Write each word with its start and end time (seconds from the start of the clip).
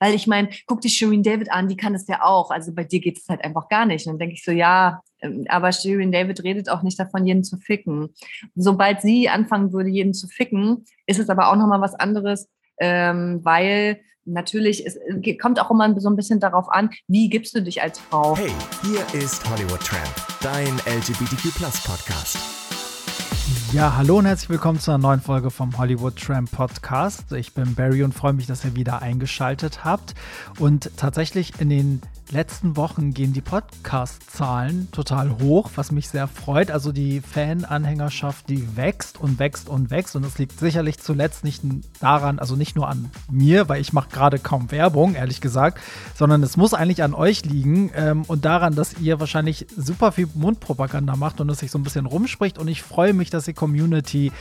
Weil 0.00 0.14
ich 0.14 0.26
meine, 0.26 0.48
guck 0.66 0.80
dich 0.80 0.96
Shirin 0.96 1.22
David 1.22 1.50
an, 1.50 1.68
die 1.68 1.76
kann 1.76 1.92
das 1.92 2.06
ja 2.08 2.22
auch. 2.22 2.50
Also 2.50 2.72
bei 2.74 2.84
dir 2.84 3.00
geht 3.00 3.18
es 3.18 3.28
halt 3.28 3.42
einfach 3.44 3.68
gar 3.68 3.86
nicht. 3.86 4.06
Und 4.06 4.14
dann 4.14 4.18
denke 4.18 4.34
ich 4.34 4.44
so, 4.44 4.52
ja, 4.52 5.02
ähm, 5.20 5.46
aber 5.48 5.72
Shirin 5.72 6.12
David 6.12 6.42
redet 6.42 6.68
auch 6.68 6.82
nicht 6.82 6.98
davon, 6.98 7.26
jeden 7.26 7.44
zu 7.44 7.58
ficken. 7.58 8.08
Sobald 8.54 9.00
sie 9.02 9.28
anfangen 9.28 9.72
würde, 9.72 9.90
jeden 9.90 10.14
zu 10.14 10.28
ficken, 10.28 10.84
ist 11.06 11.18
es 11.18 11.28
aber 11.28 11.50
auch 11.50 11.56
nochmal 11.56 11.80
was 11.80 11.94
anderes, 11.94 12.48
ähm, 12.78 13.40
weil 13.42 14.00
natürlich, 14.26 14.84
es 14.84 14.98
kommt 15.40 15.60
auch 15.60 15.70
immer 15.70 15.98
so 16.00 16.10
ein 16.10 16.16
bisschen 16.16 16.40
darauf 16.40 16.68
an, 16.68 16.90
wie 17.06 17.28
gibst 17.28 17.54
du 17.54 17.62
dich 17.62 17.80
als 17.80 17.98
Frau. 17.98 18.36
Hey, 18.36 18.52
hier 18.82 19.22
ist 19.22 19.48
Hollywood 19.48 19.80
Tramp, 19.80 20.14
dein 20.40 20.76
LGBTQ 20.86 21.54
Podcast. 21.86 22.65
Ja, 23.72 23.96
hallo 23.96 24.18
und 24.18 24.26
herzlich 24.26 24.48
willkommen 24.48 24.78
zu 24.78 24.92
einer 24.92 24.98
neuen 24.98 25.20
Folge 25.20 25.50
vom 25.50 25.76
Hollywood 25.76 26.16
Tramp 26.16 26.50
Podcast. 26.52 27.32
Ich 27.32 27.52
bin 27.52 27.74
Barry 27.74 28.04
und 28.04 28.14
freue 28.14 28.32
mich, 28.32 28.46
dass 28.46 28.64
ihr 28.64 28.76
wieder 28.76 29.02
eingeschaltet 29.02 29.84
habt. 29.84 30.14
Und 30.58 30.90
tatsächlich 30.96 31.52
in 31.60 31.68
den 31.68 32.02
letzten 32.30 32.76
Wochen 32.76 33.12
gehen 33.12 33.32
die 33.32 33.40
Podcast-Zahlen 33.40 34.88
total 34.92 35.38
hoch, 35.38 35.70
was 35.76 35.92
mich 35.92 36.08
sehr 36.08 36.28
freut. 36.28 36.70
Also 36.70 36.92
die 36.92 37.20
Fan-Anhängerschaft, 37.20 38.48
die 38.48 38.76
wächst 38.76 39.20
und 39.20 39.38
wächst 39.38 39.68
und 39.68 39.90
wächst. 39.90 40.16
Und 40.16 40.24
das 40.24 40.38
liegt 40.38 40.58
sicherlich 40.58 40.98
zuletzt 40.98 41.44
nicht 41.44 41.62
daran, 42.00 42.38
also 42.38 42.56
nicht 42.56 42.76
nur 42.76 42.88
an 42.88 43.10
mir, 43.30 43.68
weil 43.68 43.80
ich 43.80 43.92
mache 43.92 44.10
gerade 44.10 44.38
kaum 44.38 44.70
Werbung, 44.70 45.14
ehrlich 45.14 45.40
gesagt, 45.40 45.80
sondern 46.14 46.42
es 46.42 46.56
muss 46.56 46.74
eigentlich 46.74 47.02
an 47.02 47.14
euch 47.14 47.44
liegen 47.44 47.90
ähm, 47.94 48.22
und 48.26 48.44
daran, 48.44 48.74
dass 48.74 48.98
ihr 48.98 49.20
wahrscheinlich 49.20 49.66
super 49.76 50.12
viel 50.12 50.28
Mundpropaganda 50.34 51.16
macht 51.16 51.40
und 51.40 51.50
es 51.50 51.58
sich 51.58 51.70
so 51.70 51.78
ein 51.78 51.84
bisschen 51.84 52.06
rumspricht. 52.06 52.58
Und 52.58 52.68
ich 52.68 52.82
freue 52.82 53.12
mich, 53.12 53.30
dass 53.30 53.44
die 53.44 53.54
Community 53.54 54.32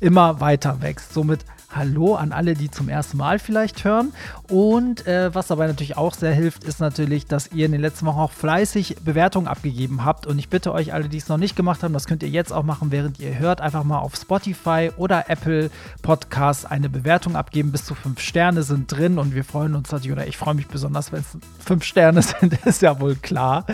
immer 0.00 0.40
weiter 0.40 0.80
wächst. 0.80 1.12
Somit 1.12 1.44
Hallo 1.70 2.14
an 2.14 2.32
alle, 2.32 2.54
die 2.54 2.70
zum 2.70 2.88
ersten 2.88 3.18
Mal 3.18 3.38
vielleicht 3.38 3.84
hören. 3.84 4.14
Und 4.48 5.06
äh, 5.06 5.34
was 5.34 5.48
dabei 5.48 5.66
natürlich 5.66 5.98
auch 5.98 6.14
sehr 6.14 6.32
hilft, 6.32 6.64
ist 6.64 6.80
natürlich, 6.80 7.26
dass 7.26 7.52
ihr 7.52 7.66
in 7.66 7.72
den 7.72 7.82
letzten 7.82 8.06
Wochen 8.06 8.20
auch 8.20 8.32
fleißig 8.32 8.96
Bewertungen 9.04 9.46
abgegeben 9.46 10.02
habt. 10.02 10.26
Und 10.26 10.38
ich 10.38 10.48
bitte 10.48 10.72
euch 10.72 10.94
alle, 10.94 11.10
die 11.10 11.18
es 11.18 11.28
noch 11.28 11.36
nicht 11.36 11.56
gemacht 11.56 11.82
haben, 11.82 11.92
das 11.92 12.06
könnt 12.06 12.22
ihr 12.22 12.30
jetzt 12.30 12.54
auch 12.54 12.62
machen, 12.62 12.90
während 12.90 13.20
ihr 13.20 13.38
hört, 13.38 13.60
einfach 13.60 13.84
mal 13.84 13.98
auf 13.98 14.16
Spotify 14.16 14.92
oder 14.96 15.28
Apple 15.28 15.70
Podcasts 16.00 16.64
eine 16.64 16.88
Bewertung 16.88 17.36
abgeben. 17.36 17.70
Bis 17.70 17.84
zu 17.84 17.94
fünf 17.94 18.20
Sterne 18.20 18.62
sind 18.62 18.90
drin 18.90 19.18
und 19.18 19.34
wir 19.34 19.44
freuen 19.44 19.74
uns 19.74 19.92
natürlich, 19.92 20.12
oder 20.12 20.26
ich 20.26 20.38
freue 20.38 20.54
mich 20.54 20.68
besonders, 20.68 21.12
wenn 21.12 21.20
es 21.20 21.36
fünf 21.62 21.84
Sterne 21.84 22.22
sind, 22.40 22.54
ist 22.64 22.80
ja 22.80 22.98
wohl 22.98 23.14
klar. 23.14 23.66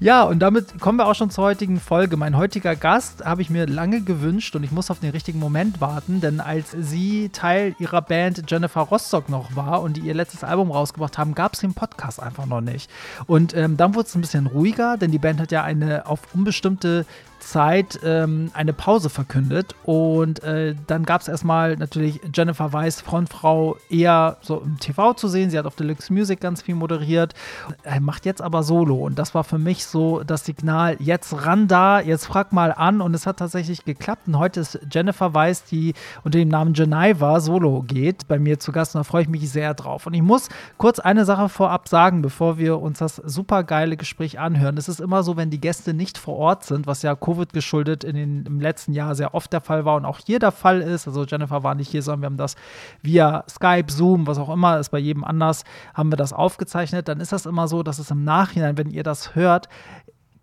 Ja, 0.00 0.22
und 0.22 0.38
damit 0.38 0.80
kommen 0.80 0.96
wir 0.96 1.06
auch 1.06 1.14
schon 1.14 1.28
zur 1.28 1.44
heutigen 1.44 1.78
Folge. 1.78 2.16
Mein 2.16 2.38
heutiger 2.38 2.74
Gast 2.74 3.22
habe 3.22 3.42
ich 3.42 3.50
mir 3.50 3.66
lange 3.66 4.00
gewünscht 4.00 4.56
und 4.56 4.64
ich 4.64 4.72
muss 4.72 4.90
auf 4.90 5.00
den 5.00 5.10
richtigen 5.10 5.38
Moment 5.38 5.82
warten, 5.82 6.22
denn 6.22 6.40
als 6.40 6.74
sie 6.80 7.30
Teil 7.34 7.74
ihrer 7.78 8.00
Band 8.00 8.50
Jennifer 8.50 8.80
Rostock 8.80 9.28
noch 9.28 9.54
war 9.54 9.82
und 9.82 9.98
die 9.98 10.00
ihr 10.00 10.14
letztes 10.14 10.42
Album 10.42 10.70
rausgebracht 10.70 11.18
haben, 11.18 11.34
gab 11.34 11.52
es 11.52 11.60
den 11.60 11.74
Podcast 11.74 12.22
einfach 12.22 12.46
noch 12.46 12.62
nicht. 12.62 12.90
Und 13.26 13.54
ähm, 13.54 13.76
dann 13.76 13.94
wurde 13.94 14.08
es 14.08 14.14
ein 14.14 14.22
bisschen 14.22 14.46
ruhiger, 14.46 14.96
denn 14.96 15.10
die 15.10 15.18
Band 15.18 15.40
hat 15.40 15.52
ja 15.52 15.62
eine 15.62 16.06
auf 16.06 16.20
unbestimmte 16.34 17.04
Zeit 17.44 18.00
ähm, 18.02 18.50
eine 18.54 18.72
Pause 18.72 19.10
verkündet. 19.10 19.74
Und 19.84 20.42
äh, 20.42 20.74
dann 20.86 21.04
gab 21.04 21.20
es 21.20 21.28
erstmal 21.28 21.76
natürlich 21.76 22.20
Jennifer 22.32 22.72
Weiss, 22.72 23.00
Frontfrau, 23.00 23.76
eher 23.88 24.38
so 24.40 24.60
im 24.60 24.78
TV 24.78 25.14
zu 25.14 25.28
sehen. 25.28 25.50
Sie 25.50 25.58
hat 25.58 25.66
auf 25.66 25.76
Deluxe 25.76 26.12
Music 26.12 26.40
ganz 26.40 26.62
viel 26.62 26.74
moderiert. 26.74 27.34
Er 27.82 28.00
macht 28.00 28.26
jetzt 28.26 28.42
aber 28.42 28.62
Solo. 28.62 28.96
Und 28.96 29.18
das 29.18 29.34
war 29.34 29.44
für 29.44 29.58
mich 29.58 29.84
so 29.84 30.22
das 30.24 30.44
Signal, 30.44 30.96
jetzt 30.98 31.44
ran 31.44 31.68
da, 31.68 32.00
jetzt 32.00 32.26
frag 32.26 32.52
mal 32.52 32.72
an. 32.72 33.00
Und 33.00 33.14
es 33.14 33.26
hat 33.26 33.38
tatsächlich 33.38 33.84
geklappt. 33.84 34.22
Und 34.26 34.38
heute 34.38 34.60
ist 34.60 34.78
Jennifer 34.90 35.34
Weiss, 35.34 35.64
die 35.64 35.94
unter 36.24 36.38
dem 36.38 36.48
Namen 36.48 36.72
Geneva 36.72 37.23
Solo 37.40 37.82
geht, 37.82 38.28
bei 38.28 38.38
mir 38.38 38.58
zu 38.58 38.72
Gast. 38.72 38.94
Und 38.94 39.00
da 39.00 39.04
freue 39.04 39.22
ich 39.22 39.28
mich 39.28 39.50
sehr 39.50 39.74
drauf. 39.74 40.06
Und 40.06 40.14
ich 40.14 40.22
muss 40.22 40.48
kurz 40.78 40.98
eine 40.98 41.24
Sache 41.24 41.48
vorab 41.48 41.88
sagen, 41.88 42.22
bevor 42.22 42.58
wir 42.58 42.80
uns 42.80 42.98
das 42.98 43.16
super 43.16 43.64
geile 43.64 43.96
Gespräch 43.96 44.38
anhören. 44.38 44.76
Es 44.76 44.88
ist 44.88 45.00
immer 45.00 45.22
so, 45.22 45.36
wenn 45.36 45.50
die 45.50 45.60
Gäste 45.60 45.94
nicht 45.94 46.18
vor 46.18 46.36
Ort 46.36 46.64
sind, 46.64 46.86
was 46.86 47.02
ja 47.02 47.14
Covid 47.14 47.52
geschuldet 47.52 48.04
in 48.04 48.16
den, 48.16 48.46
im 48.46 48.60
letzten 48.60 48.92
Jahr 48.92 49.14
sehr 49.14 49.34
oft 49.34 49.52
der 49.52 49.60
Fall 49.60 49.84
war 49.84 49.96
und 49.96 50.04
auch 50.04 50.20
hier 50.24 50.38
der 50.38 50.52
Fall 50.52 50.80
ist. 50.80 51.06
Also 51.06 51.24
Jennifer 51.24 51.62
war 51.62 51.74
nicht 51.74 51.90
hier, 51.90 52.02
sondern 52.02 52.22
wir 52.22 52.26
haben 52.26 52.36
das 52.36 52.56
via 53.02 53.44
Skype, 53.48 53.90
Zoom, 53.90 54.26
was 54.26 54.38
auch 54.38 54.50
immer 54.50 54.78
ist 54.78 54.90
bei 54.90 54.98
jedem 54.98 55.24
anders, 55.24 55.64
haben 55.94 56.12
wir 56.12 56.16
das 56.16 56.32
aufgezeichnet. 56.32 57.08
Dann 57.08 57.20
ist 57.20 57.32
das 57.32 57.46
immer 57.46 57.68
so, 57.68 57.82
dass 57.82 57.98
es 57.98 58.10
im 58.10 58.24
Nachhinein, 58.24 58.78
wenn 58.78 58.90
ihr 58.90 59.02
das 59.02 59.34
hört, 59.34 59.68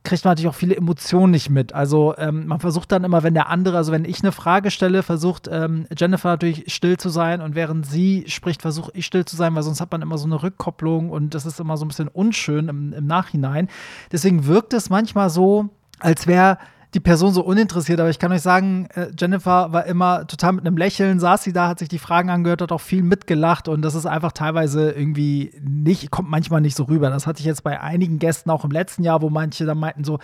kriegt 0.04 0.26
man 0.26 0.32
natürlich 0.32 0.50
auch 0.50 0.56
viele 0.56 0.76
Emotionen 0.76 1.32
nicht 1.32 1.50
mit. 1.50 1.74
Also 1.74 2.16
ähm, 2.18 2.48
man 2.48 2.60
versucht 2.60 2.92
dann 2.92 3.04
immer, 3.04 3.22
wenn 3.24 3.36
der 3.36 3.50
andere, 3.50 3.78
also 3.78 3.92
wenn 3.92 4.06
ich 4.06 4.22
eine 4.24 4.32
Frage 4.32 4.72
stelle, 4.72 5.04
versucht 5.04 5.48
ähm, 5.52 5.86
Jennifer 5.96 6.30
natürlich 6.30 6.74
still 6.74 6.98
zu 6.98 7.10
sein 7.10 7.42
und 7.42 7.54
während 7.54 7.86
sie 7.86 8.26
spricht, 8.28 8.62
versuche 8.62 8.92
ich 8.96 9.06
still 9.06 9.26
zu 9.26 9.36
sein, 9.36 9.54
weil 9.54 9.64
sonst 9.64 9.80
hat 9.80 9.92
man 9.92 10.02
immer 10.02 10.18
so 10.18 10.26
eine 10.26 10.42
Rückkopplung 10.42 11.10
und 11.12 11.36
das 11.36 11.46
ist 11.46 11.60
immer 11.60 11.78
so 11.78 11.86
ein 11.86 11.90
bisschen 11.90 12.08
unschön 12.08 12.68
im, 12.68 12.94
im 12.94 13.06
Nachhinein. 13.06 13.70
Deswegen 14.12 14.48
wirkt 14.48 14.74
es 14.74 14.90
manchmal 14.90 15.30
so, 15.30 15.70
als 16.00 16.26
wäre 16.26 16.58
die 16.94 17.00
Person 17.00 17.34
so 17.34 17.42
uninteressiert, 17.42 18.00
aber 18.02 18.10
ich 18.10 18.20
kann 18.20 18.34
euch 18.34 18.42
sagen, 18.42 18.88
äh, 18.96 19.08
Jennifer 19.18 19.72
war 19.72 19.86
immer 19.86 20.28
total 20.28 20.54
mit 20.54 20.66
einem 20.66 20.76
Lächeln, 20.76 21.20
saß 21.20 21.44
sie 21.44 21.54
da, 21.54 21.70
hat 21.70 21.80
sich 21.80 21.88
die 21.88 22.00
Fragen 22.00 22.30
angehört, 22.30 22.62
hat 22.62 22.72
auch 22.74 22.82
viel 22.82 23.02
mitgelacht 23.02 23.70
und 23.70 23.82
das 23.82 23.96
ist 23.96 24.06
einfach 24.06 24.34
teilweise 24.34 24.92
irgendwie 24.92 25.54
nicht, 25.62 26.12
kommt 26.12 26.30
manchmal 26.30 26.60
nicht 26.60 26.76
so 26.76 26.84
rüber. 26.84 27.10
Das 27.10 27.28
hatte 27.28 27.40
ich 27.40 27.46
jetzt 27.46 27.64
bei 27.64 27.80
einigen 27.80 28.20
Gästen 28.20 28.50
auch 28.50 28.66
im 28.66 28.72
letzten 28.72 29.04
Jahr, 29.04 29.22
wo 29.22 29.30
manche 29.30 29.66
dann 29.66 29.80
meinten 29.80 30.04
so, 30.04 30.20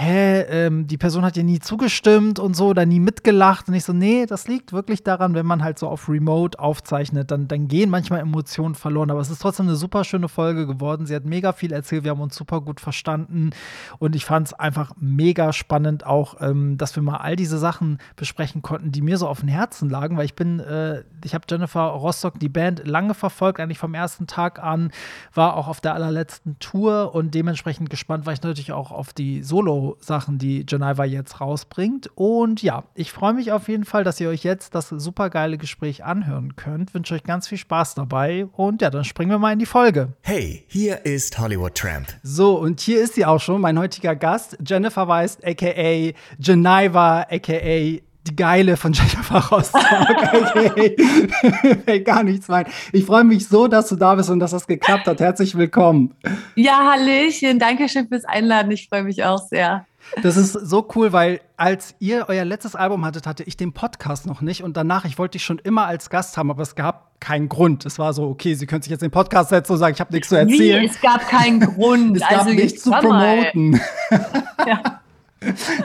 hä, 0.00 0.42
ähm, 0.42 0.86
die 0.86 0.96
Person 0.96 1.24
hat 1.24 1.34
dir 1.34 1.42
nie 1.42 1.58
zugestimmt 1.58 2.38
und 2.38 2.54
so 2.54 2.68
oder 2.68 2.86
nie 2.86 3.00
mitgelacht. 3.00 3.66
Und 3.66 3.74
ich 3.74 3.82
so, 3.82 3.92
nee, 3.92 4.26
das 4.26 4.46
liegt 4.46 4.72
wirklich 4.72 5.02
daran, 5.02 5.34
wenn 5.34 5.44
man 5.44 5.64
halt 5.64 5.76
so 5.76 5.88
auf 5.88 6.08
Remote 6.08 6.56
aufzeichnet, 6.60 7.32
dann, 7.32 7.48
dann 7.48 7.66
gehen 7.66 7.90
manchmal 7.90 8.20
Emotionen 8.20 8.76
verloren. 8.76 9.10
Aber 9.10 9.18
es 9.18 9.28
ist 9.28 9.42
trotzdem 9.42 9.66
eine 9.66 9.74
super 9.74 10.04
schöne 10.04 10.28
Folge 10.28 10.68
geworden. 10.68 11.04
Sie 11.06 11.16
hat 11.16 11.24
mega 11.24 11.52
viel 11.52 11.72
erzählt, 11.72 12.04
wir 12.04 12.12
haben 12.12 12.20
uns 12.20 12.36
super 12.36 12.60
gut 12.60 12.78
verstanden 12.78 13.50
und 13.98 14.14
ich 14.14 14.24
fand 14.24 14.46
es 14.46 14.54
einfach 14.54 14.92
mega 15.00 15.52
spannend 15.52 16.06
auch, 16.06 16.36
ähm, 16.40 16.78
dass 16.78 16.94
wir 16.94 17.02
mal 17.02 17.16
all 17.16 17.34
diese 17.34 17.58
Sachen 17.58 17.98
besprechen 18.14 18.62
konnten, 18.62 18.92
die 18.92 19.02
mir 19.02 19.18
so 19.18 19.26
auf 19.26 19.40
dem 19.40 19.48
Herzen 19.48 19.90
lagen, 19.90 20.16
weil 20.16 20.26
ich 20.26 20.36
bin, 20.36 20.60
äh, 20.60 21.02
ich 21.24 21.34
habe 21.34 21.44
Jennifer 21.50 21.82
Rostock, 21.82 22.38
die 22.38 22.48
Band, 22.48 22.86
lange 22.86 23.14
verfolgt, 23.14 23.58
eigentlich 23.58 23.78
vom 23.78 23.94
ersten 23.94 24.28
Tag 24.28 24.62
an, 24.62 24.92
war 25.34 25.56
auch 25.56 25.66
auf 25.66 25.80
der 25.80 25.94
allerletzten 25.94 26.56
Tour 26.60 27.16
und 27.16 27.34
dementsprechend 27.34 27.90
gespannt 27.90 28.26
war 28.26 28.32
ich 28.32 28.42
natürlich 28.42 28.70
auch 28.70 28.92
auf 28.92 29.12
die 29.12 29.42
Solo- 29.42 29.87
sachen 30.00 30.38
die 30.38 30.66
Geneva 30.66 31.04
jetzt 31.04 31.40
rausbringt. 31.40 32.10
Und 32.14 32.62
ja, 32.62 32.84
ich 32.94 33.12
freue 33.12 33.34
mich 33.34 33.52
auf 33.52 33.68
jeden 33.68 33.84
Fall, 33.84 34.04
dass 34.04 34.20
ihr 34.20 34.28
euch 34.28 34.44
jetzt 34.44 34.74
das 34.74 34.88
supergeile 34.88 35.58
Gespräch 35.58 36.04
anhören 36.04 36.56
könnt. 36.56 36.94
Wünsche 36.94 37.14
euch 37.14 37.24
ganz 37.24 37.48
viel 37.48 37.58
Spaß 37.58 37.94
dabei. 37.94 38.46
Und 38.52 38.82
ja, 38.82 38.90
dann 38.90 39.04
springen 39.04 39.30
wir 39.30 39.38
mal 39.38 39.52
in 39.52 39.58
die 39.58 39.66
Folge. 39.66 40.12
Hey, 40.22 40.64
hier 40.68 41.04
ist 41.06 41.38
Hollywood 41.38 41.74
Tramp. 41.74 42.08
So, 42.22 42.58
und 42.58 42.80
hier 42.80 43.02
ist 43.02 43.14
sie 43.14 43.24
auch 43.24 43.40
schon, 43.40 43.60
mein 43.60 43.78
heutiger 43.78 44.16
Gast, 44.16 44.58
Jennifer 44.64 45.08
Weist, 45.08 45.44
aka 45.44 46.12
Geneva, 46.38 47.26
aka 47.30 47.98
die 48.28 48.36
Geile 48.36 48.76
von 48.76 48.92
Jennifer 48.92 49.38
Rostock. 49.38 49.82
okay. 50.32 50.96
Fällt 51.84 52.04
gar 52.04 52.22
nichts 52.22 52.48
rein. 52.48 52.66
Ich 52.92 53.04
freue 53.04 53.24
mich 53.24 53.48
so, 53.48 53.68
dass 53.68 53.88
du 53.88 53.96
da 53.96 54.14
bist 54.14 54.30
und 54.30 54.40
dass 54.40 54.50
das 54.50 54.66
geklappt 54.66 55.06
hat. 55.06 55.20
Herzlich 55.20 55.56
willkommen. 55.56 56.14
Ja, 56.54 56.92
Hallöchen. 56.92 57.58
Dankeschön 57.58 58.08
fürs 58.08 58.24
Einladen. 58.24 58.70
Ich 58.70 58.88
freue 58.88 59.02
mich 59.02 59.24
auch 59.24 59.38
sehr. 59.38 59.86
Das 60.22 60.36
ist 60.36 60.52
so 60.52 60.88
cool, 60.94 61.12
weil 61.12 61.40
als 61.56 61.94
ihr 61.98 62.26
euer 62.28 62.44
letztes 62.44 62.74
Album 62.74 63.04
hattet, 63.04 63.26
hatte 63.26 63.42
ich 63.42 63.56
den 63.56 63.72
Podcast 63.72 64.26
noch 64.26 64.40
nicht 64.40 64.62
und 64.62 64.76
danach, 64.76 65.04
ich 65.04 65.18
wollte 65.18 65.32
dich 65.32 65.44
schon 65.44 65.58
immer 65.58 65.86
als 65.86 66.08
Gast 66.08 66.38
haben, 66.38 66.50
aber 66.50 66.62
es 66.62 66.74
gab 66.74 67.20
keinen 67.20 67.48
Grund. 67.48 67.84
Es 67.84 67.98
war 67.98 68.14
so, 68.14 68.24
okay, 68.24 68.54
sie 68.54 68.66
können 68.66 68.80
sich 68.80 68.90
jetzt 68.90 69.02
den 69.02 69.10
Podcast 69.10 69.50
setzen 69.50 69.72
und 69.72 69.78
sagen, 69.78 69.94
ich 69.94 70.00
habe 70.00 70.12
nichts 70.12 70.28
zu 70.28 70.36
erzählen. 70.36 70.82
Wie? 70.82 70.86
Es 70.86 71.00
gab 71.00 71.28
keinen 71.28 71.60
Grund. 71.60 72.16
es 72.16 72.22
gab 72.22 72.44
also, 72.44 72.50
nichts 72.50 72.82
zu 72.82 72.90
promoten. 72.90 73.80
ja. 74.66 75.00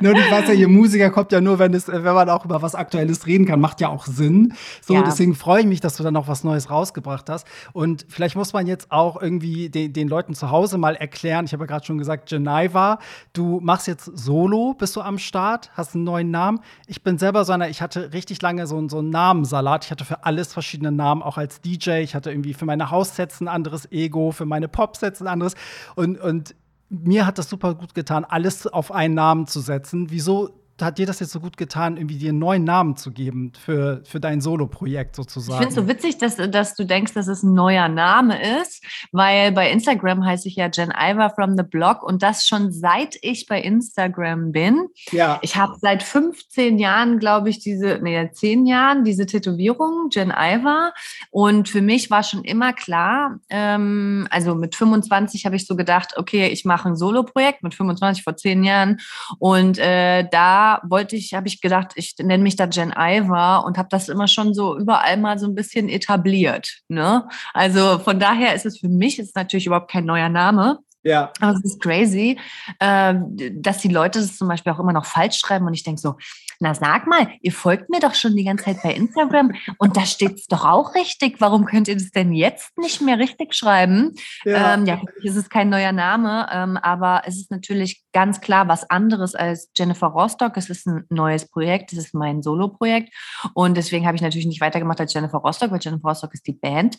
Nur 0.02 0.14
ich 0.14 0.32
weiß 0.32 0.48
ja, 0.48 0.54
hier 0.54 0.68
Musiker 0.68 1.10
kommt 1.12 1.32
ja 1.32 1.40
nur, 1.40 1.60
wenn, 1.60 1.74
es, 1.74 1.88
wenn 1.88 2.04
man 2.04 2.30
auch 2.30 2.46
über 2.46 2.62
was 2.62 2.74
Aktuelles 2.74 3.28
reden 3.28 3.46
kann, 3.46 3.60
macht 3.60 3.82
ja 3.82 3.90
auch 3.90 4.06
Sinn. 4.06 4.54
So, 4.82 4.96
ja. 4.96 5.04
deswegen 5.04 5.36
freue 5.36 5.62
ich 5.62 5.68
mich, 5.68 5.80
dass 5.80 5.98
du 5.98 6.04
dann 6.04 6.14
noch 6.14 6.28
was 6.28 6.44
Neues 6.44 6.70
rausgebracht 6.70 7.30
hast. 7.30 7.48
Und 7.72 8.06
vielleicht 8.10 8.36
muss 8.36 8.54
man 8.54 8.66
jetzt 8.66 8.92
auch 8.92 9.22
irgendwie 9.22 9.70
den, 9.70 9.94
den 9.94 10.08
Leuten 10.08 10.34
zu 10.34 10.50
Hause 10.50 10.78
mal 10.78 10.96
erklären. 10.96 11.46
Ich 11.46 11.54
habe 11.54 11.64
ja 11.64 11.68
gerade 11.68 11.86
schon 11.86 11.98
gesagt, 11.98 12.30
Geneva, 12.30 13.00
du 13.34 13.60
machst 13.62 13.88
jetzt 13.88 14.06
Solo, 14.06 14.74
bist 14.74 14.96
du 14.96 15.02
am 15.02 15.18
Start, 15.20 15.72
hast 15.76 15.94
einen 15.94 16.04
neuen 16.04 16.32
Namen. 16.32 16.60
Ich 16.88 17.04
bin 17.04 17.18
selber 17.18 17.46
so 17.46 17.54
einer, 17.54 17.70
ich 17.70 17.82
hatte 17.82 18.14
richtig 18.14 18.42
lange 18.42 18.66
so, 18.66 18.88
so 18.90 19.00
einen 19.00 19.12
Namensalat. 19.12 19.86
Ich 19.86 19.92
hatte 19.92 20.06
für 20.06 20.26
alles 20.26 20.52
verschiedene 20.52 20.92
Namen, 20.92 21.22
auch 21.22 21.38
als 21.38 21.62
DJ. 21.62 22.02
Ich 22.02 22.16
hatte 22.16 22.32
irgendwie 22.32 22.54
für 22.54 22.66
meine 22.66 22.90
Haussets 22.90 23.40
ein 23.40 23.48
anderes 23.48 23.92
Ego, 23.92 24.32
für 24.32 24.46
meine 24.46 24.68
Popsets 24.68 25.22
ein 25.22 25.28
anderes. 25.28 25.54
Und, 25.96 26.20
und 26.20 26.56
mir 26.90 27.26
hat 27.26 27.38
das 27.38 27.50
super 27.50 27.76
gut 27.76 27.94
getan, 27.94 28.26
alles 28.26 28.68
auf 28.68 28.92
einen 28.92 29.16
Namen 29.16 29.48
zu 29.48 29.60
setzen. 29.60 30.10
Wieso 30.10 30.63
hat 30.84 30.98
dir 30.98 31.06
das 31.06 31.20
jetzt 31.20 31.32
so 31.32 31.40
gut 31.40 31.58
getan, 31.58 31.98
irgendwie 31.98 32.18
dir 32.18 32.30
einen 32.30 32.40
neuen 32.40 32.64
Namen 32.64 32.96
zu 32.96 33.12
geben 33.12 33.52
für, 33.58 34.02
für 34.06 34.20
dein 34.20 34.42
Solo-Projekt 34.42 35.16
sozusagen? 35.16 35.62
Ich 35.64 35.68
finde 35.68 35.82
es 35.82 35.88
so 35.88 35.88
witzig, 35.88 36.18
dass, 36.18 36.38
dass 36.52 36.76
du 36.76 36.86
denkst, 36.86 37.14
dass 37.14 37.28
es 37.28 37.44
ein 37.44 37.54
neuer 37.54 37.88
Name 37.88 38.62
ist, 38.62 38.84
weil 39.12 39.52
bei 39.52 39.70
Instagram 39.72 40.26
heiße 40.26 40.48
ich 40.48 40.56
ja 40.56 40.70
Jen 40.72 40.92
Iver 40.92 41.30
from 41.30 41.58
the 41.58 41.64
Blog 41.64 42.04
und 42.04 42.24
das 42.24 42.46
schon 42.48 42.72
seit 42.72 43.18
ich 43.22 43.48
bei 43.48 43.62
Instagram 43.62 44.52
bin. 44.52 44.88
Ja. 45.12 45.40
Ich 45.42 45.56
habe 45.56 45.74
seit 45.80 46.04
15 46.04 46.78
Jahren, 46.80 47.20
glaube 47.20 47.50
ich, 47.50 47.60
diese, 47.60 48.00
nee, 48.02 48.30
10 48.32 48.66
Jahren 48.66 49.04
diese 49.04 49.26
Tätowierung, 49.26 50.10
Jen 50.12 50.32
Iver. 50.36 50.94
Und 51.32 51.70
für 51.70 51.82
mich 51.82 52.10
war 52.12 52.24
schon 52.24 52.44
immer 52.44 52.74
klar, 52.74 53.40
ähm, 53.50 54.28
also 54.30 54.56
mit 54.56 54.76
25 54.76 55.46
habe 55.46 55.56
ich 55.56 55.68
so 55.68 55.76
gedacht, 55.76 56.14
okay, 56.18 56.48
ich 56.48 56.66
mache 56.66 56.90
ein 56.90 56.96
Solo-Projekt 56.96 57.64
mit 57.64 57.74
25 57.74 58.24
vor 58.24 58.36
10 58.36 58.64
Jahren 58.64 59.00
und 59.40 59.78
äh, 59.78 60.28
da 60.32 60.73
wollte 60.84 61.16
ich, 61.16 61.34
habe 61.34 61.48
ich 61.48 61.62
gedacht, 61.62 61.92
ich 61.96 62.16
nenne 62.20 62.44
mich 62.44 62.56
da 62.56 62.66
Jen 62.66 62.94
Iver 62.96 63.64
und 63.66 63.78
habe 63.78 63.90
das 63.90 64.10
immer 64.10 64.28
schon 64.28 64.54
so 64.54 64.78
überall 64.78 65.18
mal 65.18 65.38
so 65.40 65.48
ein 65.48 65.56
bisschen 65.56 65.90
etabliert. 65.90 66.82
Ne? 66.88 67.28
Also 67.54 68.00
von 68.00 68.20
daher 68.20 68.56
ist 68.56 68.66
es 68.66 68.80
für 68.80 68.90
mich 68.90 69.20
ist 69.20 69.36
natürlich 69.36 69.66
überhaupt 69.66 69.92
kein 69.92 70.06
neuer 70.06 70.30
Name. 70.30 70.80
Ja. 71.04 71.34
Aber 71.42 71.52
es 71.52 71.64
ist 71.66 71.82
crazy, 71.82 72.40
äh, 72.80 73.14
dass 73.52 73.80
die 73.80 73.90
Leute 73.90 74.20
das 74.20 74.38
zum 74.38 74.48
Beispiel 74.48 74.72
auch 74.72 74.80
immer 74.80 74.94
noch 74.94 75.06
falsch 75.06 75.38
schreiben 75.38 75.68
und 75.68 75.74
ich 75.74 75.84
denke 75.84 76.00
so, 76.00 76.16
na 76.60 76.74
sag 76.74 77.08
mal, 77.08 77.28
ihr 77.42 77.52
folgt 77.52 77.90
mir 77.90 78.00
doch 78.00 78.14
schon 78.14 78.36
die 78.36 78.44
ganze 78.44 78.66
Zeit 78.66 78.82
bei 78.84 78.94
Instagram 78.94 79.52
und 79.78 79.98
da 79.98 80.06
steht 80.06 80.36
es 80.36 80.48
doch 80.48 80.66
auch 80.66 80.96
richtig. 80.96 81.40
Warum 81.40 81.66
könnt 81.66 81.88
ihr 81.88 81.96
das 81.96 82.12
denn 82.12 82.34
jetzt 82.34 82.78
nicht 82.78 83.02
mehr 83.02 83.20
richtig 83.20 83.54
schreiben? 83.54 84.16
Ja, 84.46 84.74
ähm, 84.74 84.86
ja 84.86 85.02
es 85.24 85.36
ist 85.36 85.50
kein 85.50 85.70
neuer 85.70 85.92
Name, 85.92 86.48
ähm, 86.52 86.78
aber 86.78 87.24
es 87.26 87.38
ist 87.38 87.52
natürlich 87.52 88.04
ganz 88.14 88.42
klar 88.42 88.68
was 88.68 88.90
anderes 88.90 89.36
als 89.36 89.70
Jennifer 89.78 90.08
Rostock. 90.08 90.58
Es 90.58 90.70
ist 90.70 90.88
ein 90.88 91.06
neues 91.10 91.50
Projekt, 91.50 91.94
es 91.94 92.00
ist 92.00 92.14
mein 92.14 92.42
Solo-Projekt 92.42 93.14
und 93.54 93.76
deswegen 93.78 94.06
habe 94.06 94.16
ich 94.16 94.22
natürlich 94.22 94.48
nicht 94.48 94.62
weitergemacht 94.62 95.00
als 95.00 95.14
Jennifer 95.14 95.40
Rostock, 95.40 95.72
weil 95.72 95.80
Jennifer 95.82 96.10
Rostock 96.10 96.34
ist 96.34 96.48
die 96.48 96.54
Band. 96.54 96.98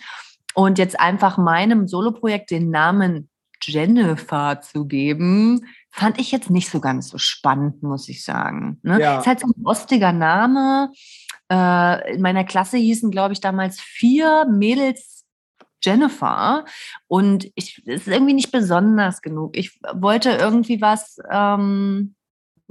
Und 0.55 0.79
jetzt 0.79 0.99
einfach 1.01 1.37
meinem 1.37 1.89
Solo-Projekt 1.89 2.53
den 2.53 2.71
Namen 2.71 3.29
Jennifer 3.61 4.61
zu 4.61 4.87
geben, 4.87 5.67
fand 5.95 6.19
ich 6.19 6.33
jetzt 6.33 6.51
nicht 6.51 6.71
so 6.71 6.81
ganz 6.81 7.09
so 7.09 7.19
spannend, 7.19 7.85
muss 7.85 8.09
ich 8.09 8.25
sagen. 8.25 8.81
Ne? 8.83 9.01
Ja. 9.01 9.21
Ist 9.21 9.29
halt 9.29 9.39
so 9.39 9.47
ein 9.47 9.65
ostiger 9.65 10.13
Name. 10.13 10.91
Äh, 11.49 12.15
in 12.15 12.21
meiner 12.21 12.43
Klasse 12.43 12.79
hießen, 12.79 13.13
glaube 13.13 13.33
ich, 13.33 13.41
damals 13.41 13.81
vier 13.81 14.45
Mädels 14.51 15.25
Jennifer. 15.81 16.65
Und 17.07 17.49
ich, 17.55 17.81
es 17.87 18.03
ist 18.03 18.09
irgendwie 18.09 18.33
nicht 18.33 18.51
besonders 18.51 19.23
genug. 19.23 19.57
Ich 19.57 19.79
wollte 19.93 20.31
irgendwie 20.31 20.81
was, 20.81 21.19
ähm, 21.31 22.17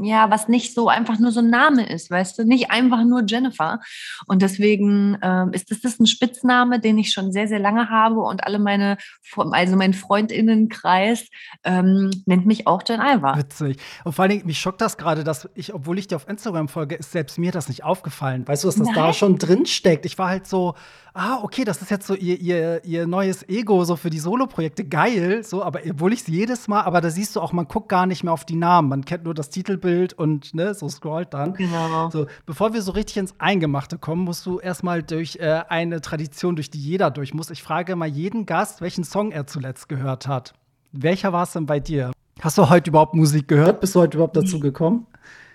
ja, 0.03 0.29
was 0.29 0.47
nicht 0.47 0.73
so 0.73 0.89
einfach 0.89 1.19
nur 1.19 1.31
so 1.31 1.39
ein 1.39 1.49
Name 1.49 1.87
ist, 1.87 2.11
weißt 2.11 2.37
du, 2.37 2.45
nicht 2.45 2.71
einfach 2.71 3.03
nur 3.03 3.23
Jennifer. 3.25 3.79
Und 4.27 4.41
deswegen 4.41 5.17
ähm, 5.21 5.51
ist 5.53 5.71
das, 5.71 5.81
das 5.81 5.99
ein 5.99 6.07
Spitzname, 6.07 6.79
den 6.79 6.97
ich 6.97 7.11
schon 7.11 7.31
sehr, 7.31 7.47
sehr 7.47 7.59
lange 7.59 7.89
habe 7.89 8.21
und 8.21 8.43
alle 8.45 8.59
meine, 8.59 8.97
also 9.35 9.75
mein 9.75 9.93
Freundinnenkreis 9.93 11.27
ähm, 11.63 12.11
nennt 12.25 12.45
mich 12.45 12.67
auch 12.67 12.83
Jen 12.87 12.99
Alva. 12.99 13.37
Witzig. 13.37 13.77
Und 14.03 14.13
vor 14.13 14.23
allen 14.23 14.31
Dingen, 14.31 14.45
mich 14.45 14.59
schockt 14.59 14.81
das 14.81 14.97
gerade, 14.97 15.23
dass 15.23 15.49
ich, 15.55 15.73
obwohl 15.73 15.97
ich 15.99 16.07
dir 16.07 16.15
auf 16.15 16.27
Instagram 16.27 16.67
folge, 16.67 16.95
ist 16.95 17.11
selbst 17.11 17.37
mir 17.37 17.51
das 17.51 17.67
nicht 17.67 17.83
aufgefallen. 17.83 18.47
Weißt 18.47 18.63
du, 18.63 18.67
dass 18.67 18.75
das 18.75 18.87
Nein. 18.87 18.95
da 18.95 19.13
schon 19.13 19.37
drin 19.37 19.65
steckt? 19.65 20.05
Ich 20.05 20.17
war 20.17 20.29
halt 20.29 20.47
so, 20.47 20.75
ah, 21.13 21.39
okay, 21.43 21.63
das 21.63 21.81
ist 21.81 21.91
jetzt 21.91 22.07
so 22.07 22.15
ihr, 22.15 22.39
ihr, 22.39 22.83
ihr 22.83 23.07
neues 23.07 23.47
Ego 23.47 23.83
so 23.85 23.95
für 23.95 24.09
die 24.09 24.19
Solo-Projekte. 24.19 24.83
Geil, 24.83 25.43
so, 25.43 25.63
aber 25.63 25.81
obwohl 25.89 26.13
ich 26.13 26.21
es 26.21 26.27
jedes 26.27 26.67
Mal, 26.67 26.81
aber 26.81 27.01
da 27.01 27.09
siehst 27.09 27.35
du 27.35 27.41
auch, 27.41 27.53
man 27.53 27.67
guckt 27.67 27.89
gar 27.89 28.05
nicht 28.05 28.23
mehr 28.23 28.33
auf 28.33 28.45
die 28.45 28.55
Namen. 28.55 28.89
Man 28.89 29.05
kennt 29.05 29.23
nur 29.23 29.33
das 29.33 29.49
Titelbild 29.49 29.92
und 30.17 30.53
ne, 30.53 30.73
so 30.73 30.89
scrollt 30.89 31.33
dann. 31.33 31.53
Genau. 31.53 32.09
So, 32.09 32.27
bevor 32.45 32.73
wir 32.73 32.81
so 32.81 32.91
richtig 32.91 33.17
ins 33.17 33.35
Eingemachte 33.39 33.97
kommen, 33.97 34.23
musst 34.23 34.45
du 34.45 34.59
erstmal 34.59 35.03
durch 35.03 35.37
äh, 35.37 35.61
eine 35.69 36.01
Tradition, 36.01 36.55
durch 36.55 36.69
die 36.69 36.79
jeder 36.79 37.11
durch 37.11 37.33
muss. 37.33 37.49
Ich 37.49 37.63
frage 37.63 37.95
mal 37.95 38.07
jeden 38.07 38.45
Gast, 38.45 38.81
welchen 38.81 39.03
Song 39.03 39.31
er 39.31 39.47
zuletzt 39.47 39.89
gehört 39.89 40.27
hat. 40.27 40.53
Welcher 40.91 41.33
war 41.33 41.43
es 41.43 41.53
denn 41.53 41.65
bei 41.65 41.79
dir? 41.79 42.11
Hast 42.41 42.57
du 42.57 42.69
heute 42.69 42.89
überhaupt 42.89 43.13
Musik 43.13 43.47
gehört? 43.47 43.79
Bist 43.79 43.95
du 43.95 44.01
heute 44.01 44.17
überhaupt 44.17 44.35
dazu 44.35 44.59
gekommen? 44.59 45.07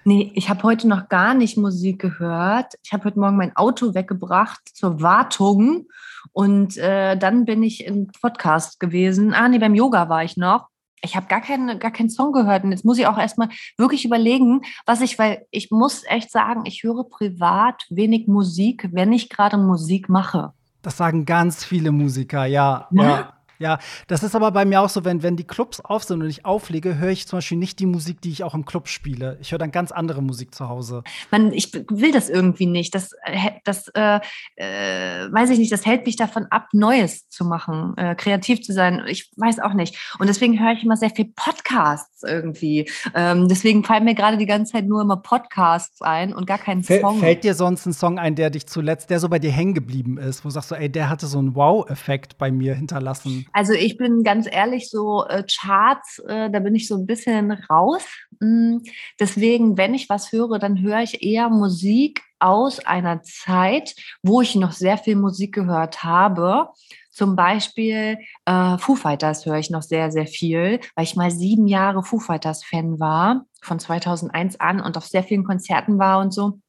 Nee, 0.05 0.33
ich 0.35 0.49
habe 0.49 0.63
heute 0.63 0.89
noch 0.89 1.09
gar 1.09 1.35
nicht 1.35 1.59
Musik 1.59 2.01
gehört. 2.01 2.75
Ich 2.83 2.93
habe 2.93 3.05
heute 3.05 3.19
Morgen 3.19 3.37
mein 3.37 3.55
Auto 3.57 3.95
weggebracht 3.95 4.63
zur 4.73 5.03
Wartung 5.03 5.87
und 6.33 6.79
äh, 6.79 7.17
dann 7.17 7.45
bin 7.45 7.63
ich 7.63 7.85
im 7.85 8.07
Podcast 8.07 8.81
gewesen. 8.81 9.35
Ah, 9.35 9.49
nee, 9.49 9.59
beim 9.59 9.75
Yoga 9.75 10.09
war 10.09 10.25
ich 10.25 10.37
noch. 10.37 10.69
Ich 11.03 11.17
habe 11.17 11.27
gar 11.27 11.41
keinen, 11.41 11.79
gar 11.79 11.91
keinen 11.91 12.11
Song 12.11 12.33
gehört 12.33 12.65
und 12.65 12.71
jetzt 12.73 12.85
muss 12.85 12.99
ich 12.99 13.07
auch 13.07 13.19
erstmal 13.19 13.49
wirklich 13.77 14.05
überlegen, 14.05 14.63
was 14.87 15.01
ich, 15.01 15.19
weil 15.19 15.47
ich 15.51 15.71
muss 15.71 16.03
echt 16.05 16.31
sagen, 16.31 16.65
ich 16.67 16.83
höre 16.83 17.05
privat 17.05 17.85
wenig 17.91 18.27
Musik, 18.27 18.89
wenn 18.93 19.13
ich 19.13 19.29
gerade 19.29 19.57
Musik 19.59 20.09
mache. 20.09 20.53
Das 20.83 20.97
sagen 20.97 21.25
ganz 21.25 21.65
viele 21.65 21.93
Musiker, 21.93 22.45
ja. 22.47 22.89
ja. 22.93 23.38
Ja. 23.59 23.79
Das 24.07 24.23
ist 24.23 24.35
aber 24.35 24.51
bei 24.51 24.65
mir 24.65 24.81
auch 24.81 24.89
so, 24.89 25.05
wenn, 25.05 25.23
wenn 25.23 25.37
die 25.37 25.47
Clubs 25.47 25.81
auf 25.81 26.05
sind 26.05 26.23
und 26.23 26.29
ich 26.29 26.45
auflege, 26.45 26.99
höre 26.99 27.11
ich 27.11 27.27
zum 27.27 27.39
Beispiel 27.39 27.59
nicht 27.59 27.79
die 27.79 27.87
Musik, 27.87 28.21
die 28.21 28.31
ich 28.31 28.45
auch 28.45 28.55
im 28.55 28.65
Club 28.65 28.89
spiele. 28.89 29.39
Ich 29.41 29.53
höre 29.53 29.59
dann 29.59 29.71
ganz 29.71 29.93
andere 29.93 30.23
Musik 30.23 30.55
zu 30.55 30.69
Hause. 30.69 31.03
Man, 31.31 31.53
ich 31.53 31.73
will 31.73 32.13
das 32.13 32.29
irgendwie 32.29 32.67
nicht. 32.67 32.95
Das, 32.95 33.13
äh, 33.25 33.51
das 33.65 33.89
äh, 33.95 34.21
äh, 34.57 35.33
weiß 35.33 35.51
ich 35.51 35.59
nicht, 35.59 35.73
das 35.73 35.87
hält 35.87 36.07
mich 36.07 36.17
davon 36.17 36.47
ab, 36.51 36.69
Neues 36.73 37.29
zu 37.29 37.45
machen, 37.45 37.95
äh, 37.97 38.15
kreativ 38.15 38.63
zu 38.63 38.73
sein. 38.73 39.03
Ich 39.09 39.31
weiß 39.37 39.61
auch 39.61 39.75
nicht. 39.75 39.97
Und 40.19 40.29
deswegen 40.29 40.61
höre 40.61 40.73
ich 40.73 40.85
immer 40.85 40.97
sehr 40.97 41.11
viel 41.11 41.33
Podcasts 41.35 42.23
irgendwie. 42.23 42.89
Ähm, 43.15 43.49
deswegen 43.49 43.85
fallen 43.85 44.05
mir 44.05 44.15
gerade 44.15 44.37
die 44.37 44.47
ganze 44.47 44.73
Zeit 44.73 44.87
nur 44.87 45.03
immer 45.03 45.17
Podcasts 45.17 46.03
ein 46.03 46.33
und 46.33 46.47
gar 46.47 46.59
keinen 46.59 46.83
Song. 46.83 47.19
Fällt 47.19 47.45
dir 47.45 47.55
sonst 47.55 47.87
ein 47.87 47.93
Song 47.93 48.19
ein, 48.19 48.35
der 48.35 48.51
dich 48.51 48.67
zuletzt, 48.67 49.11
der 49.11 49.21
so 49.21 49.29
bei 49.29 49.39
dir 49.39 49.51
hängen 49.51 49.75
geblieben 49.75 50.19
ist, 50.19 50.45
wo 50.45 50.49
du 50.49 50.53
sagst, 50.53 50.69
so, 50.69 50.75
ey, 50.75 50.91
der 50.91 51.09
hatte 51.09 51.27
so 51.27 51.39
einen 51.39 51.55
Wow-Effekt 51.55 52.39
bei 52.39 52.51
mir 52.51 52.75
hinterlassen? 52.75 53.47
Also 53.53 53.73
ich 53.73 53.97
bin 53.97 54.23
ganz 54.23 54.49
ehrlich, 54.51 54.91
so 54.91 55.25
äh, 55.27 55.45
Charts, 55.45 56.19
äh, 56.27 56.51
da 56.51 56.59
bin 56.61 56.75
ich 56.75 56.89
so 56.89 56.97
ein 56.97 57.07
bisschen 57.07 57.53
raus. 57.53 58.05
Mm, 58.41 58.79
deswegen, 59.19 59.77
wenn 59.77 59.95
ich 59.95 60.09
was 60.09 60.33
höre, 60.33 60.59
dann 60.59 60.81
höre 60.83 61.01
ich 61.01 61.23
eher 61.23 61.49
Musik 61.49 62.23
aus 62.39 62.79
einer 62.81 63.23
Zeit, 63.23 63.95
wo 64.23 64.41
ich 64.41 64.55
noch 64.55 64.73
sehr 64.73 64.99
viel 64.99 65.17
Musik 65.17 65.55
gehört 65.55 66.05
habe. 66.05 66.69
Zum 67.11 67.35
Beispiel 67.35 68.19
äh, 68.45 68.79
Foo 68.79 68.95
Fighters 68.95 69.45
höre 69.45 69.59
ich 69.59 69.71
noch 69.71 69.83
sehr, 69.83 70.13
sehr 70.13 70.27
viel, 70.27 70.79
weil 70.95 71.05
ich 71.05 71.17
mal 71.17 71.33
sieben 71.33 71.67
Jahre 71.67 72.05
Foo 72.05 72.21
Fighters 72.21 72.63
Fan 72.65 73.01
war, 73.01 73.45
von 73.61 73.81
2001 73.81 74.61
an 74.61 74.81
und 74.81 74.97
auf 74.97 75.05
sehr 75.07 75.25
vielen 75.25 75.43
Konzerten 75.43 75.99
war 75.99 76.21
und 76.21 76.33
so. 76.33 76.61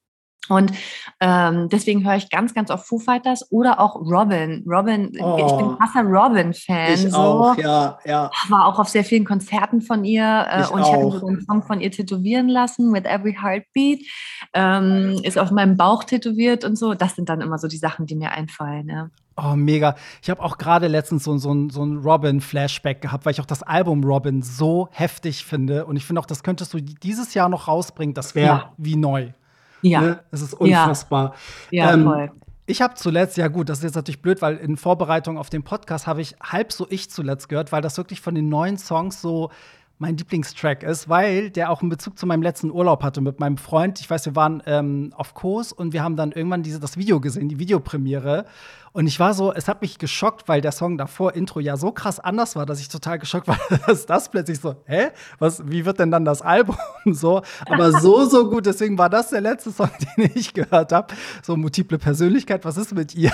Und 0.47 0.71
ähm, 1.19 1.69
deswegen 1.69 2.05
höre 2.05 2.15
ich 2.15 2.29
ganz, 2.29 2.53
ganz 2.53 2.71
oft 2.71 2.87
Foo 2.87 2.97
Fighters 2.97 3.51
oder 3.51 3.79
auch 3.79 3.95
Robin. 3.95 4.63
Robin, 4.65 5.11
oh, 5.19 5.37
ich 5.37 5.57
bin 5.57 5.65
oh. 5.65 5.75
krasser 5.75 6.01
Robin-Fan. 6.03 6.93
Ich 6.93 7.11
so. 7.11 7.17
auch, 7.17 7.57
ja, 7.57 7.99
ja. 8.05 8.31
War 8.47 8.65
auch 8.65 8.79
auf 8.79 8.89
sehr 8.89 9.03
vielen 9.03 9.25
Konzerten 9.25 9.81
von 9.81 10.03
ihr 10.03 10.47
äh, 10.49 10.61
ich 10.61 10.71
und 10.71 10.81
ich 10.81 10.87
habe 10.87 11.05
mir 11.05 11.19
so 11.19 11.27
einen 11.27 11.41
Song 11.41 11.63
von 11.63 11.81
ihr 11.81 11.91
tätowieren 11.91 12.47
lassen, 12.47 12.91
With 12.93 13.05
Every 13.05 13.37
Heartbeat. 13.39 13.99
Ähm, 14.53 15.19
ist 15.23 15.37
auf 15.37 15.51
meinem 15.51 15.77
Bauch 15.77 16.03
tätowiert 16.03 16.65
und 16.65 16.77
so. 16.77 16.95
Das 16.95 17.15
sind 17.15 17.29
dann 17.29 17.41
immer 17.41 17.59
so 17.59 17.67
die 17.67 17.77
Sachen, 17.77 18.07
die 18.07 18.15
mir 18.15 18.31
einfallen. 18.31 18.89
Ja. 18.89 19.09
Oh, 19.37 19.55
mega. 19.55 19.95
Ich 20.21 20.29
habe 20.29 20.41
auch 20.41 20.57
gerade 20.57 20.87
letztens 20.87 21.23
so, 21.23 21.37
so, 21.37 21.69
so 21.69 21.83
ein 21.83 21.97
Robin-Flashback 21.97 23.01
gehabt, 23.01 23.25
weil 23.25 23.33
ich 23.33 23.39
auch 23.39 23.45
das 23.45 23.63
Album 23.63 24.03
Robin 24.03 24.41
so 24.41 24.89
heftig 24.91 25.45
finde. 25.45 25.85
Und 25.85 25.95
ich 25.95 26.05
finde 26.05 26.21
auch, 26.21 26.25
das 26.25 26.43
könntest 26.43 26.73
du 26.73 26.81
dieses 26.81 27.33
Jahr 27.35 27.49
noch 27.49 27.67
rausbringen. 27.67 28.13
Das 28.13 28.35
wäre 28.35 28.47
ja. 28.47 28.73
wie 28.77 28.95
neu. 28.95 29.31
Ja. 29.81 30.01
Ne? 30.01 30.19
Es 30.31 30.41
ist 30.41 30.53
unfassbar. 30.53 31.35
Ja, 31.71 31.85
ja 31.85 31.93
ähm, 31.93 32.03
voll. 32.03 32.31
Ich 32.65 32.81
habe 32.83 32.93
zuletzt, 32.93 33.35
ja 33.37 33.47
gut, 33.47 33.67
das 33.67 33.79
ist 33.79 33.85
jetzt 33.85 33.95
natürlich 33.95 34.21
blöd, 34.21 34.43
weil 34.43 34.57
in 34.57 34.77
Vorbereitung 34.77 35.39
auf 35.39 35.49
den 35.49 35.63
Podcast 35.63 36.05
habe 36.05 36.21
ich 36.21 36.35
halb 36.39 36.71
so 36.71 36.85
ich 36.89 37.09
zuletzt 37.09 37.49
gehört, 37.49 37.71
weil 37.71 37.81
das 37.81 37.97
wirklich 37.97 38.21
von 38.21 38.35
den 38.35 38.47
neuen 38.47 38.77
Songs 38.77 39.21
so 39.21 39.49
mein 39.99 40.15
Lieblingstrack 40.15 40.83
ist, 40.83 41.09
weil 41.09 41.49
der 41.49 41.71
auch 41.71 41.81
einen 41.81 41.89
Bezug 41.89 42.17
zu 42.17 42.25
meinem 42.25 42.41
letzten 42.41 42.71
Urlaub 42.71 43.03
hatte 43.03 43.21
mit 43.21 43.39
meinem 43.39 43.57
Freund. 43.57 43.99
Ich 43.99 44.09
weiß, 44.09 44.25
wir 44.27 44.35
waren 44.35 44.63
ähm, 44.65 45.11
auf 45.15 45.33
Kurs 45.33 45.73
und 45.73 45.93
wir 45.93 46.03
haben 46.03 46.15
dann 46.15 46.31
irgendwann 46.31 46.63
diese, 46.63 46.79
das 46.79 46.95
Video 46.95 47.19
gesehen, 47.19 47.49
die 47.49 47.59
Videopremiere. 47.59 48.45
Und 48.91 49.07
ich 49.07 49.19
war 49.19 49.33
so, 49.33 49.53
es 49.53 49.67
hat 49.67 49.81
mich 49.81 49.97
geschockt, 49.97 50.47
weil 50.47 50.61
der 50.61 50.71
Song 50.71 50.97
davor, 50.97 51.35
Intro, 51.35 51.59
ja 51.59 51.77
so 51.77 51.91
krass 51.91 52.19
anders 52.19 52.55
war, 52.55 52.65
dass 52.65 52.79
ich 52.79 52.89
total 52.89 53.19
geschockt 53.19 53.47
war, 53.47 53.59
dass 53.87 54.05
das 54.05 54.29
plötzlich 54.29 54.59
so, 54.59 54.75
hä? 54.85 55.09
Was, 55.37 55.67
wie 55.69 55.85
wird 55.85 55.99
denn 55.99 56.11
dann 56.11 56.25
das 56.25 56.41
Album 56.41 56.77
so? 57.05 57.41
Aber 57.65 57.91
so, 57.99 58.25
so 58.25 58.49
gut. 58.49 58.65
Deswegen 58.65 58.97
war 58.97 59.09
das 59.09 59.29
der 59.29 59.41
letzte 59.41 59.71
Song, 59.71 59.89
den 60.17 60.31
ich 60.35 60.53
gehört 60.53 60.91
habe. 60.91 61.13
So 61.43 61.55
multiple 61.55 61.97
Persönlichkeit, 61.97 62.65
was 62.65 62.77
ist 62.77 62.93
mit 62.93 63.15
ihr? 63.15 63.31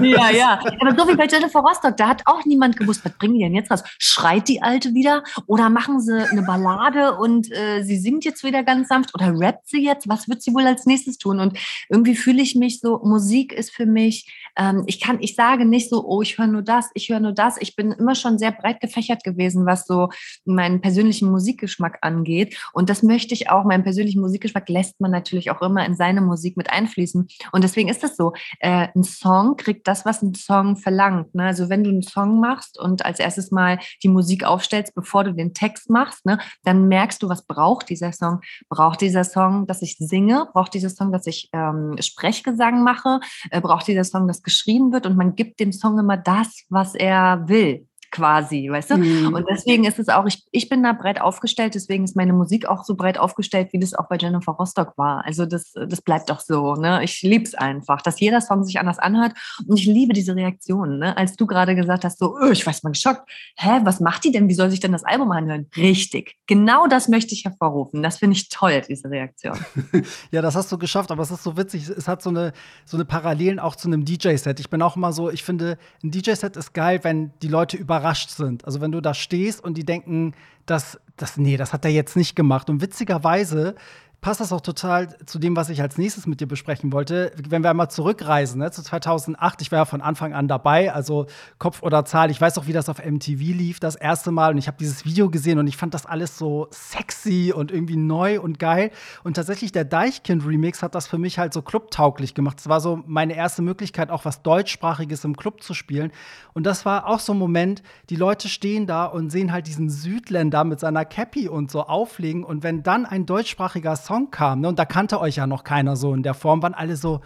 Ja, 0.00 0.30
ja. 0.30 0.60
Aber 0.80 0.96
so 0.96 1.08
wie 1.08 1.16
bei 1.16 1.26
Jennifer 1.26 1.60
Rostock, 1.60 1.96
da 1.96 2.08
hat 2.08 2.22
auch 2.26 2.44
niemand 2.44 2.78
gewusst, 2.78 3.04
was 3.04 3.12
bringen 3.12 3.34
die 3.34 3.40
denn 3.40 3.54
jetzt 3.54 3.70
raus? 3.70 3.82
Schreit 3.98 4.48
die 4.48 4.62
Alte 4.62 4.94
wieder? 4.94 5.22
Oder 5.46 5.68
machen 5.68 6.00
sie 6.00 6.16
eine 6.30 6.42
Ballade 6.42 7.16
und 7.16 7.50
äh, 7.52 7.82
sie 7.82 7.98
singt 7.98 8.24
jetzt 8.24 8.42
wieder 8.44 8.62
ganz 8.62 8.88
sanft? 8.88 9.14
Oder 9.14 9.38
rappt 9.38 9.68
sie 9.68 9.84
jetzt? 9.84 10.08
Was 10.08 10.28
wird 10.28 10.42
sie 10.42 10.54
wohl 10.54 10.66
als 10.66 10.86
nächstes 10.86 11.18
tun? 11.18 11.40
Und 11.40 11.58
irgendwie 11.88 12.14
fühle 12.14 12.42
ich 12.42 12.54
mich 12.54 12.80
so, 12.80 13.00
Musik 13.04 13.52
ist 13.52 13.70
für 13.70 13.86
mich 13.86 14.26
ähm, 14.56 14.84
ich 14.86 15.00
kann, 15.00 15.18
ich 15.20 15.34
sage 15.34 15.64
nicht 15.64 15.88
so, 15.88 16.04
oh, 16.04 16.22
ich 16.22 16.38
höre 16.38 16.46
nur 16.46 16.62
das, 16.62 16.90
ich 16.94 17.08
höre 17.08 17.20
nur 17.20 17.32
das. 17.32 17.56
Ich 17.60 17.76
bin 17.76 17.92
immer 17.92 18.14
schon 18.14 18.38
sehr 18.38 18.52
breit 18.52 18.80
gefächert 18.80 19.24
gewesen, 19.24 19.66
was 19.66 19.86
so 19.86 20.08
meinen 20.44 20.80
persönlichen 20.80 21.30
Musikgeschmack 21.30 21.98
angeht. 22.02 22.56
Und 22.72 22.90
das 22.90 23.02
möchte 23.02 23.34
ich 23.34 23.50
auch, 23.50 23.64
meinen 23.64 23.84
persönlichen 23.84 24.20
Musikgeschmack 24.20 24.68
lässt 24.68 25.00
man 25.00 25.10
natürlich 25.10 25.50
auch 25.50 25.62
immer 25.62 25.84
in 25.86 25.94
seine 25.94 26.20
Musik 26.20 26.56
mit 26.56 26.70
einfließen. 26.70 27.26
Und 27.52 27.64
deswegen 27.64 27.88
ist 27.88 28.04
es 28.04 28.16
so, 28.16 28.32
äh, 28.60 28.88
ein 28.94 29.04
Song 29.04 29.56
kriegt 29.56 29.88
das, 29.88 30.04
was 30.04 30.22
ein 30.22 30.34
Song 30.34 30.76
verlangt. 30.76 31.34
Ne? 31.34 31.44
Also 31.44 31.68
wenn 31.68 31.84
du 31.84 31.90
einen 31.90 32.02
Song 32.02 32.40
machst 32.40 32.78
und 32.78 33.04
als 33.04 33.18
erstes 33.18 33.50
mal 33.50 33.78
die 34.02 34.08
Musik 34.08 34.44
aufstellst, 34.44 34.94
bevor 34.94 35.24
du 35.24 35.32
den 35.32 35.54
Text 35.54 35.90
machst, 35.90 36.24
ne, 36.26 36.38
dann 36.64 36.88
merkst 36.88 37.22
du, 37.22 37.28
was 37.28 37.46
braucht 37.46 37.88
dieser 37.88 38.12
Song. 38.12 38.40
Braucht 38.68 39.00
dieser 39.00 39.24
Song, 39.24 39.66
dass 39.66 39.82
ich 39.82 39.96
singe? 39.98 40.48
Braucht 40.52 40.74
dieser 40.74 40.90
Song, 40.90 41.12
dass 41.12 41.26
ich 41.26 41.48
ähm, 41.52 41.96
Sprechgesang 42.00 42.82
mache? 42.82 43.20
Äh, 43.50 43.60
braucht 43.60 43.86
dieser 43.86 44.04
Song, 44.04 44.28
dass 44.28 44.41
geschrien 44.42 44.92
wird? 44.92 45.06
Und 45.06 45.16
man 45.16 45.34
gibt 45.34 45.60
dem 45.60 45.72
Song 45.72 45.98
immer 45.98 46.16
das, 46.16 46.64
was 46.68 46.94
er 46.94 47.48
will 47.48 47.86
quasi, 48.12 48.68
weißt 48.70 48.90
du? 48.90 48.98
Mhm. 48.98 49.34
Und 49.34 49.46
deswegen 49.50 49.84
ist 49.84 49.98
es 49.98 50.08
auch, 50.08 50.26
ich, 50.26 50.44
ich 50.52 50.68
bin 50.68 50.82
da 50.82 50.92
breit 50.92 51.20
aufgestellt, 51.20 51.74
deswegen 51.74 52.04
ist 52.04 52.14
meine 52.14 52.34
Musik 52.34 52.66
auch 52.66 52.84
so 52.84 52.94
breit 52.94 53.18
aufgestellt, 53.18 53.72
wie 53.72 53.80
das 53.80 53.94
auch 53.94 54.08
bei 54.08 54.16
Jennifer 54.16 54.52
Rostock 54.52 54.96
war. 54.96 55.24
Also 55.24 55.46
das, 55.46 55.72
das 55.72 56.02
bleibt 56.02 56.30
doch 56.30 56.40
so, 56.40 56.74
ne? 56.74 57.02
Ich 57.02 57.22
liebe 57.22 57.44
es 57.44 57.54
einfach, 57.54 58.02
dass 58.02 58.20
jeder 58.20 58.40
Song 58.40 58.62
sich 58.64 58.78
anders 58.78 58.98
anhört 58.98 59.32
und 59.66 59.78
ich 59.78 59.86
liebe 59.86 60.12
diese 60.12 60.36
Reaktionen, 60.36 60.98
ne? 60.98 61.16
Als 61.16 61.34
du 61.36 61.46
gerade 61.46 61.74
gesagt 61.74 62.04
hast, 62.04 62.18
so, 62.18 62.38
öh, 62.38 62.52
ich 62.52 62.64
weiß 62.66 62.82
mal 62.82 62.90
geschockt, 62.90 63.28
hä, 63.56 63.80
was 63.82 63.98
macht 63.98 64.24
die 64.24 64.30
denn? 64.30 64.48
Wie 64.48 64.54
soll 64.54 64.70
sich 64.70 64.80
denn 64.80 64.92
das 64.92 65.04
Album 65.04 65.32
anhören? 65.32 65.68
Richtig, 65.76 66.36
genau 66.46 66.86
das 66.86 67.08
möchte 67.08 67.34
ich 67.34 67.44
hervorrufen. 67.46 68.02
Das 68.02 68.18
finde 68.18 68.36
ich 68.36 68.50
toll, 68.50 68.82
diese 68.86 69.10
Reaktion. 69.10 69.58
ja, 70.30 70.42
das 70.42 70.54
hast 70.54 70.70
du 70.70 70.76
geschafft, 70.76 71.10
aber 71.10 71.22
es 71.22 71.30
ist 71.30 71.42
so 71.42 71.56
witzig, 71.56 71.88
es 71.88 72.06
hat 72.06 72.22
so 72.22 72.28
eine, 72.28 72.52
so 72.84 72.98
eine 72.98 73.06
Parallelen 73.06 73.58
auch 73.58 73.74
zu 73.74 73.88
einem 73.88 74.04
DJ-Set. 74.04 74.60
Ich 74.60 74.68
bin 74.68 74.82
auch 74.82 74.96
immer 74.96 75.12
so, 75.14 75.30
ich 75.30 75.42
finde, 75.42 75.78
ein 76.04 76.10
DJ-Set 76.10 76.58
ist 76.58 76.74
geil, 76.74 77.00
wenn 77.02 77.32
die 77.40 77.48
Leute 77.48 77.78
über 77.78 78.01
überrascht 78.02 78.30
sind. 78.30 78.64
Also 78.64 78.80
wenn 78.80 78.92
du 78.92 79.00
da 79.00 79.14
stehst 79.14 79.62
und 79.62 79.78
die 79.78 79.84
denken, 79.84 80.34
dass 80.66 80.98
das, 81.16 81.36
nee, 81.36 81.56
das 81.56 81.72
hat 81.72 81.84
er 81.84 81.90
jetzt 81.92 82.16
nicht 82.16 82.34
gemacht. 82.34 82.68
Und 82.68 82.80
witzigerweise 82.80 83.74
passt 84.22 84.40
das 84.40 84.52
auch 84.52 84.60
total 84.60 85.16
zu 85.26 85.40
dem, 85.40 85.56
was 85.56 85.68
ich 85.68 85.82
als 85.82 85.98
nächstes 85.98 86.28
mit 86.28 86.40
dir 86.40 86.46
besprechen 86.46 86.92
wollte. 86.92 87.32
Wenn 87.48 87.64
wir 87.64 87.70
einmal 87.70 87.90
zurückreisen, 87.90 88.60
ne, 88.60 88.70
zu 88.70 88.80
2008, 88.80 89.60
ich 89.62 89.72
war 89.72 89.80
ja 89.80 89.84
von 89.84 90.00
Anfang 90.00 90.32
an 90.32 90.46
dabei, 90.46 90.92
also 90.92 91.26
Kopf 91.58 91.82
oder 91.82 92.04
Zahl. 92.04 92.30
Ich 92.30 92.40
weiß 92.40 92.56
auch, 92.56 92.68
wie 92.68 92.72
das 92.72 92.88
auf 92.88 93.04
MTV 93.04 93.40
lief, 93.40 93.80
das 93.80 93.96
erste 93.96 94.30
Mal. 94.30 94.52
Und 94.52 94.58
ich 94.58 94.68
habe 94.68 94.76
dieses 94.78 95.04
Video 95.04 95.28
gesehen 95.28 95.58
und 95.58 95.66
ich 95.66 95.76
fand 95.76 95.92
das 95.92 96.06
alles 96.06 96.38
so 96.38 96.68
sexy 96.70 97.52
und 97.54 97.72
irgendwie 97.72 97.96
neu 97.96 98.40
und 98.40 98.60
geil. 98.60 98.92
Und 99.24 99.34
tatsächlich 99.34 99.72
der 99.72 99.84
Deichkind-Remix 99.84 100.84
hat 100.84 100.94
das 100.94 101.08
für 101.08 101.18
mich 101.18 101.40
halt 101.40 101.52
so 101.52 101.60
clubtauglich 101.60 102.34
gemacht. 102.34 102.58
Das 102.58 102.68
war 102.68 102.80
so 102.80 103.02
meine 103.04 103.34
erste 103.34 103.60
Möglichkeit, 103.60 104.10
auch 104.10 104.24
was 104.24 104.42
deutschsprachiges 104.42 105.24
im 105.24 105.36
Club 105.36 105.64
zu 105.64 105.74
spielen. 105.74 106.12
Und 106.52 106.64
das 106.64 106.86
war 106.86 107.08
auch 107.08 107.18
so 107.18 107.32
ein 107.32 107.38
Moment, 107.38 107.82
die 108.08 108.16
Leute 108.16 108.48
stehen 108.48 108.86
da 108.86 109.04
und 109.04 109.30
sehen 109.30 109.52
halt 109.52 109.66
diesen 109.66 109.90
Südländer 109.90 110.62
mit 110.62 110.78
seiner 110.78 111.04
Cappy 111.04 111.48
und 111.48 111.72
so 111.72 111.82
auflegen. 111.82 112.44
Und 112.44 112.62
wenn 112.62 112.84
dann 112.84 113.04
ein 113.04 113.26
deutschsprachiger 113.26 113.96
Song 113.96 114.11
Song 114.12 114.30
kam, 114.30 114.60
ne, 114.60 114.68
und 114.68 114.78
da 114.78 114.84
kannte 114.84 115.20
euch 115.20 115.36
ja 115.36 115.46
noch 115.46 115.64
keiner 115.64 115.96
so 115.96 116.12
in 116.12 116.22
der 116.22 116.34
Form, 116.34 116.62
waren 116.62 116.74
alle 116.74 116.96
so, 116.96 117.20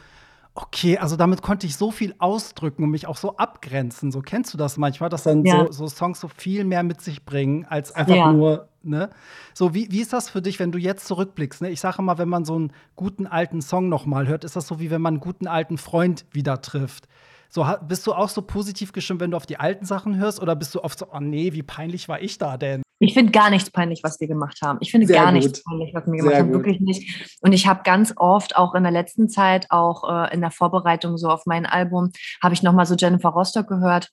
okay, 0.55 0.99
also 0.99 1.17
damit 1.17 1.43
konnte 1.43 1.67
ich 1.67 1.77
so 1.77 1.91
viel 1.91 2.15
ausdrücken 2.19 2.85
und 2.85 2.91
mich 2.91 3.07
auch 3.09 3.17
so 3.17 3.37
abgrenzen. 3.37 4.13
So 4.13 4.21
kennst 4.21 4.55
du 4.55 4.59
das 4.59 4.77
manchmal, 4.77 5.11
dass 5.11 5.25
dann 5.25 5.45
ja. 5.45 5.67
so, 5.67 5.73
so, 5.73 5.89
Songs 5.89 6.21
so 6.21 6.29
viel 6.29 6.65
mehr 6.65 6.85
mit 6.85 7.01
sich 7.01 7.25
bringen, 7.25 7.67
als 7.69 7.93
einfach 7.93 8.15
ja. 8.15 8.33
nur, 8.33 8.69
ne? 8.83 9.11
So, 9.53 9.75
wie, 9.75 9.91
wie 9.91 10.01
ist 10.01 10.13
das 10.13 10.31
für 10.31 10.41
dich, 10.41 10.61
wenn 10.61 10.71
du 10.71 10.79
jetzt 10.79 11.07
zurückblickst? 11.09 11.63
Ne? 11.63 11.71
Ich 11.71 11.81
sage 11.81 12.01
mal, 12.03 12.19
wenn 12.19 12.29
man 12.29 12.45
so 12.45 12.55
einen 12.55 12.73
guten 12.95 13.27
alten 13.27 13.61
Song 13.61 13.89
nochmal 13.89 14.29
hört, 14.29 14.45
ist 14.45 14.55
das 14.55 14.69
so 14.69 14.79
wie 14.79 14.91
wenn 14.91 15.03
man 15.03 15.15
einen 15.15 15.21
guten 15.21 15.49
alten 15.49 15.77
Freund 15.77 16.25
wieder 16.31 16.63
trifft. 16.63 17.09
So, 17.49 17.67
bist 17.87 18.07
du 18.07 18.13
auch 18.13 18.29
so 18.29 18.43
positiv 18.43 18.93
gestimmt, 18.93 19.21
wenn 19.21 19.33
du 19.33 19.37
auf 19.37 19.47
die 19.47 19.59
alten 19.59 19.85
Sachen 19.85 20.17
hörst, 20.17 20.41
oder 20.41 20.57
bist 20.57 20.75
du 20.75 20.83
oft 20.83 20.99
so, 20.99 21.09
oh 21.13 21.21
nee, 21.21 21.53
wie 21.53 21.63
peinlich 21.63 22.09
war 22.09 22.21
ich 22.21 22.39
da 22.39 22.57
denn? 22.57 22.83
Ich 22.99 23.13
finde 23.13 23.33
gar 23.33 23.51
nichts 23.51 23.71
peinlich, 23.71 24.03
was 24.03 24.19
wir 24.21 24.27
gemacht 24.27 24.59
haben. 24.63 24.79
Ich 24.81 24.91
finde 24.91 25.07
Sehr 25.07 25.17
gar 25.17 25.27
gut. 25.27 25.35
nichts 25.35 25.63
peinlich, 25.63 25.95
was 25.95 26.07
wir 26.07 26.17
gemacht 26.17 26.31
Sehr 26.31 26.39
haben. 26.39 26.53
Gut. 26.53 26.65
Wirklich 26.65 26.81
nicht. 26.81 27.39
Und 27.43 27.53
ich 27.53 27.67
habe 27.67 27.83
ganz 27.85 28.15
oft 28.17 28.57
auch 28.57 28.75
in 28.75 28.83
der 28.83 28.93
letzten 28.93 29.29
Zeit, 29.29 29.67
auch 29.71 30.09
äh, 30.09 30.35
in 30.35 30.41
der 30.41 30.51
Vorbereitung 30.51 31.19
so 31.19 31.29
auf 31.29 31.45
mein 31.45 31.67
Album, 31.67 32.11
habe 32.43 32.55
ich 32.55 32.63
nochmal 32.63 32.87
so 32.87 32.95
Jennifer 32.95 33.29
Rostock 33.29 33.69
gehört 33.69 34.11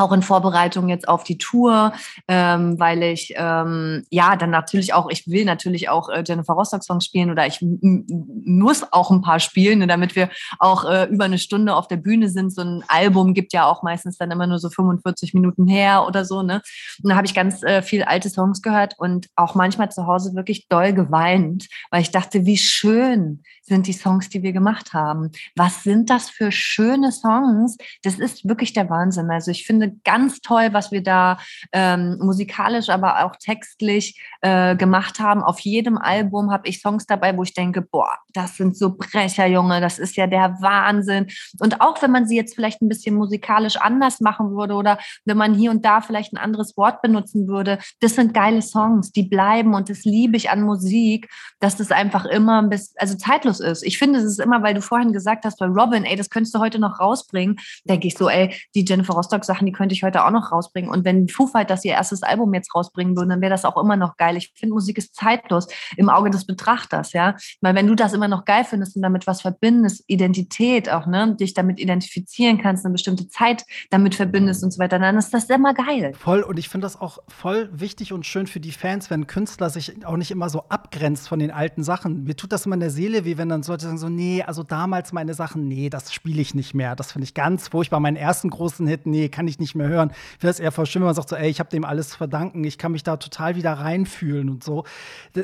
auch 0.00 0.12
in 0.12 0.22
Vorbereitung 0.22 0.88
jetzt 0.88 1.08
auf 1.08 1.24
die 1.24 1.38
Tour, 1.38 1.92
ähm, 2.28 2.78
weil 2.78 3.02
ich 3.02 3.34
ähm, 3.36 4.04
ja 4.10 4.36
dann 4.36 4.50
natürlich 4.50 4.94
auch, 4.94 5.10
ich 5.10 5.28
will 5.28 5.44
natürlich 5.44 5.88
auch 5.88 6.08
äh, 6.08 6.24
Jennifer 6.26 6.54
Rostock 6.54 6.82
Songs 6.82 7.04
spielen 7.04 7.30
oder 7.30 7.46
ich 7.46 7.58
muss 7.60 8.84
auch 8.92 9.10
ein 9.10 9.22
paar 9.22 9.40
spielen, 9.40 9.80
ne, 9.80 9.86
damit 9.86 10.16
wir 10.16 10.30
auch 10.58 10.84
äh, 10.84 11.04
über 11.04 11.24
eine 11.24 11.38
Stunde 11.38 11.74
auf 11.74 11.88
der 11.88 11.96
Bühne 11.96 12.28
sind. 12.28 12.52
So 12.52 12.62
ein 12.62 12.84
Album 12.88 13.34
gibt 13.34 13.52
ja 13.52 13.66
auch 13.66 13.82
meistens 13.82 14.16
dann 14.16 14.30
immer 14.30 14.46
nur 14.46 14.58
so 14.58 14.70
45 14.70 15.34
Minuten 15.34 15.66
her 15.66 16.04
oder 16.06 16.24
so. 16.24 16.42
Ne? 16.42 16.62
Und 17.02 17.10
da 17.10 17.16
habe 17.16 17.26
ich 17.26 17.34
ganz 17.34 17.62
äh, 17.62 17.82
viel 17.82 18.02
alte 18.02 18.30
Songs 18.30 18.62
gehört 18.62 18.94
und 18.98 19.28
auch 19.36 19.54
manchmal 19.54 19.90
zu 19.90 20.06
Hause 20.06 20.34
wirklich 20.34 20.68
doll 20.68 20.92
geweint, 20.92 21.68
weil 21.90 22.02
ich 22.02 22.10
dachte, 22.10 22.46
wie 22.46 22.58
schön 22.58 23.42
sind 23.62 23.86
die 23.86 23.92
Songs, 23.92 24.28
die 24.28 24.42
wir 24.42 24.52
gemacht 24.52 24.92
haben. 24.92 25.30
Was 25.56 25.84
sind 25.84 26.10
das 26.10 26.28
für 26.28 26.50
schöne 26.52 27.12
Songs? 27.12 27.76
Das 28.02 28.18
ist 28.18 28.46
wirklich 28.48 28.72
der 28.72 28.90
Wahnsinn. 28.90 29.30
Also 29.30 29.50
ich 29.50 29.64
finde 29.64 29.89
ganz 30.04 30.40
toll, 30.40 30.68
was 30.72 30.92
wir 30.92 31.02
da 31.02 31.38
ähm, 31.72 32.18
musikalisch, 32.20 32.88
aber 32.88 33.24
auch 33.24 33.36
textlich 33.36 34.20
äh, 34.42 34.76
gemacht 34.76 35.20
haben. 35.20 35.42
Auf 35.42 35.60
jedem 35.60 35.98
Album 35.98 36.50
habe 36.50 36.68
ich 36.68 36.80
Songs 36.80 37.06
dabei, 37.06 37.36
wo 37.36 37.42
ich 37.42 37.54
denke, 37.54 37.82
boah, 37.82 38.10
das 38.32 38.56
sind 38.56 38.76
so 38.76 38.96
Brecher, 38.96 39.46
Junge, 39.46 39.80
das 39.80 39.98
ist 39.98 40.16
ja 40.16 40.26
der 40.26 40.56
Wahnsinn. 40.60 41.26
Und 41.58 41.80
auch 41.80 42.00
wenn 42.02 42.10
man 42.10 42.26
sie 42.26 42.36
jetzt 42.36 42.54
vielleicht 42.54 42.82
ein 42.82 42.88
bisschen 42.88 43.14
musikalisch 43.14 43.76
anders 43.76 44.20
machen 44.20 44.50
würde 44.56 44.74
oder 44.74 44.98
wenn 45.24 45.36
man 45.36 45.54
hier 45.54 45.70
und 45.70 45.84
da 45.84 46.00
vielleicht 46.00 46.32
ein 46.32 46.38
anderes 46.38 46.76
Wort 46.76 47.02
benutzen 47.02 47.48
würde, 47.48 47.78
das 48.00 48.14
sind 48.14 48.34
geile 48.34 48.62
Songs, 48.62 49.12
die 49.12 49.22
bleiben 49.22 49.74
und 49.74 49.88
das 49.90 50.04
liebe 50.04 50.36
ich 50.36 50.50
an 50.50 50.62
Musik, 50.62 51.28
dass 51.58 51.76
das 51.76 51.90
einfach 51.90 52.24
immer 52.24 52.60
ein 52.62 52.70
bisschen, 52.70 52.94
also 52.98 53.16
zeitlos 53.16 53.60
ist. 53.60 53.82
Ich 53.82 53.98
finde, 53.98 54.18
es 54.18 54.24
ist 54.24 54.40
immer, 54.40 54.62
weil 54.62 54.74
du 54.74 54.82
vorhin 54.82 55.12
gesagt 55.12 55.44
hast, 55.44 55.58
bei 55.58 55.66
Robin, 55.66 56.04
ey, 56.04 56.16
das 56.16 56.30
könntest 56.30 56.54
du 56.54 56.58
heute 56.58 56.78
noch 56.78 57.00
rausbringen, 57.00 57.58
denke 57.84 58.06
ich 58.06 58.16
so, 58.16 58.28
ey, 58.28 58.54
die 58.74 58.84
Jennifer 58.84 59.14
Rostock-Sachen, 59.14 59.66
die 59.66 59.72
könnte 59.80 59.94
ich 59.94 60.02
heute 60.02 60.26
auch 60.26 60.30
noch 60.30 60.52
rausbringen. 60.52 60.90
Und 60.90 61.06
wenn 61.06 61.26
Foo 61.26 61.46
Fighters 61.46 61.86
ihr 61.86 61.92
erstes 61.92 62.22
Album 62.22 62.52
jetzt 62.52 62.74
rausbringen 62.74 63.16
würden, 63.16 63.30
dann 63.30 63.40
wäre 63.40 63.48
das 63.50 63.64
auch 63.64 63.82
immer 63.82 63.96
noch 63.96 64.18
geil. 64.18 64.36
Ich 64.36 64.52
finde, 64.54 64.74
Musik 64.74 64.98
ist 64.98 65.14
zeitlos 65.14 65.68
im 65.96 66.10
Auge 66.10 66.28
des 66.28 66.44
Betrachters, 66.44 67.14
ja. 67.14 67.34
Weil 67.62 67.74
wenn 67.74 67.86
du 67.86 67.94
das 67.94 68.12
immer 68.12 68.28
noch 68.28 68.44
geil 68.44 68.64
findest 68.64 68.94
und 68.96 69.00
damit 69.00 69.26
was 69.26 69.40
verbindest, 69.40 70.04
Identität 70.06 70.90
auch, 70.90 71.06
ne, 71.06 71.34
dich 71.34 71.54
damit 71.54 71.80
identifizieren 71.80 72.58
kannst, 72.60 72.84
eine 72.84 72.92
bestimmte 72.92 73.26
Zeit 73.28 73.64
damit 73.88 74.14
verbindest 74.14 74.62
und 74.62 74.70
so 74.70 74.78
weiter, 74.80 74.98
dann 74.98 75.16
ist 75.16 75.32
das 75.32 75.48
immer 75.48 75.72
geil. 75.72 76.12
Voll. 76.12 76.42
Und 76.42 76.58
ich 76.58 76.68
finde 76.68 76.84
das 76.84 77.00
auch 77.00 77.20
voll 77.28 77.70
wichtig 77.72 78.12
und 78.12 78.26
schön 78.26 78.46
für 78.46 78.60
die 78.60 78.72
Fans, 78.72 79.08
wenn 79.08 79.26
Künstler 79.26 79.70
sich 79.70 80.04
auch 80.04 80.18
nicht 80.18 80.30
immer 80.30 80.50
so 80.50 80.64
abgrenzt 80.68 81.26
von 81.26 81.38
den 81.38 81.50
alten 81.50 81.82
Sachen. 81.82 82.24
Mir 82.24 82.36
tut 82.36 82.52
das 82.52 82.66
immer 82.66 82.74
in 82.74 82.80
der 82.80 82.90
Seele 82.90 83.24
weh, 83.24 83.38
wenn 83.38 83.48
dann 83.48 83.62
Leute 83.62 83.86
sagen 83.86 83.96
so, 83.96 84.10
nee, 84.10 84.42
also 84.42 84.62
damals 84.62 85.14
meine 85.14 85.32
Sachen, 85.32 85.68
nee, 85.68 85.88
das 85.88 86.12
spiele 86.12 86.42
ich 86.42 86.54
nicht 86.54 86.74
mehr. 86.74 86.96
Das 86.96 87.12
finde 87.12 87.24
ich 87.24 87.32
ganz 87.32 87.68
furchtbar. 87.68 88.00
Meinen 88.00 88.16
ersten 88.16 88.50
großen 88.50 88.86
Hit, 88.86 89.06
nee, 89.06 89.28
kann 89.28 89.46
ich 89.46 89.58
nicht 89.60 89.74
mehr 89.74 89.88
hören. 89.88 90.10
Ich 90.10 90.40
finde 90.40 90.48
das 90.48 90.60
eher 90.60 90.72
voll 90.72 90.86
schön, 90.86 91.02
wenn 91.02 91.06
man 91.06 91.14
sagt 91.14 91.28
so, 91.28 91.36
ey, 91.36 91.48
ich 91.48 91.60
habe 91.60 91.70
dem 91.70 91.84
alles 91.84 92.10
zu 92.10 92.18
verdanken. 92.18 92.64
Ich 92.64 92.78
kann 92.78 92.92
mich 92.92 93.02
da 93.02 93.16
total 93.16 93.56
wieder 93.56 93.72
reinfühlen 93.74 94.50
und 94.50 94.64
so. 94.64 94.84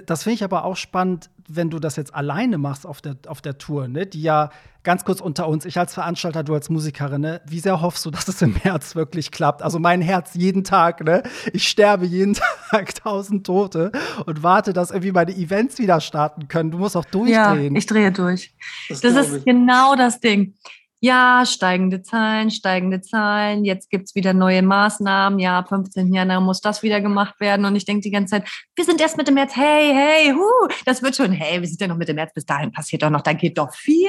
Das 0.06 0.25
finde 0.25 0.35
ich 0.35 0.44
aber 0.44 0.64
auch 0.64 0.76
spannend, 0.76 1.30
wenn 1.49 1.70
du 1.70 1.78
das 1.78 1.96
jetzt 1.96 2.14
alleine 2.14 2.58
machst 2.58 2.87
auf 2.87 3.00
der, 3.00 3.16
auf 3.28 3.40
der 3.40 3.58
Tour, 3.58 3.88
ne? 3.88 4.06
Die 4.06 4.23
ja 4.23 4.50
ganz 4.82 5.04
kurz 5.04 5.20
unter 5.20 5.49
uns, 5.49 5.64
ich 5.64 5.78
als 5.78 5.94
Veranstalter, 5.94 6.44
du 6.44 6.54
als 6.54 6.70
Musikerin, 6.70 7.20
ne? 7.20 7.40
Wie 7.46 7.61
sehr 7.61 7.80
hoffst 7.80 8.04
du, 8.04 8.11
dass 8.11 8.28
es 8.28 8.42
im 8.42 8.56
März 8.64 8.94
wirklich 8.94 9.30
klappt? 9.30 9.62
Also 9.62 9.78
mein 9.78 10.00
Herz 10.00 10.35
jeden 10.35 10.64
Tag, 10.64 11.04
ne? 11.04 11.23
Ich 11.52 11.68
sterbe 11.68 12.06
jeden 12.06 12.35
Tag 12.70 12.94
tausend 12.94 13.46
Tote 13.46 13.92
und 14.26 14.42
warte, 14.42 14.73
dass 14.73 14.90
irgendwie 14.90 15.12
meine 15.12 15.37
Events 15.37 15.78
wieder 15.78 16.00
starten 16.00 16.49
können. 16.49 16.70
Du 16.70 16.78
musst 16.78 16.96
auch 16.96 17.04
durchdrehen. 17.04 17.75
Ja, 17.75 17.78
ich 17.78 17.87
drehe 17.87 18.12
durch. 18.12 18.54
Das, 18.88 19.00
das 19.00 19.28
ist 19.28 19.44
genau 19.44 19.94
das 19.94 20.20
Ding 20.20 20.54
ja, 21.00 21.45
steigende 21.47 22.03
Zahlen, 22.03 22.50
steigende 22.50 23.00
Zahlen, 23.00 23.65
jetzt 23.65 23.91
gibt's 23.91 24.15
wieder 24.15 24.33
neue 24.33 24.62
Maßnahmen, 24.62 25.38
ja, 25.38 25.59
ab 25.59 25.69
15. 25.69 26.12
Januar 26.12 26.41
muss 26.41 26.61
das 26.61 26.83
wieder 26.83 27.00
gemacht 27.00 27.38
werden. 27.41 27.67
Und 27.67 27.76
ich 27.76 27.85
denke 27.85 28.03
die 28.03 28.11
ganze 28.11 28.37
Zeit, 28.37 28.49
wir 28.75 28.85
sind 28.85 29.00
erst 29.00 29.17
Mitte 29.17 29.33
März, 29.33 29.57
hey, 29.57 29.93
hey, 29.93 30.33
hu, 30.33 30.69
das 30.85 31.03
wird 31.03 31.17
schon, 31.17 31.33
hey, 31.33 31.61
wir 31.61 31.69
sind 31.69 31.81
ja 31.81 31.88
noch 31.88 31.97
Mitte 31.97 32.15
März, 32.15 32.33
bis 32.35 32.47
dahin 32.47 32.73
passiert 32.73 33.03
doch 33.03 33.11
noch, 33.11 33.23
da 33.23 33.33
geht 33.33 33.59
doch 33.59 33.75
viel 33.75 34.09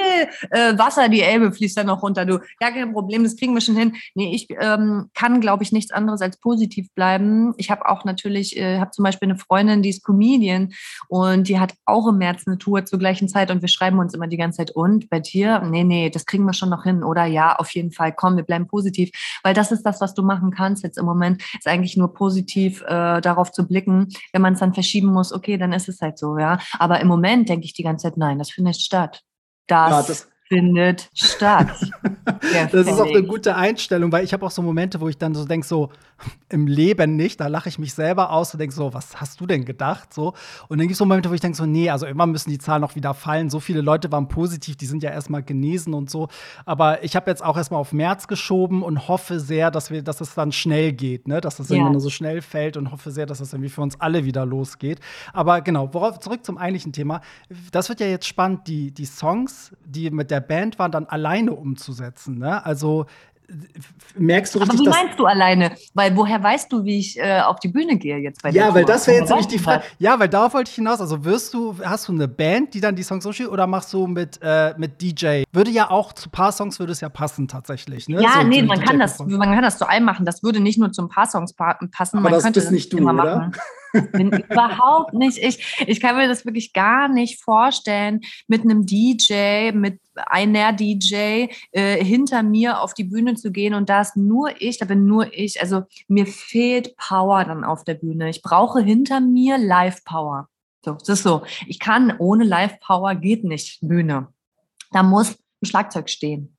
äh, 0.51 0.77
Wasser, 0.77 1.09
die 1.09 1.21
Elbe 1.21 1.51
fließt 1.51 1.77
da 1.77 1.83
noch 1.83 2.01
runter, 2.01 2.25
du, 2.25 2.39
ja, 2.61 2.71
kein 2.71 2.93
Problem, 2.93 3.23
das 3.23 3.35
kriegen 3.35 3.53
wir 3.53 3.61
schon 3.61 3.75
hin. 3.75 3.95
Nee, 4.15 4.33
ich 4.33 4.47
ähm, 4.59 5.09
kann, 5.13 5.41
glaube 5.41 5.63
ich, 5.63 5.71
nichts 5.71 5.91
anderes 5.91 6.21
als 6.21 6.37
positiv 6.37 6.87
bleiben. 6.93 7.53
Ich 7.57 7.69
habe 7.71 7.87
auch 7.87 8.05
natürlich, 8.05 8.57
äh, 8.57 8.79
habe 8.79 8.91
zum 8.91 9.03
Beispiel 9.03 9.29
eine 9.29 9.37
Freundin, 9.37 9.81
die 9.81 9.89
ist 9.89 10.03
Comedian. 10.03 10.73
Und 11.07 11.47
die 11.47 11.59
hat 11.59 11.73
auch 11.85 12.07
im 12.07 12.17
März 12.17 12.43
eine 12.47 12.57
Tour 12.57 12.85
zur 12.85 12.99
gleichen 12.99 13.27
Zeit. 13.27 13.51
Und 13.51 13.61
wir 13.61 13.69
schreiben 13.69 13.99
uns 13.99 14.13
immer 14.13 14.27
die 14.27 14.37
ganze 14.37 14.57
Zeit, 14.57 14.71
und? 14.71 15.09
Bei 15.09 15.19
dir? 15.19 15.59
Nee, 15.61 15.83
nee, 15.83 16.09
das 16.09 16.25
kriegen 16.25 16.45
wir 16.45 16.53
schon 16.53 16.69
noch 16.69 16.76
noch 16.77 16.83
hin 16.83 17.03
oder 17.03 17.25
ja, 17.25 17.55
auf 17.55 17.71
jeden 17.71 17.91
Fall, 17.91 18.13
komm, 18.13 18.37
wir 18.37 18.43
bleiben 18.43 18.67
positiv, 18.67 19.09
weil 19.43 19.53
das 19.53 19.71
ist 19.71 19.83
das, 19.83 19.99
was 20.01 20.13
du 20.13 20.23
machen 20.23 20.51
kannst 20.51 20.83
jetzt 20.83 20.97
im 20.97 21.05
Moment, 21.05 21.41
ist 21.57 21.67
eigentlich 21.67 21.97
nur 21.97 22.13
positiv 22.13 22.81
äh, 22.83 23.21
darauf 23.21 23.51
zu 23.51 23.67
blicken. 23.67 24.07
Wenn 24.31 24.41
man 24.41 24.53
es 24.53 24.59
dann 24.59 24.73
verschieben 24.73 25.11
muss, 25.11 25.33
okay, 25.33 25.57
dann 25.57 25.73
ist 25.73 25.89
es 25.89 26.01
halt 26.01 26.17
so, 26.17 26.37
ja. 26.37 26.59
Aber 26.79 27.01
im 27.01 27.07
Moment 27.07 27.49
denke 27.49 27.65
ich 27.65 27.73
die 27.73 27.83
ganze 27.83 28.03
Zeit, 28.03 28.17
nein, 28.17 28.37
das 28.37 28.51
findet 28.51 28.77
statt. 28.77 29.23
Das, 29.67 29.91
ja, 29.91 30.01
das 30.03 30.29
findet 30.47 31.09
statt. 31.13 31.67
das 32.71 32.73
ist 32.73 32.99
auch 32.99 33.07
eine 33.07 33.23
gute 33.23 33.55
Einstellung, 33.55 34.11
weil 34.11 34.23
ich 34.23 34.33
habe 34.33 34.45
auch 34.45 34.51
so 34.51 34.61
Momente, 34.61 35.01
wo 35.01 35.09
ich 35.09 35.17
dann 35.17 35.35
so 35.35 35.45
denke, 35.45 35.67
so 35.67 35.89
im 36.49 36.65
Leben 36.65 37.15
nicht, 37.15 37.39
da 37.39 37.47
lache 37.47 37.67
ich 37.69 37.77
mich 37.77 37.93
selber 37.93 38.31
aus 38.31 38.53
und 38.53 38.59
denke 38.59 38.73
so, 38.73 38.93
was 38.93 39.19
hast 39.19 39.41
du 39.41 39.45
denn 39.45 39.65
gedacht? 39.65 40.13
So. 40.13 40.33
Und 40.69 40.77
dann 40.77 40.87
gibt 40.87 40.93
es 40.93 40.97
so 40.97 41.05
Momente, 41.05 41.29
wo 41.29 41.33
ich 41.33 41.41
denke 41.41 41.57
so, 41.57 41.65
nee, 41.65 41.89
also 41.89 42.05
immer 42.05 42.25
müssen 42.25 42.49
die 42.49 42.57
Zahlen 42.57 42.81
noch 42.81 42.95
wieder 42.95 43.13
fallen. 43.13 43.49
So 43.49 43.59
viele 43.59 43.81
Leute 43.81 44.11
waren 44.11 44.27
positiv, 44.27 44.77
die 44.77 44.85
sind 44.85 45.03
ja 45.03 45.11
erstmal 45.11 45.43
genesen 45.43 45.93
und 45.93 46.09
so. 46.09 46.29
Aber 46.65 47.03
ich 47.03 47.15
habe 47.15 47.29
jetzt 47.29 47.43
auch 47.43 47.57
erstmal 47.57 47.81
auf 47.81 47.91
März 47.91 48.27
geschoben 48.27 48.81
und 48.81 49.07
hoffe 49.07 49.39
sehr, 49.39 49.71
dass 49.71 49.91
wir, 49.91 50.01
dass 50.01 50.21
es 50.21 50.33
dann 50.35 50.51
schnell 50.51 50.93
geht, 50.93 51.27
ne? 51.27 51.41
Dass 51.41 51.59
es 51.59 51.69
ja. 51.69 51.75
irgendwann 51.75 51.99
so 51.99 52.09
schnell 52.09 52.41
fällt 52.41 52.77
und 52.77 52.91
hoffe 52.91 53.11
sehr, 53.11 53.25
dass 53.25 53.41
es 53.41 53.51
irgendwie 53.51 53.69
für 53.69 53.81
uns 53.81 53.99
alle 53.99 54.23
wieder 54.23 54.45
losgeht. 54.45 54.99
Aber 55.33 55.61
genau, 55.61 55.93
worauf 55.93 56.19
zurück 56.19 56.45
zum 56.45 56.57
eigentlichen 56.57 56.93
Thema. 56.93 57.21
Das 57.71 57.89
wird 57.89 57.99
ja 57.99 58.07
jetzt 58.07 58.25
spannend, 58.25 58.67
die, 58.67 58.91
die 58.91 59.05
Songs, 59.05 59.75
die 59.85 60.09
mit 60.11 60.31
der 60.31 60.39
Band 60.39 60.79
waren, 60.79 60.91
dann 60.91 61.05
alleine 61.05 61.53
umzusetzen. 61.53 62.37
Ne? 62.37 62.65
Also 62.65 63.05
merkst 64.15 64.55
du 64.55 64.59
richtig. 64.59 64.79
Aber 64.79 64.85
wie 64.85 64.89
meinst 64.89 65.19
du 65.19 65.25
alleine? 65.25 65.71
Weil 65.93 66.15
woher 66.15 66.41
weißt 66.41 66.71
du, 66.71 66.83
wie 66.83 66.99
ich 66.99 67.17
äh, 67.17 67.41
auf 67.41 67.59
die 67.59 67.69
Bühne 67.69 67.97
gehe 67.97 68.17
jetzt 68.17 68.41
bei 68.41 68.49
Ja, 68.49 68.73
weil 68.73 68.85
das 68.85 69.07
wäre 69.07 69.19
jetzt 69.19 69.29
nämlich 69.29 69.47
die 69.47 69.59
Frage. 69.59 69.83
Ja, 69.99 70.19
weil 70.19 70.29
darauf 70.29 70.53
wollte 70.53 70.69
ich 70.69 70.75
hinaus. 70.75 70.99
Also 70.99 71.23
wirst 71.23 71.53
du, 71.53 71.75
hast 71.83 72.07
du 72.07 72.13
eine 72.13 72.27
Band, 72.27 72.73
die 72.73 72.81
dann 72.81 72.95
die 72.95 73.03
Songs 73.03 73.23
so 73.23 73.31
spielt, 73.31 73.49
oder 73.49 73.67
machst 73.67 73.93
du 73.93 74.07
mit, 74.07 74.39
äh, 74.41 74.73
mit 74.77 75.01
DJ? 75.01 75.43
Würde 75.53 75.71
ja 75.71 75.89
auch 75.89 76.13
zu 76.13 76.27
ein 76.27 76.31
paar 76.31 76.51
Songs 76.51 76.79
würde 76.79 76.91
es 76.91 77.01
ja 77.01 77.09
passen 77.09 77.47
tatsächlich. 77.47 78.09
Ne? 78.09 78.21
Ja, 78.21 78.41
so, 78.41 78.47
nee, 78.47 78.61
man 78.63 78.81
kann 78.81 78.99
das, 78.99 79.19
man 79.19 79.53
kann 79.53 79.63
das 79.63 79.77
zu 79.77 79.87
einem 79.87 80.05
machen. 80.05 80.25
Das 80.25 80.43
würde 80.43 80.59
nicht 80.59 80.77
nur 80.77 80.91
zu 80.91 81.03
ein 81.03 81.09
paar 81.09 81.25
Songs 81.25 81.53
passen. 81.53 82.17
Aber 82.17 82.21
man 82.21 82.33
das 82.33 82.43
könnte 82.43 82.59
bist 82.59 82.71
nicht 82.71 82.93
du, 82.93 82.97
immer 82.97 83.13
oder? 83.13 83.37
machen. 83.37 83.51
Bin 84.11 84.31
überhaupt 84.31 85.13
nicht 85.13 85.37
ich. 85.37 85.83
Ich 85.87 85.99
kann 85.99 86.15
mir 86.15 86.27
das 86.27 86.45
wirklich 86.45 86.73
gar 86.73 87.07
nicht 87.07 87.41
vorstellen, 87.41 88.21
mit 88.47 88.61
einem 88.61 88.85
DJ, 88.85 89.71
mit 89.71 89.99
einer 90.15 90.73
DJ 90.73 91.47
äh, 91.71 92.03
hinter 92.03 92.43
mir 92.43 92.81
auf 92.81 92.93
die 92.93 93.03
Bühne 93.03 93.35
zu 93.35 93.51
gehen 93.51 93.73
und 93.73 93.89
da 93.89 94.01
ist 94.01 94.17
nur 94.17 94.61
ich, 94.61 94.77
da 94.77 94.85
bin 94.85 95.05
nur 95.05 95.33
ich. 95.33 95.61
Also 95.61 95.83
mir 96.07 96.25
fehlt 96.25 96.95
Power 96.97 97.45
dann 97.45 97.63
auf 97.63 97.83
der 97.83 97.95
Bühne. 97.95 98.29
Ich 98.29 98.41
brauche 98.41 98.81
hinter 98.81 99.19
mir 99.19 99.57
Live-Power. 99.57 100.49
So, 100.83 100.93
das 100.93 101.09
ist 101.09 101.23
so. 101.23 101.43
Ich 101.65 101.79
kann 101.79 102.15
ohne 102.17 102.43
Live-Power 102.43 103.15
geht 103.15 103.43
nicht 103.43 103.79
Bühne. 103.81 104.27
Da 104.91 105.03
muss 105.03 105.37
ein 105.61 105.65
Schlagzeug 105.65 106.09
stehen. 106.09 106.57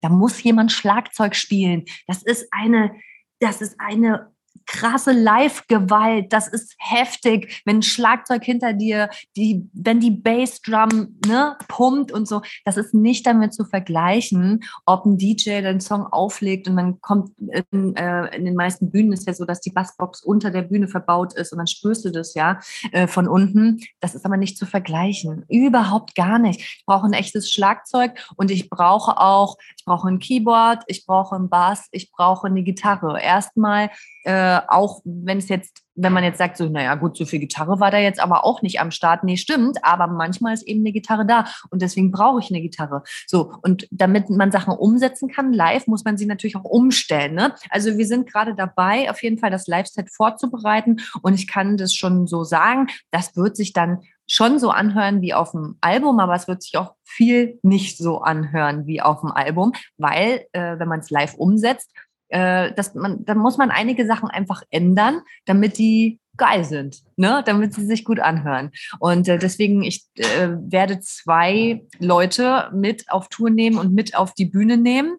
Da 0.00 0.08
muss 0.08 0.42
jemand 0.42 0.72
Schlagzeug 0.72 1.34
spielen. 1.34 1.84
Das 2.06 2.22
ist 2.22 2.48
eine, 2.52 2.94
das 3.40 3.60
ist 3.60 3.76
eine 3.78 4.30
krasse 4.66 5.12
Live-Gewalt, 5.12 6.32
das 6.32 6.48
ist 6.48 6.74
heftig, 6.78 7.62
wenn 7.64 7.76
ein 7.76 7.82
Schlagzeug 7.82 8.44
hinter 8.44 8.72
dir, 8.72 9.10
die, 9.36 9.68
wenn 9.72 10.00
die 10.00 10.10
Bassdrum 10.10 11.18
ne, 11.26 11.56
pumpt 11.68 12.12
und 12.12 12.26
so, 12.28 12.42
das 12.64 12.76
ist 12.76 12.94
nicht 12.94 13.26
damit 13.26 13.54
zu 13.54 13.64
vergleichen, 13.64 14.64
ob 14.84 15.04
ein 15.04 15.18
DJ 15.18 15.60
den 15.60 15.80
Song 15.80 16.06
auflegt 16.06 16.68
und 16.68 16.74
man 16.74 17.00
kommt 17.00 17.30
in, 17.70 17.94
äh, 17.96 18.36
in 18.36 18.44
den 18.44 18.54
meisten 18.54 18.90
Bühnen 18.90 19.12
ist 19.12 19.26
ja 19.26 19.34
so, 19.34 19.44
dass 19.44 19.60
die 19.60 19.70
Bassbox 19.70 20.22
unter 20.22 20.50
der 20.50 20.62
Bühne 20.62 20.88
verbaut 20.88 21.34
ist 21.34 21.52
und 21.52 21.58
dann 21.58 21.66
spürst 21.66 22.04
du 22.04 22.10
das 22.10 22.34
ja 22.34 22.60
äh, 22.92 23.06
von 23.06 23.28
unten. 23.28 23.80
Das 24.00 24.14
ist 24.14 24.24
aber 24.24 24.36
nicht 24.36 24.58
zu 24.58 24.66
vergleichen, 24.66 25.44
überhaupt 25.48 26.14
gar 26.14 26.38
nicht. 26.38 26.60
Ich 26.60 26.84
brauche 26.86 27.06
ein 27.06 27.12
echtes 27.12 27.50
Schlagzeug 27.50 28.12
und 28.36 28.50
ich 28.50 28.70
brauche 28.70 29.18
auch, 29.18 29.56
ich 29.76 29.84
brauche 29.84 30.08
ein 30.08 30.18
Keyboard, 30.18 30.84
ich 30.86 31.06
brauche 31.06 31.36
einen 31.36 31.48
Bass, 31.48 31.88
ich 31.92 32.10
brauche 32.10 32.46
eine 32.46 32.62
Gitarre. 32.62 33.20
Erstmal 33.20 33.90
äh, 34.24 34.32
auch 34.68 35.00
wenn 35.04 35.38
es 35.38 35.48
jetzt, 35.48 35.82
wenn 35.94 36.12
man 36.12 36.24
jetzt 36.24 36.38
sagt, 36.38 36.56
so, 36.56 36.68
naja, 36.68 36.94
gut, 36.94 37.16
so 37.16 37.24
viel 37.24 37.40
Gitarre 37.40 37.80
war 37.80 37.90
da 37.90 37.98
jetzt 37.98 38.20
aber 38.20 38.44
auch 38.44 38.62
nicht 38.62 38.80
am 38.80 38.90
Start. 38.90 39.24
Nee, 39.24 39.36
stimmt, 39.36 39.78
aber 39.82 40.06
manchmal 40.06 40.54
ist 40.54 40.66
eben 40.66 40.80
eine 40.80 40.92
Gitarre 40.92 41.26
da 41.26 41.46
und 41.70 41.82
deswegen 41.82 42.10
brauche 42.10 42.40
ich 42.40 42.50
eine 42.50 42.60
Gitarre. 42.60 43.02
So, 43.26 43.52
und 43.62 43.88
damit 43.90 44.30
man 44.30 44.52
Sachen 44.52 44.74
umsetzen 44.74 45.28
kann, 45.28 45.52
live, 45.52 45.86
muss 45.86 46.04
man 46.04 46.16
sie 46.16 46.26
natürlich 46.26 46.56
auch 46.56 46.64
umstellen. 46.64 47.34
Ne? 47.34 47.54
Also 47.70 47.96
wir 47.96 48.06
sind 48.06 48.30
gerade 48.30 48.54
dabei, 48.54 49.10
auf 49.10 49.22
jeden 49.22 49.38
Fall 49.38 49.50
das 49.50 49.66
Live-Set 49.66 50.10
vorzubereiten 50.10 51.00
und 51.22 51.34
ich 51.34 51.48
kann 51.48 51.76
das 51.76 51.94
schon 51.94 52.26
so 52.26 52.44
sagen, 52.44 52.88
das 53.10 53.36
wird 53.36 53.56
sich 53.56 53.72
dann 53.72 54.00
schon 54.28 54.58
so 54.58 54.70
anhören 54.70 55.22
wie 55.22 55.34
auf 55.34 55.52
dem 55.52 55.76
Album, 55.80 56.18
aber 56.18 56.34
es 56.34 56.48
wird 56.48 56.62
sich 56.62 56.76
auch 56.76 56.94
viel 57.04 57.58
nicht 57.62 57.96
so 57.98 58.18
anhören 58.20 58.86
wie 58.86 59.00
auf 59.00 59.20
dem 59.20 59.30
Album, 59.30 59.72
weil 59.98 60.46
äh, 60.52 60.78
wenn 60.78 60.88
man 60.88 61.00
es 61.00 61.10
live 61.10 61.34
umsetzt, 61.34 61.92
äh, 62.28 62.72
dass 62.72 62.94
man, 62.94 63.24
dann 63.24 63.38
muss 63.38 63.58
man 63.58 63.70
einige 63.70 64.06
Sachen 64.06 64.28
einfach 64.28 64.62
ändern, 64.70 65.20
damit 65.44 65.78
die 65.78 66.20
geil 66.36 66.64
sind, 66.64 67.02
ne? 67.16 67.42
damit 67.46 67.74
sie 67.74 67.86
sich 67.86 68.04
gut 68.04 68.20
anhören. 68.20 68.70
Und 68.98 69.28
äh, 69.28 69.38
deswegen, 69.38 69.82
ich 69.82 70.04
äh, 70.16 70.48
werde 70.50 71.00
zwei 71.00 71.82
Leute 71.98 72.70
mit 72.74 73.10
auf 73.10 73.28
Tour 73.28 73.50
nehmen 73.50 73.78
und 73.78 73.92
mit 73.92 74.16
auf 74.16 74.34
die 74.34 74.44
Bühne 74.46 74.76
nehmen. 74.76 75.16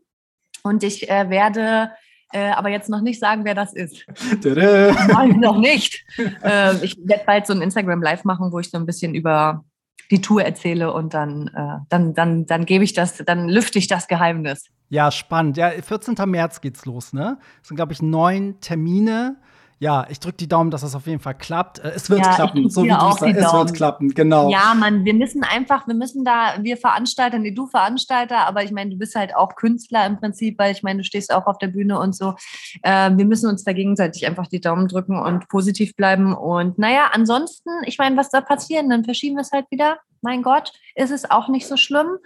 Und 0.64 0.84
ich 0.84 1.10
äh, 1.10 1.30
werde 1.30 1.92
äh, 2.34 2.50
aber 2.50 2.70
jetzt 2.70 2.90
noch 2.90 3.02
nicht 3.02 3.20
sagen, 3.20 3.46
wer 3.46 3.56
das 3.56 3.74
ist. 3.74 4.06
Nein, 4.44 5.40
noch 5.40 5.58
nicht. 5.58 6.04
Äh, 6.44 6.76
ich 6.84 6.98
werde 7.04 7.24
bald 7.26 7.48
so 7.48 7.54
ein 7.54 7.62
Instagram 7.62 8.02
Live 8.02 8.24
machen, 8.24 8.52
wo 8.52 8.60
ich 8.60 8.70
so 8.70 8.78
ein 8.78 8.86
bisschen 8.86 9.16
über 9.16 9.64
die 10.12 10.22
Tour 10.22 10.44
erzähle 10.44 10.94
und 10.94 11.14
dann, 11.14 11.48
äh, 11.48 11.86
dann, 11.90 12.14
dann, 12.14 12.46
dann 12.46 12.66
gebe 12.66 12.84
ich 12.84 12.94
das, 12.94 13.18
dann 13.18 13.50
lüfte 13.50 13.80
ich 13.80 13.88
das 13.88 14.08
Geheimnis. 14.08 14.66
Ja, 14.90 15.12
spannend. 15.12 15.58
Ja, 15.58 15.70
14. 15.70 16.16
März 16.26 16.62
geht's 16.62 16.86
los, 16.86 17.14
ne? 17.14 17.38
Das 17.60 17.68
sind, 17.68 17.78
glaube 17.78 17.94
ich, 17.94 18.02
neun 18.02 18.60
Termine. 18.62 19.38
Ja, 19.80 20.08
ich 20.10 20.20
drücke 20.20 20.38
die 20.38 20.48
Daumen, 20.48 20.72
dass 20.72 20.82
das 20.82 20.96
auf 20.96 21.06
jeden 21.06 21.20
Fall 21.20 21.36
klappt. 21.36 21.78
Äh, 21.78 21.90
es 21.90 22.10
wird 22.10 22.22
ja, 22.26 22.34
klappen, 22.34 22.68
so 22.70 22.84
wie 22.84 22.88
du 22.88 22.96
sagst. 22.96 23.22
Es 23.22 23.54
wird 23.54 23.74
klappen, 23.76 24.10
genau. 24.10 24.50
Ja, 24.50 24.74
man, 24.74 25.06
wir 25.06 25.14
müssen 25.14 25.44
einfach, 25.44 25.88
wir 25.88 25.94
müssen 25.94 26.26
da, 26.26 26.56
wir 26.62 26.78
Veranstalter, 26.78 27.38
nee, 27.38 27.52
du 27.52 27.68
Veranstalter, 27.68 28.48
aber 28.48 28.64
ich 28.64 28.72
meine, 28.72 28.90
du 28.90 28.98
bist 28.98 29.14
halt 29.14 29.36
auch 29.36 29.56
Künstler 29.56 30.08
im 30.08 30.18
Prinzip, 30.18 30.58
weil 30.58 30.72
ich 30.72 30.82
meine, 30.82 31.00
du 31.00 31.04
stehst 31.04 31.32
auch 31.32 31.46
auf 31.46 31.60
der 31.60 31.68
Bühne 31.68 32.00
und 32.00 32.16
so. 32.16 32.34
Äh, 32.82 33.12
wir 33.16 33.26
müssen 33.26 33.50
uns 33.50 33.64
da 33.66 33.74
gegenseitig 33.74 34.26
einfach 34.26 34.48
die 34.48 34.62
Daumen 34.62 34.88
drücken 34.88 35.20
und 35.20 35.48
positiv 35.48 35.96
bleiben. 35.96 36.36
Und 36.36 36.80
naja, 36.80 37.12
ansonsten, 37.14 37.70
ich 37.86 38.00
meine, 38.00 38.18
was 38.18 38.32
da 38.32 38.42
passieren, 38.42 38.90
dann 38.90 39.04
verschieben 39.04 39.36
wir 39.36 39.42
es 39.42 39.52
halt 39.52 39.70
wieder. 39.70 39.98
Mein 40.22 40.42
Gott, 40.42 40.74
ist 40.96 41.12
es 41.12 41.30
auch 41.30 41.50
nicht 41.50 41.68
so 41.68 41.78
schlimm 41.78 42.18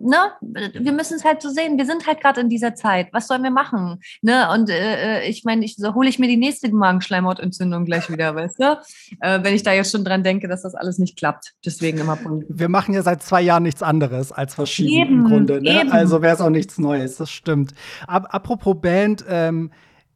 ne, 0.00 0.16
wir 0.40 0.92
müssen 0.92 1.14
es 1.14 1.24
halt 1.24 1.42
so 1.42 1.50
sehen. 1.50 1.78
Wir 1.78 1.86
sind 1.86 2.06
halt 2.06 2.20
gerade 2.20 2.40
in 2.40 2.48
dieser 2.48 2.74
Zeit. 2.74 3.08
Was 3.12 3.26
sollen 3.26 3.42
wir 3.42 3.50
machen? 3.50 4.00
Ne? 4.20 4.48
Und 4.52 4.70
äh, 4.70 5.20
äh 5.20 5.28
ich 5.28 5.44
meine, 5.44 5.64
ich 5.64 5.76
so 5.76 5.94
hole 5.94 6.08
ich 6.08 6.18
mir 6.18 6.28
die 6.28 6.36
nächste 6.36 6.72
Magenschleimhautentzündung 6.72 7.84
gleich 7.84 8.10
wieder, 8.10 8.34
weißt 8.34 8.60
du? 8.60 8.78
Äh, 9.20 9.40
wenn 9.42 9.54
ich 9.54 9.62
da 9.62 9.72
jetzt 9.72 9.92
schon 9.92 10.04
dran 10.04 10.22
denke, 10.22 10.48
dass 10.48 10.62
das 10.62 10.74
alles 10.74 10.98
nicht 10.98 11.16
klappt. 11.16 11.54
Deswegen 11.64 11.98
immer 11.98 12.16
positiv. 12.16 12.56
Wir 12.58 12.68
machen 12.68 12.94
ja 12.94 13.02
seit 13.02 13.22
zwei 13.22 13.42
Jahren 13.42 13.62
nichts 13.62 13.82
anderes 13.82 14.32
als 14.32 14.54
verschieben 14.54 14.92
eben, 14.92 15.18
im 15.20 15.24
Grunde. 15.24 15.62
Ne? 15.62 15.86
Also 15.90 16.22
wäre 16.22 16.34
es 16.34 16.40
auch 16.40 16.50
nichts 16.50 16.78
Neues, 16.78 17.16
das 17.16 17.30
stimmt. 17.30 17.72
Ab, 18.06 18.26
apropos 18.30 18.76
Band, 18.80 19.24
ähm, 19.28 19.70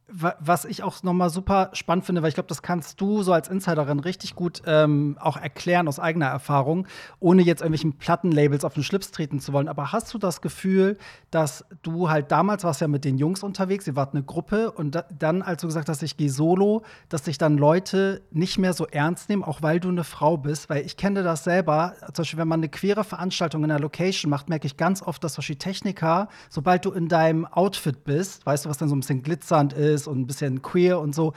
was 0.09 0.65
ich 0.65 0.83
auch 0.83 1.03
nochmal 1.03 1.29
super 1.29 1.69
spannend 1.73 2.05
finde, 2.05 2.21
weil 2.21 2.29
ich 2.29 2.35
glaube, 2.35 2.47
das 2.47 2.61
kannst 2.61 3.01
du 3.01 3.23
so 3.23 3.33
als 3.33 3.49
Insiderin 3.49 3.99
richtig 3.99 4.35
gut 4.35 4.61
ähm, 4.65 5.17
auch 5.19 5.37
erklären 5.37 5.87
aus 5.87 5.99
eigener 5.99 6.27
Erfahrung, 6.27 6.87
ohne 7.19 7.41
jetzt 7.41 7.61
irgendwelchen 7.61 7.97
Plattenlabels 7.97 8.63
auf 8.63 8.73
den 8.73 8.83
Schlips 8.83 9.11
treten 9.11 9.39
zu 9.39 9.53
wollen. 9.53 9.67
Aber 9.67 9.91
hast 9.91 10.13
du 10.13 10.17
das 10.17 10.41
Gefühl, 10.41 10.97
dass 11.31 11.65
du 11.81 12.09
halt 12.09 12.31
damals 12.31 12.63
warst 12.63 12.79
ja 12.79 12.87
mit 12.87 13.03
den 13.03 13.17
Jungs 13.17 13.43
unterwegs, 13.43 13.85
ihr 13.87 13.95
wart 13.95 14.13
eine 14.13 14.23
Gruppe 14.23 14.71
und 14.71 14.95
da, 14.95 15.03
dann, 15.17 15.41
als 15.41 15.61
du 15.61 15.67
gesagt 15.67 15.89
hast, 15.89 16.01
ich 16.03 16.15
gehe 16.15 16.29
solo, 16.29 16.83
dass 17.09 17.25
sich 17.25 17.37
dann 17.37 17.57
Leute 17.57 18.21
nicht 18.31 18.57
mehr 18.57 18.73
so 18.73 18.87
ernst 18.87 19.29
nehmen, 19.29 19.43
auch 19.43 19.61
weil 19.61 19.79
du 19.79 19.89
eine 19.89 20.03
Frau 20.03 20.37
bist? 20.37 20.69
Weil 20.69 20.85
ich 20.85 20.95
kenne 20.95 21.23
das 21.23 21.43
selber, 21.43 21.95
zum 22.13 22.23
Beispiel, 22.23 22.39
wenn 22.39 22.47
man 22.47 22.61
eine 22.61 22.69
queere 22.69 23.03
Veranstaltung 23.03 23.63
in 23.63 23.71
einer 23.71 23.79
Location 23.79 24.29
macht, 24.29 24.47
merke 24.47 24.67
ich 24.67 24.77
ganz 24.77 25.01
oft, 25.01 25.23
dass 25.23 25.35
Beispiel 25.35 25.57
Techniker, 25.57 26.29
sobald 26.49 26.85
du 26.85 26.91
in 26.91 27.07
deinem 27.07 27.45
Outfit 27.45 28.03
bist, 28.03 28.45
weißt 28.45 28.65
du, 28.65 28.69
was 28.69 28.77
dann 28.77 28.89
so 28.89 28.95
ein 28.95 29.01
bisschen 29.01 29.23
glitzernd 29.23 29.73
ist, 29.73 29.96
ist 29.97 30.07
und 30.07 30.19
ein 30.19 30.27
bisschen 30.27 30.61
queer 30.61 30.99
und 30.99 31.13
so, 31.13 31.33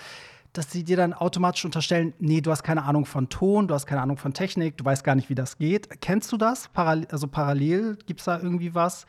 dass 0.52 0.70
sie 0.70 0.84
dir 0.84 0.96
dann 0.96 1.12
automatisch 1.12 1.64
unterstellen, 1.64 2.12
nee, 2.18 2.40
du 2.40 2.50
hast 2.50 2.62
keine 2.62 2.84
Ahnung 2.84 3.06
von 3.06 3.28
Ton, 3.28 3.68
du 3.68 3.74
hast 3.74 3.86
keine 3.86 4.02
Ahnung 4.02 4.16
von 4.16 4.34
Technik, 4.34 4.76
du 4.76 4.84
weißt 4.84 5.04
gar 5.04 5.14
nicht, 5.14 5.28
wie 5.30 5.34
das 5.34 5.58
geht. 5.58 6.00
Kennst 6.00 6.32
du 6.32 6.36
das? 6.36 6.68
Paral 6.68 7.06
also 7.10 7.28
parallel 7.28 7.96
gibt 8.06 8.20
es 8.20 8.26
da 8.26 8.38
irgendwie 8.38 8.74
was, 8.74 9.06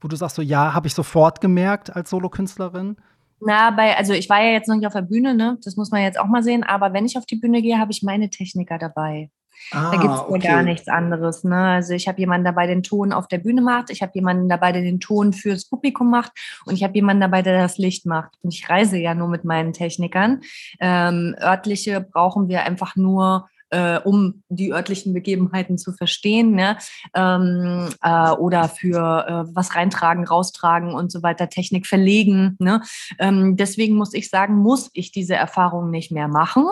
wo 0.00 0.08
du 0.08 0.16
sagst 0.16 0.36
so, 0.36 0.42
ja, 0.42 0.74
habe 0.74 0.86
ich 0.86 0.94
sofort 0.94 1.40
gemerkt 1.40 1.94
als 1.94 2.10
Solokünstlerin? 2.10 2.96
Na, 3.40 3.70
bei, 3.70 3.96
also 3.96 4.12
ich 4.12 4.28
war 4.30 4.42
ja 4.42 4.52
jetzt 4.52 4.68
noch 4.68 4.76
nicht 4.76 4.86
auf 4.86 4.94
der 4.94 5.02
Bühne, 5.02 5.34
ne? 5.34 5.58
Das 5.62 5.76
muss 5.76 5.90
man 5.90 6.02
jetzt 6.02 6.18
auch 6.18 6.26
mal 6.26 6.42
sehen. 6.42 6.64
Aber 6.64 6.92
wenn 6.92 7.04
ich 7.04 7.18
auf 7.18 7.26
die 7.26 7.36
Bühne 7.36 7.60
gehe, 7.60 7.78
habe 7.78 7.92
ich 7.92 8.02
meine 8.02 8.30
Techniker 8.30 8.78
dabei. 8.78 9.30
Ah, 9.72 9.90
da 9.92 10.00
gibt 10.00 10.14
es 10.14 10.20
okay. 10.20 10.48
gar 10.48 10.62
nichts 10.62 10.88
anderes. 10.88 11.44
Ne? 11.44 11.56
Also 11.56 11.94
ich 11.94 12.08
habe 12.08 12.20
jemanden 12.20 12.44
dabei, 12.44 12.66
der 12.66 12.76
den 12.76 12.82
Ton 12.82 13.12
auf 13.12 13.28
der 13.28 13.38
Bühne 13.38 13.62
macht, 13.62 13.90
ich 13.90 14.02
habe 14.02 14.12
jemanden 14.14 14.48
dabei, 14.48 14.72
der 14.72 14.82
den 14.82 15.00
Ton 15.00 15.32
fürs 15.32 15.68
Publikum 15.68 16.10
macht 16.10 16.32
und 16.66 16.74
ich 16.74 16.84
habe 16.84 16.94
jemanden 16.94 17.20
dabei, 17.20 17.42
der 17.42 17.60
das 17.60 17.78
Licht 17.78 18.06
macht. 18.06 18.34
Und 18.42 18.54
ich 18.54 18.68
reise 18.68 18.98
ja 18.98 19.14
nur 19.14 19.28
mit 19.28 19.44
meinen 19.44 19.72
Technikern. 19.72 20.40
Ähm, 20.80 21.34
örtliche 21.40 22.00
brauchen 22.00 22.48
wir 22.48 22.64
einfach 22.64 22.96
nur 22.96 23.48
äh, 23.70 23.98
um 23.98 24.42
die 24.48 24.72
örtlichen 24.72 25.12
Begebenheiten 25.12 25.78
zu 25.78 25.92
verstehen, 25.92 26.52
ne? 26.52 26.76
ähm, 27.14 27.88
äh, 28.02 28.30
oder 28.30 28.68
für 28.68 29.26
äh, 29.48 29.54
was 29.54 29.74
reintragen, 29.74 30.26
raustragen 30.26 30.94
und 30.94 31.10
so 31.10 31.22
weiter, 31.22 31.48
Technik 31.48 31.86
verlegen. 31.86 32.56
Ne? 32.58 32.82
Ähm, 33.18 33.56
deswegen 33.56 33.96
muss 33.96 34.14
ich 34.14 34.30
sagen, 34.30 34.56
muss 34.56 34.90
ich 34.92 35.10
diese 35.10 35.34
Erfahrung 35.34 35.90
nicht 35.90 36.12
mehr 36.12 36.28
machen. 36.28 36.66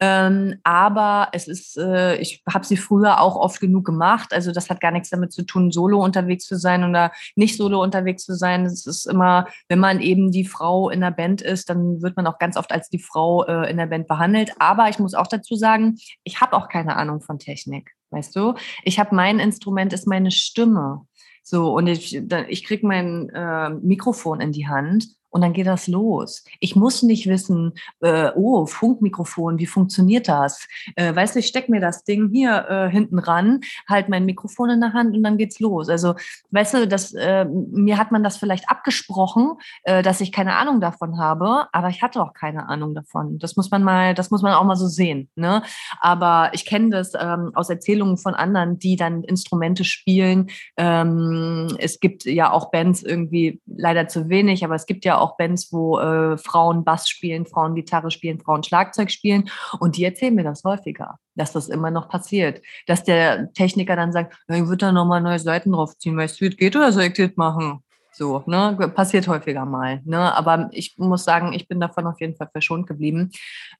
Ähm, 0.00 0.56
aber 0.64 1.28
es 1.32 1.48
ist, 1.48 1.76
äh, 1.76 2.16
ich 2.16 2.42
habe 2.48 2.64
sie 2.64 2.76
früher 2.76 3.20
auch 3.20 3.36
oft 3.36 3.60
genug 3.60 3.84
gemacht. 3.84 4.32
Also 4.32 4.52
das 4.52 4.70
hat 4.70 4.80
gar 4.80 4.90
nichts 4.90 5.10
damit 5.10 5.32
zu 5.32 5.44
tun, 5.44 5.70
solo 5.70 6.02
unterwegs 6.02 6.46
zu 6.46 6.56
sein 6.56 6.84
oder 6.84 7.12
nicht 7.34 7.56
solo 7.56 7.82
unterwegs 7.82 8.24
zu 8.24 8.34
sein. 8.34 8.66
Es 8.66 8.86
ist 8.86 9.06
immer, 9.06 9.46
wenn 9.68 9.78
man 9.78 10.00
eben 10.00 10.30
die 10.30 10.44
Frau 10.44 10.90
in 10.90 11.00
der 11.00 11.10
Band 11.10 11.42
ist, 11.42 11.70
dann 11.70 12.02
wird 12.02 12.16
man 12.16 12.26
auch 12.26 12.38
ganz 12.38 12.56
oft 12.56 12.72
als 12.72 12.88
die 12.88 12.98
Frau 12.98 13.44
äh, 13.44 13.70
in 13.70 13.76
der 13.76 13.86
Band 13.86 14.06
behandelt. 14.06 14.52
Aber 14.58 14.88
ich 14.88 14.98
muss 14.98 15.14
auch 15.14 15.26
dazu 15.26 15.56
sagen, 15.56 15.96
ich 16.24 16.40
habe 16.40 16.56
auch 16.56 16.68
keine 16.68 16.96
Ahnung 16.96 17.20
von 17.20 17.38
Technik. 17.38 17.92
Weißt 18.10 18.36
du? 18.36 18.54
Ich 18.84 18.98
habe 18.98 19.14
mein 19.14 19.40
Instrument 19.40 19.92
ist 19.92 20.06
meine 20.06 20.30
Stimme. 20.30 21.06
So, 21.42 21.74
und 21.74 21.86
ich, 21.86 22.16
ich 22.48 22.64
kriege 22.64 22.86
mein 22.86 23.28
äh, 23.30 23.70
Mikrofon 23.70 24.40
in 24.40 24.52
die 24.52 24.66
Hand 24.66 25.15
und 25.30 25.42
dann 25.42 25.52
geht 25.52 25.66
das 25.66 25.86
los. 25.86 26.44
Ich 26.60 26.76
muss 26.76 27.02
nicht 27.02 27.26
wissen, 27.26 27.72
äh, 28.00 28.30
oh, 28.34 28.66
Funkmikrofon, 28.66 29.58
wie 29.58 29.66
funktioniert 29.66 30.28
das? 30.28 30.66
Äh, 30.96 31.14
weißt 31.14 31.34
du, 31.34 31.40
ich 31.40 31.46
stecke 31.46 31.70
mir 31.70 31.80
das 31.80 32.04
Ding 32.04 32.30
hier 32.32 32.66
äh, 32.68 32.90
hinten 32.90 33.18
ran, 33.18 33.60
halt 33.88 34.08
mein 34.08 34.24
Mikrofon 34.24 34.70
in 34.70 34.80
der 34.80 34.92
Hand 34.92 35.16
und 35.16 35.22
dann 35.22 35.38
geht's 35.38 35.60
los. 35.60 35.88
Also, 35.88 36.14
weißt 36.50 36.74
du, 36.74 36.88
das, 36.88 37.12
äh, 37.14 37.44
mir 37.44 37.98
hat 37.98 38.12
man 38.12 38.22
das 38.22 38.36
vielleicht 38.36 38.68
abgesprochen, 38.70 39.54
äh, 39.82 40.02
dass 40.02 40.20
ich 40.20 40.32
keine 40.32 40.56
Ahnung 40.56 40.80
davon 40.80 41.18
habe, 41.18 41.66
aber 41.72 41.88
ich 41.88 42.02
hatte 42.02 42.22
auch 42.22 42.32
keine 42.32 42.68
Ahnung 42.68 42.94
davon. 42.94 43.38
Das 43.38 43.56
muss 43.56 43.70
man 43.70 43.82
mal, 43.82 44.14
das 44.14 44.30
muss 44.30 44.42
man 44.42 44.54
auch 44.54 44.64
mal 44.64 44.76
so 44.76 44.86
sehen. 44.86 45.28
Ne? 45.34 45.62
Aber 46.00 46.50
ich 46.52 46.64
kenne 46.64 46.90
das 46.90 47.12
ähm, 47.18 47.52
aus 47.54 47.70
Erzählungen 47.70 48.16
von 48.16 48.34
anderen, 48.34 48.78
die 48.78 48.96
dann 48.96 49.22
Instrumente 49.24 49.84
spielen. 49.84 50.48
Ähm, 50.76 51.76
es 51.78 52.00
gibt 52.00 52.24
ja 52.24 52.50
auch 52.50 52.70
Bands 52.70 53.02
irgendwie 53.02 53.60
leider 53.66 54.08
zu 54.08 54.28
wenig, 54.28 54.64
aber 54.64 54.74
es 54.74 54.86
gibt 54.86 55.04
ja 55.04 55.15
auch 55.20 55.36
Bands, 55.36 55.72
wo 55.72 55.98
äh, 55.98 56.36
Frauen 56.38 56.84
Bass 56.84 57.08
spielen, 57.08 57.46
Frauen 57.46 57.74
Gitarre 57.74 58.10
spielen, 58.10 58.40
Frauen 58.40 58.62
Schlagzeug 58.62 59.10
spielen. 59.10 59.48
Und 59.80 59.96
die 59.96 60.04
erzählen 60.04 60.34
mir 60.34 60.44
das 60.44 60.64
häufiger, 60.64 61.18
dass 61.34 61.52
das 61.52 61.68
immer 61.68 61.90
noch 61.90 62.08
passiert. 62.08 62.62
Dass 62.86 63.04
der 63.04 63.52
Techniker 63.52 63.96
dann 63.96 64.12
sagt, 64.12 64.36
ich 64.48 64.66
würde 64.66 64.86
da 64.86 64.92
nochmal 64.92 65.20
neue 65.20 65.38
Seiten 65.38 65.72
draufziehen, 65.72 66.16
weißt 66.16 66.40
du, 66.40 66.50
geht 66.50 66.76
oder 66.76 66.92
soll 66.92 67.04
ich 67.04 67.14
das 67.14 67.36
machen? 67.36 67.82
So, 68.18 68.42
ne, 68.46 68.74
passiert 68.94 69.28
häufiger 69.28 69.66
mal. 69.66 70.00
Ne? 70.06 70.34
Aber 70.34 70.70
ich 70.72 70.96
muss 70.96 71.24
sagen, 71.24 71.52
ich 71.52 71.68
bin 71.68 71.80
davon 71.80 72.06
auf 72.06 72.18
jeden 72.18 72.34
Fall 72.34 72.48
verschont 72.50 72.86
geblieben. 72.86 73.30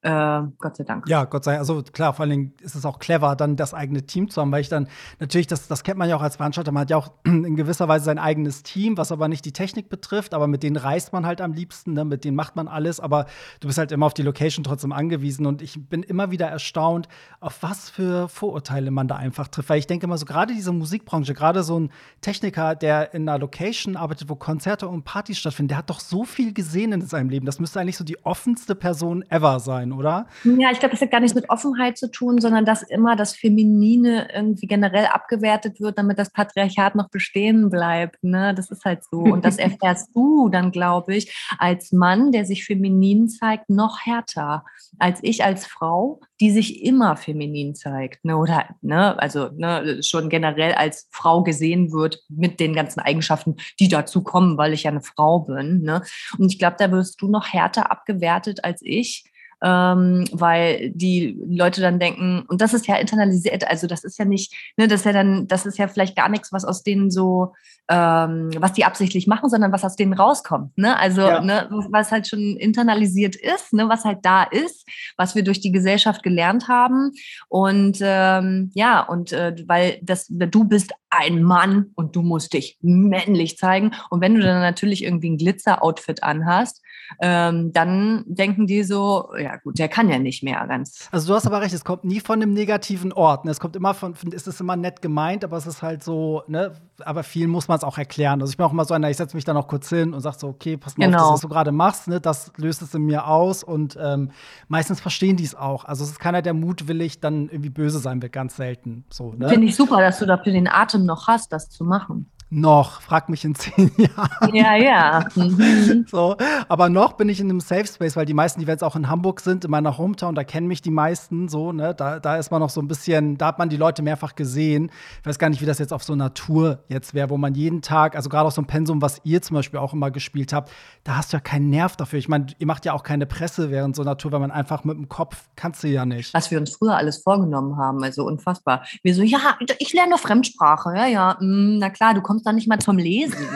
Äh, 0.02 0.42
Gott 0.58 0.76
sei 0.76 0.84
Dank. 0.84 1.08
Ja, 1.08 1.24
Gott 1.24 1.44
sei 1.44 1.52
Dank. 1.52 1.60
Also 1.60 1.82
klar, 1.82 2.12
vor 2.12 2.24
allen 2.24 2.30
Dingen 2.30 2.54
ist 2.60 2.74
es 2.74 2.84
auch 2.84 2.98
clever, 2.98 3.34
dann 3.34 3.56
das 3.56 3.72
eigene 3.72 4.04
Team 4.04 4.28
zu 4.28 4.42
haben, 4.42 4.52
weil 4.52 4.60
ich 4.60 4.68
dann 4.68 4.88
natürlich, 5.20 5.46
das, 5.46 5.68
das 5.68 5.84
kennt 5.84 5.96
man 5.96 6.10
ja 6.10 6.16
auch 6.16 6.20
als 6.20 6.36
Veranstalter, 6.36 6.70
man 6.70 6.82
hat 6.82 6.90
ja 6.90 6.98
auch 6.98 7.12
in 7.24 7.56
gewisser 7.56 7.88
Weise 7.88 8.04
sein 8.04 8.18
eigenes 8.18 8.62
Team, 8.62 8.98
was 8.98 9.10
aber 9.10 9.26
nicht 9.28 9.42
die 9.46 9.54
Technik 9.54 9.88
betrifft, 9.88 10.34
aber 10.34 10.48
mit 10.48 10.62
denen 10.62 10.76
reist 10.76 11.14
man 11.14 11.24
halt 11.24 11.40
am 11.40 11.54
liebsten, 11.54 11.94
ne? 11.94 12.04
mit 12.04 12.22
denen 12.22 12.36
macht 12.36 12.56
man 12.56 12.68
alles, 12.68 13.00
aber 13.00 13.24
du 13.60 13.68
bist 13.68 13.78
halt 13.78 13.90
immer 13.90 14.04
auf 14.04 14.12
die 14.12 14.22
Location 14.22 14.64
trotzdem 14.64 14.92
angewiesen 14.92 15.46
und 15.46 15.62
ich 15.62 15.88
bin 15.88 16.02
immer 16.02 16.30
wieder 16.30 16.46
erstaunt, 16.46 17.08
auf 17.40 17.62
was 17.62 17.88
für 17.88 18.28
Vorurteile 18.28 18.90
man 18.90 19.08
da 19.08 19.16
einfach 19.16 19.48
trifft, 19.48 19.70
weil 19.70 19.78
ich 19.78 19.86
denke 19.86 20.04
immer 20.04 20.18
so, 20.18 20.26
gerade 20.26 20.52
diese 20.52 20.72
Musikbranche, 20.72 21.32
gerade 21.32 21.62
so 21.62 21.80
ein 21.80 21.90
Techniker, 22.20 22.74
der 22.74 23.14
in 23.14 23.26
einer 23.26 23.38
Location 23.38 23.96
arbeitet, 23.96 24.25
wo 24.28 24.36
Konzerte 24.36 24.88
und 24.88 25.04
Partys 25.04 25.38
stattfinden, 25.38 25.68
der 25.68 25.78
hat 25.78 25.90
doch 25.90 26.00
so 26.00 26.24
viel 26.24 26.52
gesehen 26.52 26.92
in 26.92 27.00
seinem 27.02 27.30
Leben. 27.30 27.46
Das 27.46 27.60
müsste 27.60 27.80
eigentlich 27.80 27.96
so 27.96 28.04
die 28.04 28.24
offenste 28.24 28.74
Person 28.74 29.24
ever 29.28 29.60
sein, 29.60 29.92
oder? 29.92 30.26
Ja, 30.44 30.70
ich 30.70 30.78
glaube, 30.78 30.92
das 30.92 31.00
hat 31.00 31.10
gar 31.10 31.20
nichts 31.20 31.34
mit 31.34 31.50
Offenheit 31.50 31.98
zu 31.98 32.10
tun, 32.10 32.40
sondern 32.40 32.64
dass 32.64 32.82
immer 32.82 33.16
das 33.16 33.34
Feminine 33.34 34.28
irgendwie 34.34 34.66
generell 34.66 35.06
abgewertet 35.06 35.80
wird, 35.80 35.98
damit 35.98 36.18
das 36.18 36.30
Patriarchat 36.30 36.94
noch 36.94 37.08
bestehen 37.08 37.70
bleibt. 37.70 38.22
Ne? 38.22 38.54
Das 38.54 38.70
ist 38.70 38.84
halt 38.84 39.04
so. 39.04 39.18
Und 39.18 39.44
das 39.44 39.56
erfährst 39.58 40.14
du 40.14 40.48
dann, 40.48 40.70
glaube 40.70 41.14
ich, 41.14 41.34
als 41.58 41.92
Mann, 41.92 42.32
der 42.32 42.44
sich 42.44 42.64
feminin 42.64 43.28
zeigt, 43.28 43.70
noch 43.70 44.00
härter 44.00 44.64
als 44.98 45.18
ich 45.22 45.44
als 45.44 45.66
Frau, 45.66 46.20
die 46.40 46.50
sich 46.50 46.82
immer 46.82 47.16
feminin 47.16 47.74
zeigt. 47.74 48.24
Ne? 48.24 48.36
Oder, 48.36 48.68
ne, 48.82 49.18
also 49.20 49.48
ne, 49.56 50.02
schon 50.02 50.28
generell 50.28 50.74
als 50.74 51.08
Frau 51.10 51.42
gesehen 51.42 51.92
wird 51.92 52.22
mit 52.28 52.60
den 52.60 52.74
ganzen 52.74 53.00
Eigenschaften, 53.00 53.56
die 53.80 53.88
dazu 53.88 54.22
kommen, 54.22 54.58
weil 54.58 54.72
ich 54.72 54.84
ja 54.84 54.90
eine 54.90 55.02
Frau 55.02 55.40
bin. 55.40 55.82
Ne? 55.82 56.02
Und 56.38 56.52
ich 56.52 56.58
glaube, 56.58 56.76
da 56.78 56.90
wirst 56.90 57.20
du 57.22 57.28
noch 57.28 57.48
härter 57.52 57.90
abgewertet 57.90 58.64
als 58.64 58.80
ich 58.82 59.24
ähm, 59.62 60.24
weil 60.32 60.90
die 60.90 61.38
Leute 61.48 61.80
dann 61.80 61.98
denken, 61.98 62.44
und 62.48 62.60
das 62.60 62.74
ist 62.74 62.86
ja 62.86 62.96
internalisiert, 62.96 63.66
also 63.68 63.86
das 63.86 64.04
ist 64.04 64.18
ja 64.18 64.24
nicht, 64.24 64.54
ne, 64.76 64.86
das 64.86 65.00
ist 65.00 65.06
ja 65.06 65.12
dann, 65.12 65.46
das 65.48 65.66
ist 65.66 65.78
ja 65.78 65.88
vielleicht 65.88 66.16
gar 66.16 66.28
nichts, 66.28 66.52
was 66.52 66.64
aus 66.64 66.82
denen 66.82 67.10
so, 67.10 67.54
ähm, 67.88 68.50
was 68.58 68.72
die 68.72 68.84
absichtlich 68.84 69.26
machen, 69.26 69.48
sondern 69.48 69.72
was 69.72 69.84
aus 69.84 69.96
denen 69.96 70.12
rauskommt. 70.12 70.76
Ne? 70.76 70.98
Also 70.98 71.22
ja. 71.22 71.40
ne, 71.40 71.68
was 71.90 72.10
halt 72.10 72.28
schon 72.28 72.40
internalisiert 72.56 73.36
ist, 73.36 73.72
ne, 73.72 73.88
was 73.88 74.04
halt 74.04 74.18
da 74.22 74.42
ist, 74.42 74.86
was 75.16 75.34
wir 75.34 75.44
durch 75.44 75.60
die 75.60 75.72
Gesellschaft 75.72 76.22
gelernt 76.22 76.68
haben. 76.68 77.12
Und 77.48 77.98
ähm, 78.02 78.70
ja, 78.74 79.00
und 79.00 79.32
äh, 79.32 79.54
weil 79.66 79.98
das, 80.02 80.26
du 80.28 80.64
bist 80.64 80.92
ein 81.10 81.42
Mann 81.42 81.92
und 81.94 82.16
du 82.16 82.22
musst 82.22 82.52
dich 82.52 82.76
männlich 82.82 83.56
zeigen. 83.56 83.92
Und 84.10 84.20
wenn 84.20 84.34
du 84.34 84.42
dann 84.42 84.60
natürlich 84.60 85.04
irgendwie 85.04 85.30
ein 85.30 85.38
Glitzer-Outfit 85.38 86.22
anhast, 86.22 86.82
ähm, 87.20 87.72
dann 87.72 88.24
denken 88.26 88.66
die 88.66 88.82
so, 88.82 89.30
ja 89.38 89.45
gut, 89.62 89.78
der 89.78 89.88
kann 89.88 90.08
ja 90.08 90.18
nicht 90.18 90.42
mehr 90.42 90.64
ganz. 90.66 91.08
Also 91.12 91.28
du 91.28 91.34
hast 91.34 91.46
aber 91.46 91.60
recht, 91.60 91.74
es 91.74 91.84
kommt 91.84 92.04
nie 92.04 92.20
von 92.20 92.42
einem 92.42 92.52
negativen 92.52 93.12
Ort. 93.12 93.44
Ne? 93.44 93.50
Es 93.50 93.60
kommt 93.60 93.76
immer 93.76 93.94
von, 93.94 94.14
es 94.34 94.46
ist 94.46 94.60
immer 94.60 94.76
nett 94.76 95.02
gemeint, 95.02 95.44
aber 95.44 95.56
es 95.56 95.66
ist 95.66 95.82
halt 95.82 96.02
so, 96.02 96.42
ne, 96.48 96.72
aber 97.04 97.22
viel 97.22 97.46
muss 97.48 97.68
man 97.68 97.78
es 97.78 97.84
auch 97.84 97.98
erklären. 97.98 98.40
Also 98.40 98.50
ich 98.50 98.56
bin 98.56 98.66
auch 98.66 98.72
immer 98.72 98.84
so 98.84 98.94
einer, 98.94 99.10
ich 99.10 99.16
setze 99.16 99.36
mich 99.36 99.44
dann 99.44 99.56
auch 99.56 99.68
kurz 99.68 99.88
hin 99.88 100.12
und 100.12 100.20
sage 100.20 100.36
so, 100.38 100.48
okay, 100.48 100.76
pass 100.76 100.96
mal 100.96 101.06
genau. 101.06 101.18
auf, 101.18 101.24
das, 101.24 101.32
was 101.34 101.40
du 101.42 101.48
gerade 101.48 101.72
machst, 101.72 102.08
ne, 102.08 102.20
das 102.20 102.52
löst 102.56 102.82
es 102.82 102.94
in 102.94 103.02
mir 103.02 103.26
aus 103.26 103.62
und 103.62 103.96
ähm, 104.00 104.30
meistens 104.68 105.00
verstehen 105.00 105.36
die 105.36 105.44
es 105.44 105.54
auch. 105.54 105.84
Also 105.84 106.04
es 106.04 106.10
ist 106.10 106.18
keiner, 106.18 106.42
der 106.42 106.54
mutwillig 106.54 107.20
dann 107.20 107.48
irgendwie 107.48 107.70
böse 107.70 107.98
sein 107.98 108.20
wird, 108.22 108.32
ganz 108.32 108.56
selten. 108.56 109.04
So, 109.10 109.32
ne? 109.32 109.48
Finde 109.48 109.66
ich 109.66 109.76
super, 109.76 110.00
dass 110.00 110.18
du 110.18 110.26
dafür 110.26 110.52
den 110.52 110.68
Atem 110.68 111.04
noch 111.06 111.28
hast, 111.28 111.52
das 111.52 111.70
zu 111.70 111.84
machen. 111.84 112.30
Noch, 112.48 113.00
frag 113.00 113.28
mich 113.28 113.44
in 113.44 113.54
zehn 113.56 113.90
Jahren. 113.96 114.54
Ja, 114.54 114.76
ja. 114.76 115.24
Mhm. 115.34 116.06
so, 116.08 116.36
aber 116.68 116.88
noch 116.88 117.14
bin 117.14 117.28
ich 117.28 117.40
in 117.40 117.50
einem 117.50 117.60
Safe 117.60 117.86
Space, 117.86 118.14
weil 118.14 118.24
die 118.24 118.34
meisten 118.34 118.62
Events 118.62 118.84
auch 118.84 118.94
in 118.94 119.08
Hamburg 119.08 119.40
sind, 119.40 119.64
in 119.64 119.70
meiner 119.70 119.98
Hometown, 119.98 120.36
da 120.36 120.44
kennen 120.44 120.68
mich 120.68 120.80
die 120.80 120.90
meisten 120.90 121.48
so, 121.48 121.72
ne? 121.72 121.94
Da, 121.94 122.20
da 122.20 122.36
ist 122.36 122.50
man 122.52 122.60
noch 122.60 122.70
so 122.70 122.80
ein 122.80 122.86
bisschen, 122.86 123.36
da 123.36 123.48
hat 123.48 123.58
man 123.58 123.68
die 123.68 123.76
Leute 123.76 124.02
mehrfach 124.02 124.36
gesehen. 124.36 124.90
Ich 125.20 125.26
weiß 125.26 125.38
gar 125.38 125.48
nicht, 125.48 125.60
wie 125.60 125.66
das 125.66 125.78
jetzt 125.78 125.92
auf 125.92 126.04
so 126.04 126.16
Tour 126.30 126.78
jetzt 126.88 127.14
wäre, 127.14 127.30
wo 127.30 127.36
man 127.36 127.54
jeden 127.54 127.82
Tag, 127.82 128.16
also 128.16 128.28
gerade 128.28 128.46
auf 128.46 128.54
so 128.54 128.60
einem 128.60 128.68
Pensum, 128.68 129.02
was 129.02 129.20
ihr 129.24 129.42
zum 129.42 129.54
Beispiel 129.56 129.80
auch 129.80 129.92
immer 129.92 130.10
gespielt 130.10 130.52
habt, 130.52 130.70
da 131.04 131.16
hast 131.16 131.32
du 131.32 131.36
ja 131.36 131.40
keinen 131.40 131.68
Nerv 131.68 131.96
dafür. 131.96 132.18
Ich 132.18 132.28
meine, 132.28 132.46
ihr 132.58 132.66
macht 132.66 132.84
ja 132.84 132.92
auch 132.92 133.02
keine 133.02 133.26
Presse 133.26 133.70
während 133.70 133.96
so 133.96 134.04
Tour, 134.14 134.32
weil 134.32 134.40
man 134.40 134.50
einfach 134.50 134.84
mit 134.84 134.96
dem 134.96 135.08
Kopf 135.08 135.48
kannst 135.56 135.82
du 135.82 135.88
ja 135.88 136.06
nicht. 136.06 136.32
Was 136.32 136.50
wir 136.50 136.58
uns 136.58 136.76
früher 136.76 136.96
alles 136.96 137.18
vorgenommen 137.18 137.76
haben, 137.76 138.02
also 138.02 138.24
unfassbar. 138.24 138.84
Wir 139.02 139.14
so, 139.14 139.22
ja, 139.22 139.58
ich 139.78 139.92
lerne 139.92 140.16
Fremdsprache, 140.16 140.94
ja, 140.96 141.06
ja, 141.06 141.36
mm, 141.40 141.78
na 141.78 141.90
klar, 141.90 142.14
du 142.14 142.22
kommst 142.22 142.35
kommst 142.36 142.46
dann 142.46 142.56
nicht 142.56 142.68
mal 142.68 142.78
zum 142.78 142.98
Lesen. 142.98 143.48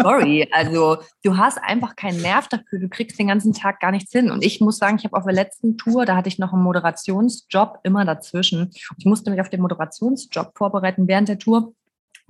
Sorry, 0.00 0.48
also 0.52 0.98
du 1.24 1.36
hast 1.36 1.58
einfach 1.58 1.96
keinen 1.96 2.22
Nerv 2.22 2.46
dafür, 2.46 2.78
du 2.78 2.88
kriegst 2.88 3.18
den 3.18 3.26
ganzen 3.26 3.52
Tag 3.52 3.80
gar 3.80 3.90
nichts 3.90 4.12
hin. 4.12 4.30
Und 4.30 4.44
ich 4.44 4.60
muss 4.60 4.78
sagen, 4.78 4.96
ich 4.98 5.04
habe 5.04 5.16
auf 5.16 5.24
der 5.24 5.32
letzten 5.32 5.76
Tour, 5.76 6.06
da 6.06 6.14
hatte 6.14 6.28
ich 6.28 6.38
noch 6.38 6.52
einen 6.52 6.62
Moderationsjob 6.62 7.80
immer 7.82 8.04
dazwischen. 8.04 8.70
Ich 8.96 9.06
musste 9.06 9.30
mich 9.30 9.40
auf 9.40 9.50
den 9.50 9.60
Moderationsjob 9.60 10.52
vorbereiten 10.56 11.08
während 11.08 11.28
der 11.28 11.38
Tour. 11.38 11.72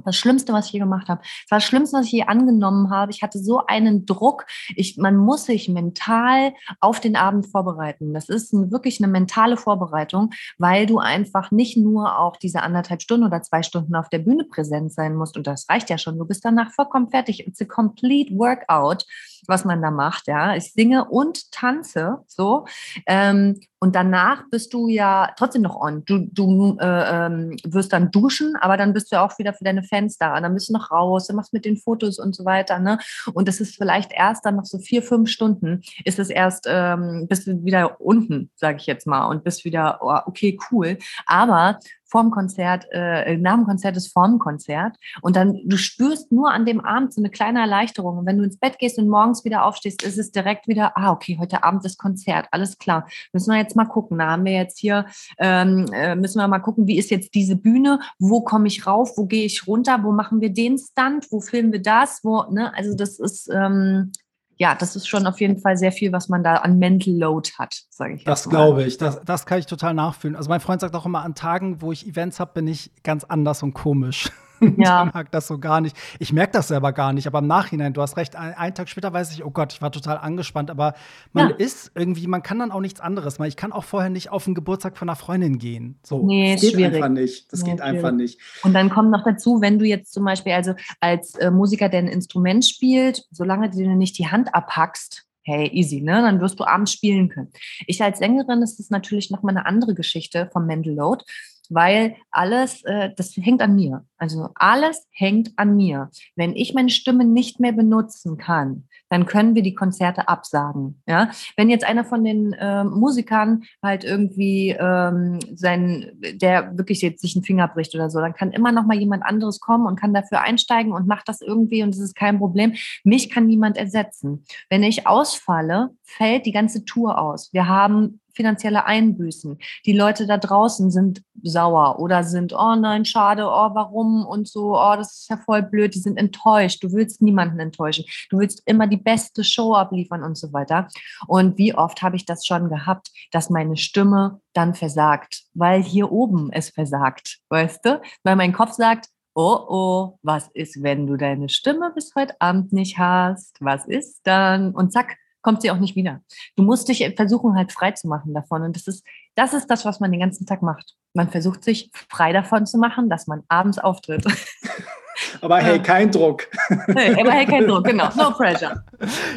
Das 0.05 0.17
Schlimmste, 0.17 0.53
was 0.53 0.67
ich 0.67 0.73
je 0.73 0.79
gemacht 0.79 1.09
habe. 1.09 1.23
Das 1.23 1.51
war 1.51 1.59
das 1.59 1.65
Schlimmste, 1.65 1.99
was 1.99 2.07
ich 2.07 2.13
je 2.13 2.25
angenommen 2.25 2.91
habe. 2.91 3.11
Ich 3.11 3.23
hatte 3.23 3.39
so 3.39 3.65
einen 3.67 4.05
Druck. 4.07 4.47
Ich, 4.75 4.99
man 4.99 5.17
muss 5.17 5.47
sich 5.47 5.69
mental 5.69 6.53
auf 6.81 7.01
den 7.01 7.17
Abend 7.17 7.47
vorbereiten. 7.47 8.13
Das 8.13 8.29
ist 8.29 8.53
ein, 8.53 8.71
wirklich 8.71 9.03
eine 9.03 9.11
mentale 9.11 9.57
Vorbereitung, 9.57 10.31
weil 10.59 10.87
du 10.87 10.99
einfach 10.99 11.51
nicht 11.51 11.77
nur 11.77 12.19
auch 12.19 12.37
diese 12.37 12.63
anderthalb 12.63 13.03
Stunden 13.03 13.27
oder 13.27 13.43
zwei 13.43 13.63
Stunden 13.63 13.95
auf 13.95 14.09
der 14.11 14.19
Bühne 14.19 14.45
präsent 14.45 14.93
sein 14.93 15.17
musst. 15.17 15.37
Und 15.37 15.47
das 15.47 15.69
reicht 15.69 15.89
ja 15.89 15.99
schon. 15.99 16.19
Du 16.19 16.27
bist 16.27 16.45
danach 16.45 16.73
vollkommen 16.73 17.11
fertig. 17.11 17.47
It's 17.47 17.61
a 17.61 17.65
complete 17.65 18.35
workout 18.37 19.07
was 19.49 19.65
man 19.65 19.83
da 19.83 19.91
macht. 19.91 20.27
Ja, 20.27 20.55
ich 20.55 20.73
singe 20.73 21.07
und 21.07 21.51
tanze 21.53 22.19
so. 22.27 22.67
Ähm, 23.07 23.61
und 23.79 23.95
danach 23.95 24.45
bist 24.51 24.73
du 24.73 24.89
ja 24.89 25.33
trotzdem 25.37 25.63
noch 25.63 25.77
on. 25.77 26.05
Du, 26.07 26.27
du 26.33 26.79
äh, 26.81 27.27
ähm, 27.27 27.57
wirst 27.65 27.93
dann 27.93 28.11
duschen, 28.11 28.57
aber 28.57 28.77
dann 28.77 28.95
bist 28.95 29.13
du 29.13 29.21
auch 29.21 29.39
wieder 29.39 29.53
für 29.53 29.65
deine 29.65 29.83
Fans 29.83 30.17
da. 30.17 30.35
Und 30.37 30.43
dann 30.43 30.55
bist 30.55 30.69
du 30.69 30.73
noch 30.73 30.91
raus, 30.91 31.27
dann 31.27 31.37
machst 31.37 31.53
mit 31.53 31.65
den 31.65 31.77
Fotos 31.77 32.19
und 32.19 32.35
so 32.35 32.45
weiter. 32.45 32.79
Ne? 32.79 32.99
Und 33.35 33.49
das 33.49 33.61
ist 33.61 33.77
vielleicht 33.77 34.13
erst 34.13 34.47
dann 34.47 34.57
noch 34.57 34.65
so 34.65 34.79
vier, 34.79 35.03
fünf 35.03 35.29
Stunden, 35.31 35.83
ist 36.05 36.19
es 36.19 36.31
erst, 36.31 36.67
ähm, 36.67 37.27
bist 37.29 37.47
du 37.47 37.65
wieder 37.65 38.01
unten, 38.01 38.51
sage 38.57 38.79
ich 38.79 38.87
jetzt 38.87 39.07
mal, 39.07 39.27
und 39.27 39.45
bist 39.45 39.65
wieder, 39.65 39.99
oh, 40.01 40.19
okay, 40.27 40.59
cool. 40.71 40.99
Aber 41.27 41.79
vorm 42.07 42.31
Konzert, 42.31 42.87
äh, 42.91 43.37
nach 43.37 43.57
dem 43.57 43.65
Konzert 43.65 43.97
ist 43.97 44.13
vorm 44.13 44.39
Konzert. 44.39 44.97
Und 45.23 45.37
dann, 45.37 45.61
du 45.65 45.77
spürst 45.77 46.33
nur 46.33 46.53
an 46.53 46.65
dem 46.65 46.81
Abend 46.81 47.13
so 47.13 47.21
eine 47.21 47.31
kleine 47.31 47.61
Erleichterung. 47.61 48.19
Und 48.19 48.27
wenn 48.27 48.39
du 48.39 48.45
ins 48.45 48.59
Bett 48.59 48.79
gehst 48.79 48.99
und 48.99 49.09
morgens 49.09 49.45
wieder 49.45 49.65
aufstehst, 49.65 50.03
ist 50.03 50.19
es 50.19 50.31
direkt 50.31 50.69
wieder, 50.69 50.97
ah, 50.97 51.11
okay, 51.11 51.37
heute 51.41 51.65
Abend 51.65 51.85
ist 51.85 51.99
Konzert, 51.99 52.47
alles 52.51 52.79
klar. 52.79 53.09
Müssen 53.33 53.51
wir 53.51 53.59
jetzt 53.59 53.77
mal 53.77 53.87
gucken. 53.87 54.19
Da 54.19 54.31
haben 54.31 54.45
wir 54.45 54.53
jetzt 54.53 54.79
hier, 54.79 55.07
ähm, 55.39 55.87
äh, 55.93 56.15
müssen 56.15 56.39
wir 56.39 56.49
mal 56.49 56.61
gucken, 56.61 56.87
wie 56.87 56.99
ist 56.99 57.11
jetzt 57.11 57.35
diese 57.35 57.57
Bühne, 57.57 58.01
wo 58.19 58.43
komme 58.43 58.69
ich 58.69 58.87
rauf, 58.87 59.17
wo 59.17 59.27
gehe 59.27 59.45
ich 59.45 59.67
runter, 59.67 60.03
wo 60.03 60.13
machen 60.13 60.41
wir 60.41 60.51
den 60.51 60.79
Stunt, 60.79 61.31
wo 61.31 61.41
filmen 61.41 61.73
wir 61.73 61.83
das, 61.83 62.21
wo, 62.23 62.45
ne, 62.51 62.73
also 62.75 62.95
das 62.95 63.19
ist, 63.19 63.51
ähm, 63.53 64.13
ja, 64.59 64.75
das 64.75 64.97
ist 64.97 65.07
schon 65.07 65.27
auf 65.27 65.41
jeden 65.41 65.59
Fall 65.59 65.77
sehr 65.77 65.93
viel, 65.93 66.13
was 66.13 66.29
man 66.29 66.43
da 66.43 66.57
an 66.57 66.79
Mental 66.79 67.15
Load 67.15 67.51
hat, 67.59 67.75
sage 67.91 68.15
ich. 68.15 68.25
Das 68.25 68.49
glaube 68.49 68.85
ich. 68.85 68.97
Das, 68.97 69.21
das 69.25 69.45
kann 69.45 69.59
ich 69.59 69.67
total 69.67 69.93
nachfühlen. 69.93 70.35
Also 70.35 70.49
mein 70.49 70.61
Freund 70.61 70.81
sagt 70.81 70.95
auch 70.95 71.05
immer, 71.05 71.23
an 71.23 71.35
Tagen, 71.35 71.83
wo 71.83 71.93
ich 71.93 72.07
Events 72.07 72.41
habe, 72.41 72.53
bin 72.55 72.67
ich 72.67 72.91
ganz 73.03 73.25
anders 73.25 73.63
und 73.63 73.75
komisch. 73.75 74.31
Ja. 74.79 75.07
ich 75.07 75.15
mag 75.15 75.31
das 75.31 75.47
so 75.47 75.59
gar 75.59 75.81
nicht. 75.81 75.97
Ich 76.19 76.33
merke 76.33 76.53
das 76.53 76.69
selber 76.69 76.93
gar 76.93 77.13
nicht, 77.13 77.27
aber 77.27 77.39
im 77.41 77.47
Nachhinein, 77.47 77.93
du 77.93 78.03
hast 78.03 78.17
recht, 78.17 78.37
ein, 78.37 78.55
einen 78.55 78.75
Tag 78.75 78.89
später 78.89 79.13
weiß 79.13 79.33
ich, 79.33 79.45
oh 79.45 79.51
Gott, 79.51 79.73
ich 79.73 79.83
war 79.83 79.93
total 79.93 80.19
angespannt, 80.19 80.71
aber 80.71 80.95
man 81.33 81.51
ja. 81.51 81.57
ist 81.57 81.93
irgendwie, 81.95 82.27
man 82.27 82.43
kann 82.43 82.59
dann 82.59 82.71
auch 82.71 82.81
nichts 82.81 83.01
anderes. 83.01 83.39
Ich 83.41 83.57
kann 83.57 83.73
auch 83.73 83.85
vorher 83.85 84.11
nicht 84.11 84.31
auf 84.31 84.45
den 84.45 84.55
Geburtstag 84.55 84.97
von 84.97 85.09
einer 85.09 85.17
Freundin 85.17 85.59
gehen. 85.59 85.99
So. 86.03 86.27
Nee, 86.27 86.55
das 86.55 86.63
geht 86.63 86.73
schwierig. 86.73 86.95
einfach 86.95 87.09
nicht. 87.09 87.53
Das 87.53 87.63
nee, 87.63 87.71
geht 87.71 87.81
schwierig. 87.81 87.97
einfach 87.97 88.13
nicht. 88.13 88.41
Und 88.63 88.75
dann 88.75 88.91
kommt 88.91 89.11
noch 89.11 89.25
dazu, 89.25 89.61
wenn 89.61 89.79
du 89.79 89.85
jetzt 89.85 90.13
zum 90.13 90.25
Beispiel, 90.25 90.53
also 90.53 90.75
als 91.01 91.35
äh, 91.37 91.51
Musiker, 91.51 91.89
der 91.89 92.01
ein 92.01 92.09
Instrument 92.09 92.65
spielt, 92.65 93.25
solange 93.31 93.71
du 93.71 93.87
nicht 93.95 94.19
die 94.19 94.29
Hand 94.29 94.55
abhackst, 94.55 95.27
hey, 95.47 95.71
easy, 95.73 96.01
ne? 96.01 96.23
Dann 96.23 96.41
wirst 96.41 96.59
du 96.59 96.65
abends 96.65 96.93
spielen 96.93 97.29
können. 97.29 97.53
Ich 97.87 98.03
als 98.03 98.19
Sängerin 98.19 98.63
ist 98.63 98.79
das 98.79 98.91
natürlich 98.91 99.31
nochmal 99.31 99.57
eine 99.57 99.67
andere 99.67 99.95
Geschichte 99.95 100.51
vom 100.53 100.67
Mental 100.67 100.93
Load 100.93 101.25
weil 101.73 102.17
alles, 102.31 102.83
äh, 102.85 103.11
das 103.17 103.37
hängt 103.37 103.63
an 103.63 103.75
mir. 103.75 104.05
Also 104.19 104.51
alles 104.55 105.07
hängt 105.11 105.53
an 105.57 105.77
mir. 105.77 106.11
Wenn 106.35 106.55
ich 106.57 106.75
meine 106.75 106.91
Stimme 106.91 107.25
nicht 107.25 107.61
mehr 107.61 107.73
benutzen 107.73 108.39
kann, 108.39 108.85
dann 109.09 109.27
können 109.27 109.55
wir 109.55 109.63
die 109.63 109.75
Konzerte 109.75 110.29
absagen. 110.29 111.03
Ja, 111.07 111.31
wenn 111.57 111.71
jetzt 111.71 111.85
einer 111.85 112.05
von 112.05 112.25
den 112.25 112.53
äh, 112.55 112.85
Musikern 112.85 113.65
halt 113.83 114.05
irgendwie 114.05 114.77
ähm, 114.79 115.39
sein, 115.55 116.13
der 116.35 116.77
wirklich 116.77 117.03
jetzt 117.03 117.21
sich 117.21 117.37
einen 117.37 117.45
Finger 117.45 117.69
bricht 117.69 117.95
oder 117.95 118.11
so, 118.11 118.21
dann 118.21 118.35
kann 118.35 118.53
immer 118.53 118.73
noch 118.73 118.87
mal 118.87 118.99
jemand 118.99 119.25
anderes 119.25 119.61
kommen 119.61 119.87
und 119.87 120.01
kann 120.01 120.15
dafür 120.15 120.41
einsteigen 120.41 120.93
und 120.93 121.07
macht 121.07 121.29
das 121.29 121.41
irgendwie 121.41 121.83
und 121.83 121.91
es 121.91 122.01
ist 122.01 122.17
kein 122.17 122.39
Problem. 122.39 122.75
Mich 123.05 123.31
kann 123.31 123.47
niemand 123.47 123.77
ersetzen. 123.77 124.45
Wenn 124.71 124.83
ich 124.83 125.07
ausfalle, 125.07 125.91
fällt 126.03 126.47
die 126.47 126.53
ganze 126.53 126.85
Tour 126.85 127.19
aus. 127.19 127.53
Wir 127.53 127.69
haben 127.69 128.21
finanzielle 128.37 128.85
Einbüßen. 128.85 129.59
Die 129.85 129.93
Leute 129.93 130.27
da 130.27 130.37
draußen 130.37 130.91
sind 130.91 131.23
sauer 131.43 131.99
oder 131.99 132.23
sind, 132.23 132.53
oh 132.53 132.75
nein, 132.77 133.05
schade, 133.05 133.47
oh, 133.47 133.71
warum 133.75 134.25
und 134.27 134.47
so, 134.47 134.79
oh, 134.79 134.95
das 134.97 135.21
ist 135.21 135.31
ja 135.31 135.37
voll 135.39 135.63
blöd, 135.63 135.95
die 135.95 135.99
sind 135.99 136.19
enttäuscht. 136.19 136.85
Du 136.85 136.93
willst 136.93 137.23
niemanden 137.23 137.59
enttäuschen. 137.59 138.05
Du 138.31 138.39
willst 138.39 138.63
immer 138.67 138.87
die 138.87 138.97
beste 138.97 139.43
Show 139.43 139.75
abliefern 139.75 140.23
und 140.23 140.37
so 140.37 140.53
weiter. 140.53 140.89
Und 141.27 141.59
wie 141.59 141.75
oft 141.75 142.03
habe 142.03 142.17
ich 142.17 142.27
das 142.27 142.47
schon 142.47 142.69
gehabt, 142.69 143.11
dass 143.33 143.51
meine 143.51 143.77
Stimme 143.77 144.41
dann 144.53 144.75
versagt, 144.75 145.45
weil 145.55 145.83
hier 145.83 146.13
oben 146.13 146.51
es 146.53 146.71
versagt, 146.71 147.39
weißt 147.49 147.85
du? 147.85 148.01
Weil 148.23 148.37
mein 148.37 148.53
Kopf 148.53 148.73
sagt, 148.73 149.09
oh 149.35 149.67
oh, 149.69 150.19
was 150.23 150.49
ist, 150.55 150.83
wenn 150.83 151.07
du 151.07 151.17
deine 151.17 151.49
Stimme 151.49 151.93
bis 151.95 152.15
heute 152.15 152.41
Abend 152.41 152.73
nicht 152.73 152.99
hast? 152.99 153.57
Was 153.61 153.87
ist 153.87 154.21
dann? 154.25 154.75
Und 154.75 154.93
zack, 154.93 155.17
kommt 155.47 155.63
sie 155.63 155.71
auch 155.71 155.79
nicht 155.79 155.95
wieder. 155.95 156.23
Du 156.57 156.65
musst 156.65 156.89
dich 156.89 157.09
versuchen, 157.15 157.55
halt 157.55 157.71
frei 157.71 157.93
zu 157.93 158.09
machen 158.09 158.35
davon. 158.35 158.63
Und 158.63 158.75
das 158.75 158.89
ist, 158.89 159.05
das 159.37 159.55
ist 159.55 159.69
das, 159.69 159.85
was 159.85 160.01
man 160.01 160.11
den 160.11 160.19
ganzen 160.19 160.45
Tag 160.45 160.61
macht. 160.61 160.97
Man 161.15 161.31
versucht 161.31 161.63
sich 161.63 161.93
frei 162.09 162.33
davon 162.33 162.67
zu 162.67 162.79
machen, 162.79 163.09
dass 163.09 163.29
man 163.29 163.45
abends 163.47 163.79
auftritt. 163.79 164.25
Aber 165.41 165.59
hey, 165.59 165.81
kein 165.81 166.11
Druck. 166.11 166.49
Nee, 166.89 167.19
aber 167.19 167.31
hey, 167.31 167.47
kein 167.47 167.67
Druck, 167.67 167.85
genau. 167.85 168.11
No 168.17 168.33
pressure. 168.33 168.85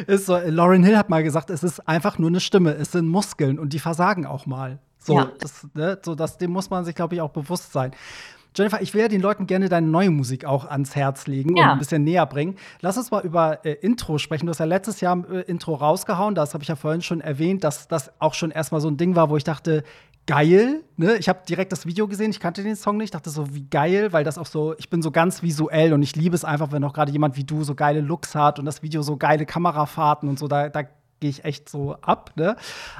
Ist 0.06 0.26
so, 0.26 0.36
Lauren 0.36 0.82
Hill 0.82 0.96
hat 0.96 1.08
mal 1.08 1.22
gesagt, 1.22 1.48
es 1.48 1.62
ist 1.62 1.88
einfach 1.88 2.18
nur 2.18 2.28
eine 2.28 2.40
Stimme, 2.40 2.74
es 2.74 2.92
sind 2.92 3.08
Muskeln 3.08 3.58
und 3.58 3.72
die 3.72 3.78
versagen 3.78 4.26
auch 4.26 4.44
mal. 4.44 4.78
So, 4.98 5.14
ja. 5.14 5.30
das, 5.40 5.66
ne, 5.72 5.98
so 6.04 6.14
das, 6.14 6.36
dem 6.36 6.50
muss 6.50 6.68
man 6.68 6.84
sich, 6.84 6.94
glaube 6.94 7.14
ich, 7.14 7.22
auch 7.22 7.30
bewusst 7.30 7.72
sein. 7.72 7.92
Jennifer, 8.54 8.80
ich 8.82 8.94
will 8.94 9.02
ja 9.02 9.08
den 9.08 9.20
Leuten 9.20 9.46
gerne 9.46 9.68
deine 9.68 9.86
neue 9.86 10.10
Musik 10.10 10.44
auch 10.44 10.64
ans 10.64 10.96
Herz 10.96 11.26
legen 11.26 11.56
ja. 11.56 11.64
und 11.64 11.70
ein 11.70 11.78
bisschen 11.78 12.04
näher 12.04 12.26
bringen. 12.26 12.56
Lass 12.80 12.96
uns 12.96 13.10
mal 13.10 13.24
über 13.24 13.64
äh, 13.64 13.72
Intro 13.72 14.18
sprechen. 14.18 14.46
Du 14.46 14.50
hast 14.50 14.58
ja 14.58 14.64
letztes 14.64 15.00
Jahr 15.00 15.24
äh, 15.30 15.42
Intro 15.42 15.74
rausgehauen. 15.74 16.34
Das 16.34 16.54
habe 16.54 16.62
ich 16.62 16.68
ja 16.68 16.76
vorhin 16.76 17.02
schon 17.02 17.20
erwähnt, 17.20 17.64
dass 17.64 17.88
das 17.88 18.10
auch 18.18 18.34
schon 18.34 18.50
erstmal 18.50 18.80
so 18.80 18.88
ein 18.88 18.96
Ding 18.96 19.14
war, 19.16 19.30
wo 19.30 19.36
ich 19.36 19.44
dachte, 19.44 19.84
geil. 20.26 20.82
Ne? 20.96 21.16
Ich 21.16 21.28
habe 21.28 21.40
direkt 21.48 21.72
das 21.72 21.86
Video 21.86 22.06
gesehen, 22.06 22.30
ich 22.30 22.40
kannte 22.40 22.62
den 22.62 22.76
Song 22.76 22.96
nicht, 22.96 23.14
dachte 23.14 23.30
so, 23.30 23.54
wie 23.54 23.66
geil, 23.68 24.12
weil 24.12 24.24
das 24.24 24.38
auch 24.38 24.46
so, 24.46 24.74
ich 24.78 24.90
bin 24.90 25.02
so 25.02 25.10
ganz 25.10 25.42
visuell 25.42 25.92
und 25.92 26.02
ich 26.02 26.14
liebe 26.14 26.34
es 26.34 26.44
einfach, 26.44 26.72
wenn 26.72 26.84
auch 26.84 26.92
gerade 26.92 27.10
jemand 27.12 27.36
wie 27.36 27.44
du 27.44 27.64
so 27.64 27.74
geile 27.74 28.00
Looks 28.00 28.34
hat 28.34 28.58
und 28.58 28.64
das 28.64 28.82
Video 28.82 29.02
so 29.02 29.16
geile 29.16 29.46
Kamerafahrten 29.46 30.28
und 30.28 30.38
so, 30.38 30.46
da, 30.46 30.68
da 30.68 30.84
gehe 31.20 31.30
ich 31.30 31.44
echt 31.44 31.68
so 31.68 31.96
ab. 32.00 32.32
Ne? 32.34 32.56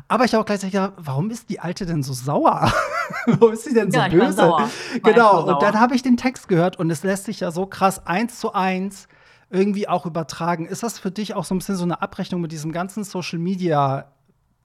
Aber 0.09 0.25
ich 0.25 0.33
habe 0.33 0.43
auch 0.43 0.47
gleichzeitig 0.47 0.73
gedacht, 0.73 0.93
warum 0.97 1.31
ist 1.31 1.51
die 1.51 1.61
Alte 1.61 1.87
denn 1.87 2.03
so 2.03 2.13
sauer? 2.13 2.73
warum 3.27 3.53
ist 3.53 3.65
sie 3.65 3.75
denn 3.75 3.91
so 3.91 3.99
ja, 3.99 4.09
böse? 4.09 4.33
Sauer. 4.33 4.71
Genau, 5.03 5.47
und 5.49 5.63
dann 5.63 5.81
habe 5.81 5.95
ich 5.95 6.03
den 6.03 6.17
Text 6.17 6.49
gehört 6.49 6.79
und 6.79 6.91
es 6.91 7.03
lässt 7.03 7.25
sich 7.25 7.41
ja 7.41 7.51
so 7.51 7.67
krass 7.67 8.07
eins 8.07 8.39
zu 8.39 8.53
eins 8.53 9.09
irgendwie 9.51 9.89
auch 9.89 10.07
übertragen. 10.07 10.67
Ist 10.67 10.83
das 10.83 10.99
für 10.99 11.11
dich 11.11 11.35
auch 11.35 11.45
so 11.45 11.55
ein 11.55 11.59
bisschen 11.59 11.77
so 11.77 11.85
eine 11.85 12.01
Abrechnung 12.01 12.41
mit 12.41 12.53
diesem 12.53 12.71
ganzen 12.71 13.03
Social 13.03 13.39
Media 13.39 14.13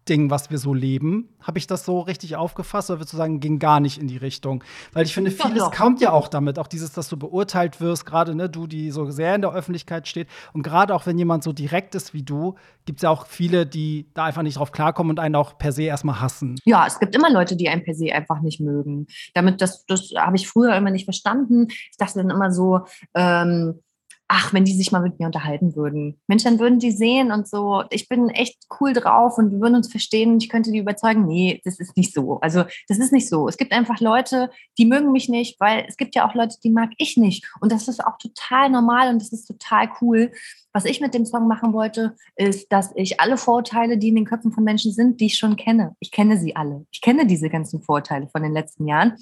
Ding, 0.07 0.29
was 0.29 0.51
wir 0.51 0.57
so 0.57 0.73
leben. 0.73 1.29
Habe 1.41 1.57
ich 1.57 1.67
das 1.67 1.85
so 1.85 1.99
richtig 1.99 2.35
aufgefasst 2.35 2.89
oder 2.89 2.99
würdest 2.99 3.13
du 3.13 3.17
sagen, 3.17 3.39
ging 3.39 3.59
gar 3.59 3.79
nicht 3.79 3.99
in 3.99 4.07
die 4.07 4.17
Richtung? 4.17 4.63
Weil 4.93 5.05
ich 5.05 5.13
finde, 5.13 5.31
vieles 5.31 5.59
doch, 5.59 5.71
doch. 5.71 5.77
kommt 5.77 6.01
ja 6.01 6.11
auch 6.11 6.27
damit, 6.27 6.59
auch 6.59 6.67
dieses, 6.67 6.91
dass 6.91 7.09
du 7.09 7.17
beurteilt 7.17 7.81
wirst, 7.81 8.05
gerade 8.05 8.35
ne, 8.35 8.49
du, 8.49 8.67
die 8.67 8.91
so 8.91 9.09
sehr 9.09 9.35
in 9.35 9.41
der 9.41 9.51
Öffentlichkeit 9.51 10.07
steht. 10.07 10.27
Und 10.53 10.63
gerade 10.63 10.93
auch 10.93 11.05
wenn 11.05 11.17
jemand 11.17 11.43
so 11.43 11.53
direkt 11.53 11.95
ist 11.95 12.13
wie 12.13 12.23
du, 12.23 12.55
gibt 12.85 12.99
es 12.99 13.03
ja 13.03 13.09
auch 13.09 13.25
viele, 13.25 13.65
die 13.65 14.09
da 14.13 14.25
einfach 14.25 14.43
nicht 14.43 14.57
drauf 14.57 14.71
klarkommen 14.71 15.11
und 15.11 15.19
einen 15.19 15.35
auch 15.35 15.57
per 15.57 15.71
se 15.71 15.83
erstmal 15.83 16.21
hassen. 16.21 16.55
Ja, 16.65 16.85
es 16.85 16.99
gibt 16.99 17.15
immer 17.15 17.31
Leute, 17.31 17.55
die 17.55 17.69
einen 17.69 17.83
per 17.83 17.95
se 17.95 18.13
einfach 18.13 18.41
nicht 18.41 18.59
mögen. 18.59 19.07
Damit, 19.33 19.61
das, 19.61 19.85
das 19.85 20.11
habe 20.15 20.35
ich 20.35 20.47
früher 20.47 20.75
immer 20.75 20.91
nicht 20.91 21.05
verstanden. 21.05 21.67
Ich 21.69 21.97
dachte 21.97 22.19
dann 22.19 22.29
immer 22.29 22.51
so, 22.51 22.81
ähm, 23.15 23.79
ach, 24.27 24.53
wenn 24.53 24.65
die 24.65 24.73
sich 24.73 24.91
mal 24.91 25.01
mit 25.01 25.19
mir 25.19 25.27
unterhalten 25.27 25.75
würden. 25.75 26.19
Mensch, 26.27 26.43
dann 26.43 26.59
würden 26.59 26.79
die 26.79 26.91
sehen 26.91 27.31
und 27.31 27.47
so, 27.47 27.83
ich 27.91 28.09
bin 28.09 28.29
echt 28.29 28.57
cool 28.79 28.93
drauf 28.93 29.37
und 29.37 29.51
wir 29.51 29.59
würden 29.59 29.75
uns 29.75 29.91
verstehen 29.91 30.33
und 30.33 30.43
ich 30.43 30.49
könnte 30.49 30.71
die 30.71 30.79
überzeugen, 30.79 31.27
nee, 31.27 31.61
das 31.63 31.79
ist 31.79 31.95
nicht 31.95 32.13
so. 32.13 32.39
Also 32.39 32.63
das 32.87 32.97
ist 32.97 33.13
nicht 33.13 33.29
so. 33.29 33.47
Es 33.47 33.57
gibt 33.57 33.71
einfach 33.71 33.99
Leute, 33.99 34.49
die 34.77 34.85
mögen 34.85 35.11
mich 35.11 35.29
nicht, 35.29 35.59
weil 35.59 35.85
es 35.87 35.97
gibt 35.97 36.15
ja 36.15 36.27
auch 36.27 36.33
Leute, 36.33 36.55
die 36.63 36.71
mag 36.71 36.89
ich 36.97 37.17
nicht. 37.17 37.45
Und 37.61 37.71
das 37.71 37.87
ist 37.87 38.03
auch 38.03 38.17
total 38.17 38.69
normal 38.69 39.09
und 39.09 39.21
das 39.21 39.31
ist 39.31 39.45
total 39.45 39.89
cool. 40.01 40.31
Was 40.75 40.83
ich 40.83 40.99
mit 40.99 41.13
dem 41.13 41.25
Song 41.25 41.47
machen 41.47 41.71
wollte, 41.71 42.17
ist, 42.35 42.69
dass 42.69 42.91
ich 42.95 43.21
alle 43.21 43.37
Vorurteile, 43.37 43.97
die 43.97 44.09
in 44.09 44.15
den 44.15 44.25
Köpfen 44.25 44.51
von 44.51 44.65
Menschen 44.65 44.91
sind, 44.91 45.21
die 45.21 45.27
ich 45.27 45.37
schon 45.37 45.55
kenne, 45.55 45.95
ich 46.01 46.11
kenne 46.11 46.37
sie 46.37 46.57
alle. 46.57 46.85
Ich 46.91 46.99
kenne 46.99 47.25
diese 47.25 47.49
ganzen 47.49 47.81
Vorurteile 47.81 48.27
von 48.27 48.43
den 48.43 48.51
letzten 48.51 48.85
Jahren. 48.85 49.13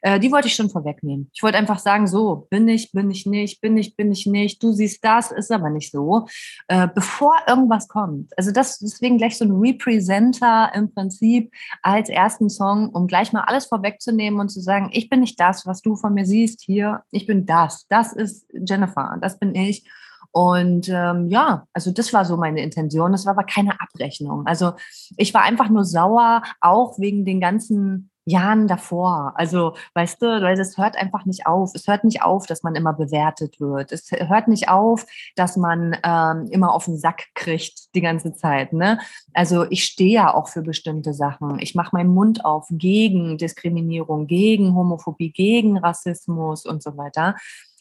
Äh, 0.00 0.18
die 0.18 0.32
wollte 0.32 0.48
ich 0.48 0.54
schon 0.54 0.70
vorwegnehmen. 0.70 1.28
Ich 1.34 1.42
wollte 1.42 1.58
einfach 1.58 1.80
sagen, 1.80 2.06
so, 2.06 2.46
bin 2.48 2.66
ich, 2.66 2.92
bin 2.92 3.10
ich 3.10 3.26
nicht, 3.26 3.60
bin 3.60 3.76
ich, 3.76 3.94
bin 3.94 4.10
ich 4.10 4.24
nicht, 4.24 4.62
du 4.62 4.72
siehst 4.72 5.04
das, 5.04 5.32
ist 5.32 5.52
aber 5.52 5.68
nicht 5.68 5.92
so, 5.92 6.28
äh, 6.68 6.88
bevor 6.94 7.34
irgendwas 7.46 7.88
kommt. 7.88 8.32
Also 8.38 8.50
das 8.50 8.78
deswegen 8.78 9.18
gleich 9.18 9.36
so 9.36 9.44
ein 9.44 9.52
Representer 9.52 10.72
im 10.74 10.94
Prinzip 10.94 11.52
als 11.82 12.08
ersten 12.08 12.48
Song, 12.48 12.88
um 12.88 13.06
gleich 13.06 13.34
mal 13.34 13.42
alles 13.42 13.66
vorwegzunehmen 13.66 14.40
und 14.40 14.48
zu 14.48 14.62
sagen, 14.62 14.88
ich 14.94 15.10
bin 15.10 15.20
nicht 15.20 15.38
das, 15.38 15.66
was 15.66 15.82
du 15.82 15.94
von 15.94 16.14
mir 16.14 16.24
siehst 16.24 16.62
hier, 16.62 17.02
ich 17.10 17.26
bin 17.26 17.44
das. 17.44 17.86
Das 17.88 18.14
ist 18.14 18.46
Jennifer, 18.54 19.18
das 19.20 19.38
bin 19.38 19.54
ich. 19.54 19.84
Und 20.32 20.88
ähm, 20.88 21.28
ja, 21.28 21.66
also 21.74 21.90
das 21.92 22.12
war 22.12 22.24
so 22.24 22.36
meine 22.36 22.62
Intention. 22.62 23.12
Das 23.12 23.26
war 23.26 23.34
aber 23.34 23.44
keine 23.44 23.80
Abrechnung. 23.80 24.46
Also 24.46 24.72
ich 25.16 25.34
war 25.34 25.42
einfach 25.42 25.68
nur 25.68 25.84
sauer, 25.84 26.42
auch 26.60 26.98
wegen 26.98 27.24
den 27.24 27.40
ganzen 27.40 28.10
Jahren 28.24 28.68
davor. 28.68 29.32
Also, 29.34 29.74
weißt 29.94 30.22
du, 30.22 30.26
weil 30.42 30.58
es 30.58 30.78
hört 30.78 30.96
einfach 30.96 31.24
nicht 31.24 31.46
auf. 31.46 31.72
Es 31.74 31.88
hört 31.88 32.04
nicht 32.04 32.22
auf, 32.22 32.46
dass 32.46 32.62
man 32.62 32.74
immer 32.74 32.92
bewertet 32.92 33.58
wird. 33.60 33.90
Es 33.90 34.10
hört 34.12 34.48
nicht 34.48 34.68
auf, 34.68 35.06
dass 35.34 35.56
man 35.56 35.96
ähm, 36.04 36.46
immer 36.50 36.72
auf 36.72 36.84
den 36.84 36.96
Sack 36.96 37.26
kriegt 37.34 37.94
die 37.94 38.00
ganze 38.00 38.32
Zeit. 38.32 38.72
Ne? 38.72 38.98
Also 39.34 39.66
ich 39.70 39.84
stehe 39.84 40.14
ja 40.14 40.34
auch 40.34 40.48
für 40.48 40.62
bestimmte 40.62 41.14
Sachen. 41.14 41.58
Ich 41.58 41.74
mache 41.74 41.96
meinen 41.96 42.14
Mund 42.14 42.44
auf 42.44 42.66
gegen 42.70 43.38
Diskriminierung, 43.38 44.26
gegen 44.26 44.74
Homophobie, 44.74 45.32
gegen 45.32 45.78
Rassismus 45.78 46.64
und 46.64 46.82
so 46.82 46.96
weiter. 46.96 47.34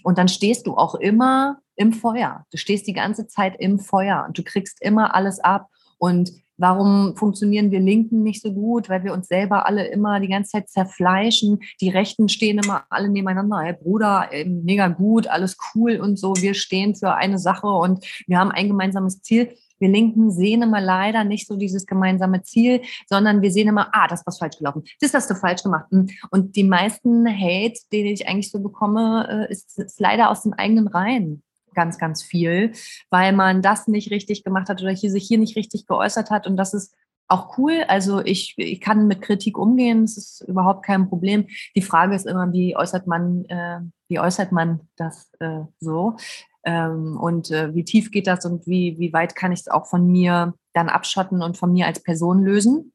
Und 0.04 0.18
dann 0.18 0.28
stehst 0.28 0.66
du 0.66 0.76
auch 0.76 0.96
immer 0.96 1.60
im 1.82 1.94
Feuer. 1.94 2.46
Du 2.52 2.58
stehst 2.58 2.88
die 2.88 2.94
ganze 2.94 3.28
Zeit 3.28 3.56
im 3.60 3.80
Feuer 3.80 4.26
und 4.28 4.38
du 4.38 4.44
kriegst 4.44 4.82
immer 4.82 5.16
alles 5.16 5.40
ab. 5.40 5.68
Und 5.98 6.32
warum 6.58 7.16
funktionieren 7.16 7.72
wir 7.72 7.80
Linken 7.80 8.22
nicht 8.24 8.42
so 8.42 8.54
gut? 8.54 8.88
Weil 8.88 9.04
wir 9.04 9.14
uns 9.14 9.28
selber 9.28 9.66
alle 9.66 9.88
immer 9.88 10.20
die 10.20 10.28
ganze 10.28 10.52
Zeit 10.52 10.70
zerfleischen. 10.70 11.60
Die 11.82 11.90
Rechten 11.90 12.30
stehen 12.30 12.60
immer 12.60 12.84
alle 12.90 13.10
nebeneinander. 13.10 13.62
Hey 13.62 13.74
Bruder, 13.74 14.30
mega 14.46 14.88
gut, 14.88 15.28
alles 15.28 15.58
cool 15.74 15.98
und 15.98 16.18
so. 16.18 16.36
Wir 16.38 16.54
stehen 16.54 16.96
für 16.96 17.16
eine 17.16 17.40
Sache 17.40 17.68
und 17.68 18.06
wir 18.28 18.38
haben 18.38 18.52
ein 18.52 18.68
gemeinsames 18.68 19.22
Ziel. 19.24 19.50
Wir 19.80 19.90
Linken 19.90 20.30
sehen 20.30 20.62
immer 20.62 20.80
leider 20.80 21.24
nicht 21.24 21.48
so 21.48 21.56
dieses 21.56 21.88
gemeinsame 21.88 22.44
Ziel, 22.44 22.82
sondern 23.10 23.42
wir 23.42 23.52
sehen 23.52 23.68
immer, 23.68 23.90
ah, 23.94 24.08
das 24.08 24.22
ist 24.28 24.38
falsch 24.38 24.60
gelaufen, 24.60 24.84
das 25.00 25.16
hast 25.16 25.32
du 25.32 25.34
falsch 25.34 25.64
gemacht. 25.64 25.88
Und 26.30 26.56
die 26.56 26.64
meisten 26.64 27.28
Hate, 27.28 27.80
den 27.92 28.06
ich 28.06 28.28
eigentlich 28.28 28.52
so 28.52 28.60
bekomme, 28.60 29.48
äh, 29.50 29.52
ist, 29.52 29.80
ist 29.80 30.00
leider 30.00 30.30
aus 30.30 30.44
den 30.44 30.54
eigenen 30.54 30.88
Reihen 30.88 31.42
ganz, 31.74 31.98
ganz 31.98 32.24
viel, 32.24 32.74
weil 33.10 33.34
man 33.34 33.62
das 33.62 33.88
nicht 33.88 34.12
richtig 34.12 34.44
gemacht 34.44 34.70
hat 34.70 34.82
oder 34.82 34.92
hier 34.92 35.12
sich 35.12 35.28
hier 35.28 35.38
nicht 35.38 35.56
richtig 35.56 35.88
geäußert 35.88 36.30
hat. 36.30 36.48
Und 36.48 36.58
das 36.58 36.74
ist 36.74 36.96
auch 37.28 37.58
cool. 37.58 37.84
Also 37.88 38.20
ich, 38.20 38.56
ich 38.58 38.82
kann 38.82 39.08
mit 39.08 39.22
Kritik 39.22 39.58
umgehen, 39.58 40.02
das 40.02 40.18
ist 40.18 40.42
überhaupt 40.48 40.86
kein 40.86 41.08
Problem. 41.08 41.48
Die 41.76 41.82
Frage 41.82 42.16
ist 42.16 42.28
immer, 42.28 42.52
wie 42.52 42.76
äußert 42.76 43.08
man, 43.08 43.46
äh, 43.46 43.80
wie 44.10 44.20
äußert 44.20 44.52
man 44.52 44.82
das 44.98 45.32
äh, 45.40 45.62
so? 45.80 46.18
Ähm, 46.64 47.18
und 47.20 47.50
äh, 47.50 47.74
wie 47.74 47.86
tief 47.86 48.12
geht 48.12 48.28
das 48.28 48.46
und 48.46 48.68
wie, 48.68 49.00
wie 49.00 49.14
weit 49.14 49.36
kann 49.36 49.52
ich 49.52 49.62
es 49.62 49.68
auch 49.68 49.88
von 49.88 50.06
mir 50.12 50.54
dann 50.74 50.90
abschotten 50.90 51.42
und 51.42 51.58
von 51.58 51.72
mir 51.72 51.88
als 51.88 52.04
Person 52.04 52.44
lösen? 52.44 52.94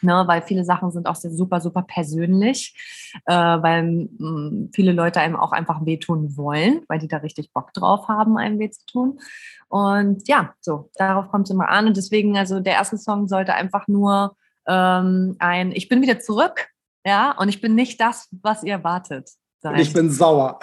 Ne, 0.00 0.24
weil 0.26 0.42
viele 0.42 0.64
Sachen 0.64 0.92
sind 0.92 1.08
auch 1.08 1.16
sehr 1.16 1.32
super, 1.32 1.60
super 1.60 1.82
persönlich, 1.82 2.74
äh, 3.26 3.32
weil 3.32 3.82
mh, 3.82 4.08
mm, 4.18 4.70
viele 4.72 4.92
Leute 4.92 5.20
einem 5.20 5.34
auch 5.34 5.52
einfach 5.52 5.84
wehtun 5.84 6.36
wollen, 6.36 6.82
weil 6.88 7.00
die 7.00 7.08
da 7.08 7.16
richtig 7.16 7.52
Bock 7.52 7.72
drauf 7.72 8.06
haben, 8.06 8.38
einem 8.38 8.58
weh 8.58 8.70
zu 8.70 8.86
tun. 8.86 9.20
Und 9.68 10.28
ja, 10.28 10.54
so, 10.60 10.90
darauf 10.94 11.28
kommt 11.30 11.48
es 11.48 11.54
immer 11.54 11.68
an. 11.68 11.88
Und 11.88 11.96
deswegen, 11.96 12.36
also 12.36 12.60
der 12.60 12.74
erste 12.74 12.96
Song 12.96 13.28
sollte 13.28 13.54
einfach 13.54 13.88
nur 13.88 14.36
ähm, 14.68 15.36
ein 15.38 15.72
Ich 15.72 15.88
bin 15.88 16.02
wieder 16.02 16.20
zurück, 16.20 16.68
ja, 17.04 17.32
und 17.32 17.48
ich 17.48 17.60
bin 17.60 17.74
nicht 17.74 18.00
das, 18.00 18.28
was 18.42 18.62
ihr 18.62 18.74
erwartet. 18.74 19.30
Sein. 19.60 19.80
Ich 19.80 19.92
bin 19.92 20.08
sauer. 20.08 20.60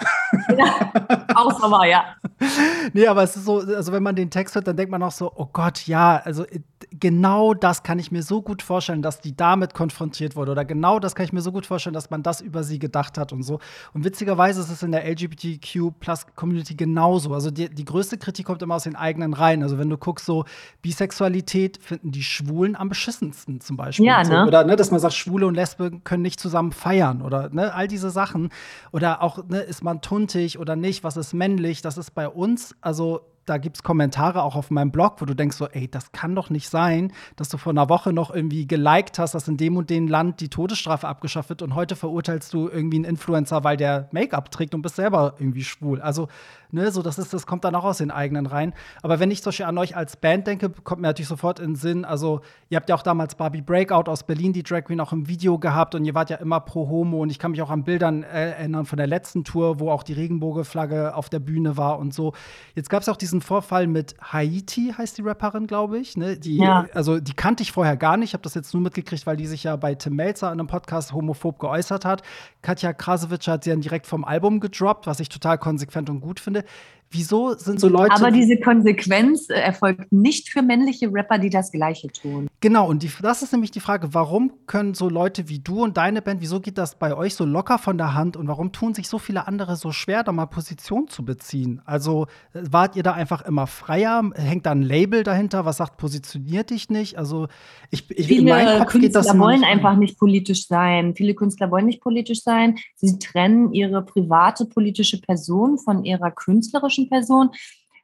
Ja, 0.56 0.90
auch 1.34 1.60
sauer, 1.60 1.84
ja. 1.84 2.16
Nee, 2.94 3.06
aber 3.06 3.24
es 3.24 3.36
ist 3.36 3.44
so, 3.44 3.58
also 3.58 3.92
wenn 3.92 4.02
man 4.02 4.16
den 4.16 4.30
Text 4.30 4.54
hört, 4.54 4.66
dann 4.66 4.76
denkt 4.76 4.90
man 4.90 5.02
auch 5.02 5.12
so, 5.12 5.30
oh 5.34 5.48
Gott, 5.52 5.86
ja, 5.86 6.16
also 6.24 6.46
äh, 6.46 6.60
genau 7.00 7.54
das 7.54 7.82
kann 7.82 7.98
ich 7.98 8.12
mir 8.12 8.22
so 8.22 8.42
gut 8.42 8.62
vorstellen, 8.62 9.02
dass 9.02 9.20
die 9.20 9.36
damit 9.36 9.74
konfrontiert 9.74 10.36
wurde. 10.36 10.52
Oder 10.52 10.64
genau 10.64 10.98
das 10.98 11.14
kann 11.14 11.24
ich 11.24 11.32
mir 11.32 11.40
so 11.40 11.52
gut 11.52 11.66
vorstellen, 11.66 11.94
dass 11.94 12.10
man 12.10 12.22
das 12.22 12.40
über 12.40 12.62
sie 12.64 12.78
gedacht 12.78 13.18
hat 13.18 13.32
und 13.32 13.42
so. 13.42 13.58
Und 13.92 14.04
witzigerweise 14.04 14.60
ist 14.60 14.70
es 14.70 14.82
in 14.82 14.92
der 14.92 15.04
LGBTQ-Plus-Community 15.08 16.74
genauso. 16.74 17.34
Also 17.34 17.50
die, 17.50 17.68
die 17.68 17.84
größte 17.84 18.18
Kritik 18.18 18.46
kommt 18.46 18.62
immer 18.62 18.76
aus 18.76 18.84
den 18.84 18.96
eigenen 18.96 19.34
Reihen. 19.34 19.62
Also 19.62 19.78
wenn 19.78 19.90
du 19.90 19.98
guckst, 19.98 20.26
so 20.26 20.44
Bisexualität 20.82 21.82
finden 21.82 22.12
die 22.12 22.22
Schwulen 22.22 22.76
am 22.76 22.88
beschissensten 22.88 23.60
zum 23.60 23.76
Beispiel. 23.76 24.06
Ja, 24.06 24.22
ne? 24.22 24.46
Oder 24.46 24.64
ne, 24.64 24.76
dass 24.76 24.90
man 24.90 25.00
sagt, 25.00 25.14
Schwule 25.14 25.46
und 25.46 25.54
Lesben 25.54 26.04
können 26.04 26.22
nicht 26.22 26.40
zusammen 26.40 26.72
feiern 26.72 27.22
oder 27.22 27.50
ne, 27.50 27.74
all 27.74 27.88
diese 27.88 28.10
Sachen. 28.10 28.50
Oder 28.92 29.22
auch, 29.22 29.46
ne, 29.48 29.60
ist 29.60 29.82
man 29.82 30.00
tuntig 30.00 30.58
oder 30.58 30.76
nicht, 30.76 31.04
was 31.04 31.16
ist 31.16 31.34
männlich? 31.34 31.82
Das 31.82 31.98
ist 31.98 32.14
bei 32.14 32.28
uns, 32.28 32.74
also 32.80 33.20
da 33.46 33.58
gibt 33.58 33.76
es 33.76 33.82
Kommentare 33.82 34.42
auch 34.42 34.56
auf 34.56 34.70
meinem 34.70 34.90
Blog, 34.90 35.20
wo 35.20 35.24
du 35.24 35.34
denkst 35.34 35.56
so, 35.56 35.66
ey, 35.68 35.88
das 35.88 36.12
kann 36.12 36.34
doch 36.34 36.50
nicht 36.50 36.68
sein, 36.68 37.12
dass 37.36 37.48
du 37.48 37.56
vor 37.56 37.72
einer 37.72 37.88
Woche 37.88 38.12
noch 38.12 38.34
irgendwie 38.34 38.66
geliked 38.66 39.18
hast, 39.18 39.34
dass 39.34 39.48
in 39.48 39.56
dem 39.56 39.76
und 39.76 39.88
dem 39.88 40.08
Land 40.08 40.40
die 40.40 40.48
Todesstrafe 40.48 41.06
abgeschafft 41.08 41.48
wird 41.48 41.62
und 41.62 41.74
heute 41.74 41.96
verurteilst 41.96 42.52
du 42.52 42.68
irgendwie 42.68 42.96
einen 42.96 43.04
Influencer, 43.04 43.64
weil 43.64 43.76
der 43.76 44.08
Make-up 44.12 44.50
trägt 44.50 44.74
und 44.74 44.82
bist 44.82 44.96
selber 44.96 45.34
irgendwie 45.38 45.64
schwul. 45.64 46.00
Also, 46.00 46.28
ne, 46.70 46.90
so 46.90 47.02
das 47.02 47.18
ist, 47.18 47.32
das 47.32 47.46
kommt 47.46 47.64
dann 47.64 47.74
auch 47.74 47.84
aus 47.84 47.98
den 47.98 48.10
eigenen 48.10 48.46
Reihen. 48.46 48.74
Aber 49.02 49.20
wenn 49.20 49.30
ich 49.30 49.42
zum 49.42 49.50
Beispiel 49.50 49.66
an 49.66 49.78
euch 49.78 49.96
als 49.96 50.16
Band 50.16 50.46
denke, 50.46 50.70
kommt 50.70 51.00
mir 51.00 51.08
natürlich 51.08 51.28
sofort 51.28 51.60
in 51.60 51.70
den 51.70 51.76
Sinn, 51.76 52.04
also 52.04 52.40
ihr 52.68 52.76
habt 52.76 52.88
ja 52.88 52.94
auch 52.94 53.02
damals 53.02 53.34
Barbie 53.34 53.62
Breakout 53.62 54.10
aus 54.10 54.24
Berlin, 54.24 54.52
die 54.52 54.62
Drag 54.62 54.84
Queen, 54.84 55.00
auch 55.00 55.12
im 55.12 55.28
Video 55.28 55.58
gehabt 55.58 55.94
und 55.94 56.04
ihr 56.04 56.14
wart 56.14 56.30
ja 56.30 56.36
immer 56.36 56.60
pro 56.60 56.88
Homo 56.88 57.22
und 57.22 57.30
ich 57.30 57.38
kann 57.38 57.52
mich 57.52 57.62
auch 57.62 57.70
an 57.70 57.84
Bildern 57.84 58.22
erinnern 58.22 58.86
von 58.86 58.96
der 58.96 59.06
letzten 59.06 59.44
Tour, 59.44 59.80
wo 59.80 59.90
auch 59.90 60.02
die 60.02 60.12
Regenbogenflagge 60.12 61.14
auf 61.14 61.28
der 61.28 61.38
Bühne 61.38 61.76
war 61.76 61.98
und 61.98 62.12
so. 62.12 62.32
Jetzt 62.74 62.90
gab 62.90 63.02
es 63.02 63.08
auch 63.08 63.16
diesen 63.16 63.35
diesen 63.36 63.40
Vorfall 63.46 63.86
mit 63.86 64.14
Haiti, 64.20 64.94
heißt 64.96 65.18
die 65.18 65.22
Rapperin, 65.22 65.66
glaube 65.66 65.98
ich. 65.98 66.16
Ne? 66.16 66.36
Die, 66.36 66.56
ja. 66.56 66.86
Also 66.94 67.20
die 67.20 67.34
kannte 67.34 67.62
ich 67.62 67.72
vorher 67.72 67.96
gar 67.96 68.16
nicht. 68.16 68.30
Ich 68.30 68.34
habe 68.34 68.42
das 68.42 68.54
jetzt 68.54 68.72
nur 68.72 68.82
mitgekriegt, 68.82 69.26
weil 69.26 69.36
die 69.36 69.46
sich 69.46 69.64
ja 69.64 69.76
bei 69.76 69.94
Tim 69.94 70.16
Melzer 70.16 70.48
in 70.52 70.58
einem 70.58 70.66
Podcast 70.66 71.12
homophob 71.12 71.58
geäußert 71.58 72.04
hat. 72.04 72.22
Katja 72.62 72.92
Krasowitsch 72.92 73.48
hat 73.48 73.64
sie 73.64 73.70
dann 73.70 73.80
direkt 73.80 74.06
vom 74.06 74.24
Album 74.24 74.60
gedroppt, 74.60 75.06
was 75.06 75.20
ich 75.20 75.28
total 75.28 75.58
konsequent 75.58 76.08
und 76.10 76.20
gut 76.20 76.40
finde. 76.40 76.64
Wieso 77.10 77.54
sind 77.54 77.78
so 77.78 77.88
Leute. 77.88 78.12
Aber 78.12 78.32
diese 78.32 78.58
Konsequenz 78.58 79.48
äh, 79.48 79.54
erfolgt 79.54 80.10
nicht 80.10 80.48
für 80.48 80.60
männliche 80.60 81.12
Rapper, 81.12 81.38
die 81.38 81.50
das 81.50 81.70
Gleiche 81.70 82.08
tun. 82.08 82.48
Genau, 82.60 82.88
und 82.88 83.02
die, 83.04 83.10
das 83.22 83.42
ist 83.42 83.52
nämlich 83.52 83.70
die 83.70 83.80
Frage, 83.80 84.12
warum 84.12 84.52
können 84.66 84.94
so 84.94 85.08
Leute 85.08 85.48
wie 85.48 85.60
du 85.60 85.84
und 85.84 85.96
deine 85.96 86.20
Band, 86.20 86.40
wieso 86.40 86.60
geht 86.60 86.78
das 86.78 86.98
bei 86.98 87.16
euch 87.16 87.34
so 87.34 87.44
locker 87.44 87.78
von 87.78 87.96
der 87.96 88.14
Hand 88.14 88.36
und 88.36 88.48
warum 88.48 88.72
tun 88.72 88.92
sich 88.92 89.08
so 89.08 89.18
viele 89.18 89.46
andere 89.46 89.76
so 89.76 89.92
schwer, 89.92 90.24
da 90.24 90.32
mal 90.32 90.46
Position 90.46 91.06
zu 91.06 91.24
beziehen? 91.24 91.80
Also 91.84 92.26
äh, 92.54 92.62
wart 92.68 92.96
ihr 92.96 93.04
da 93.04 93.12
einfach 93.12 93.42
immer 93.42 93.68
freier? 93.68 94.28
Hängt 94.34 94.66
da 94.66 94.72
ein 94.72 94.82
Label 94.82 95.22
dahinter, 95.22 95.64
was 95.64 95.76
sagt, 95.76 95.98
positioniert 95.98 96.70
dich 96.70 96.90
nicht? 96.90 97.18
Also 97.18 97.46
ich, 97.90 98.10
ich 98.10 98.26
viele 98.26 98.40
in 98.40 98.48
meinem 98.48 98.78
Kopf 98.80 98.92
Künstler 98.92 99.00
geht 99.00 99.14
das 99.14 99.38
wollen 99.38 99.60
nicht 99.60 99.68
einfach 99.68 99.96
nicht 99.96 100.18
politisch 100.18 100.66
sein. 100.66 101.14
Viele 101.14 101.34
Künstler 101.34 101.70
wollen 101.70 101.86
nicht 101.86 102.00
politisch 102.00 102.42
sein. 102.42 102.78
Sie 102.96 103.18
trennen 103.20 103.72
ihre 103.72 104.04
private 104.04 104.66
politische 104.66 105.20
Person 105.20 105.78
von 105.78 106.04
ihrer 106.04 106.32
künstlerischen 106.32 106.95
Person, 107.04 107.50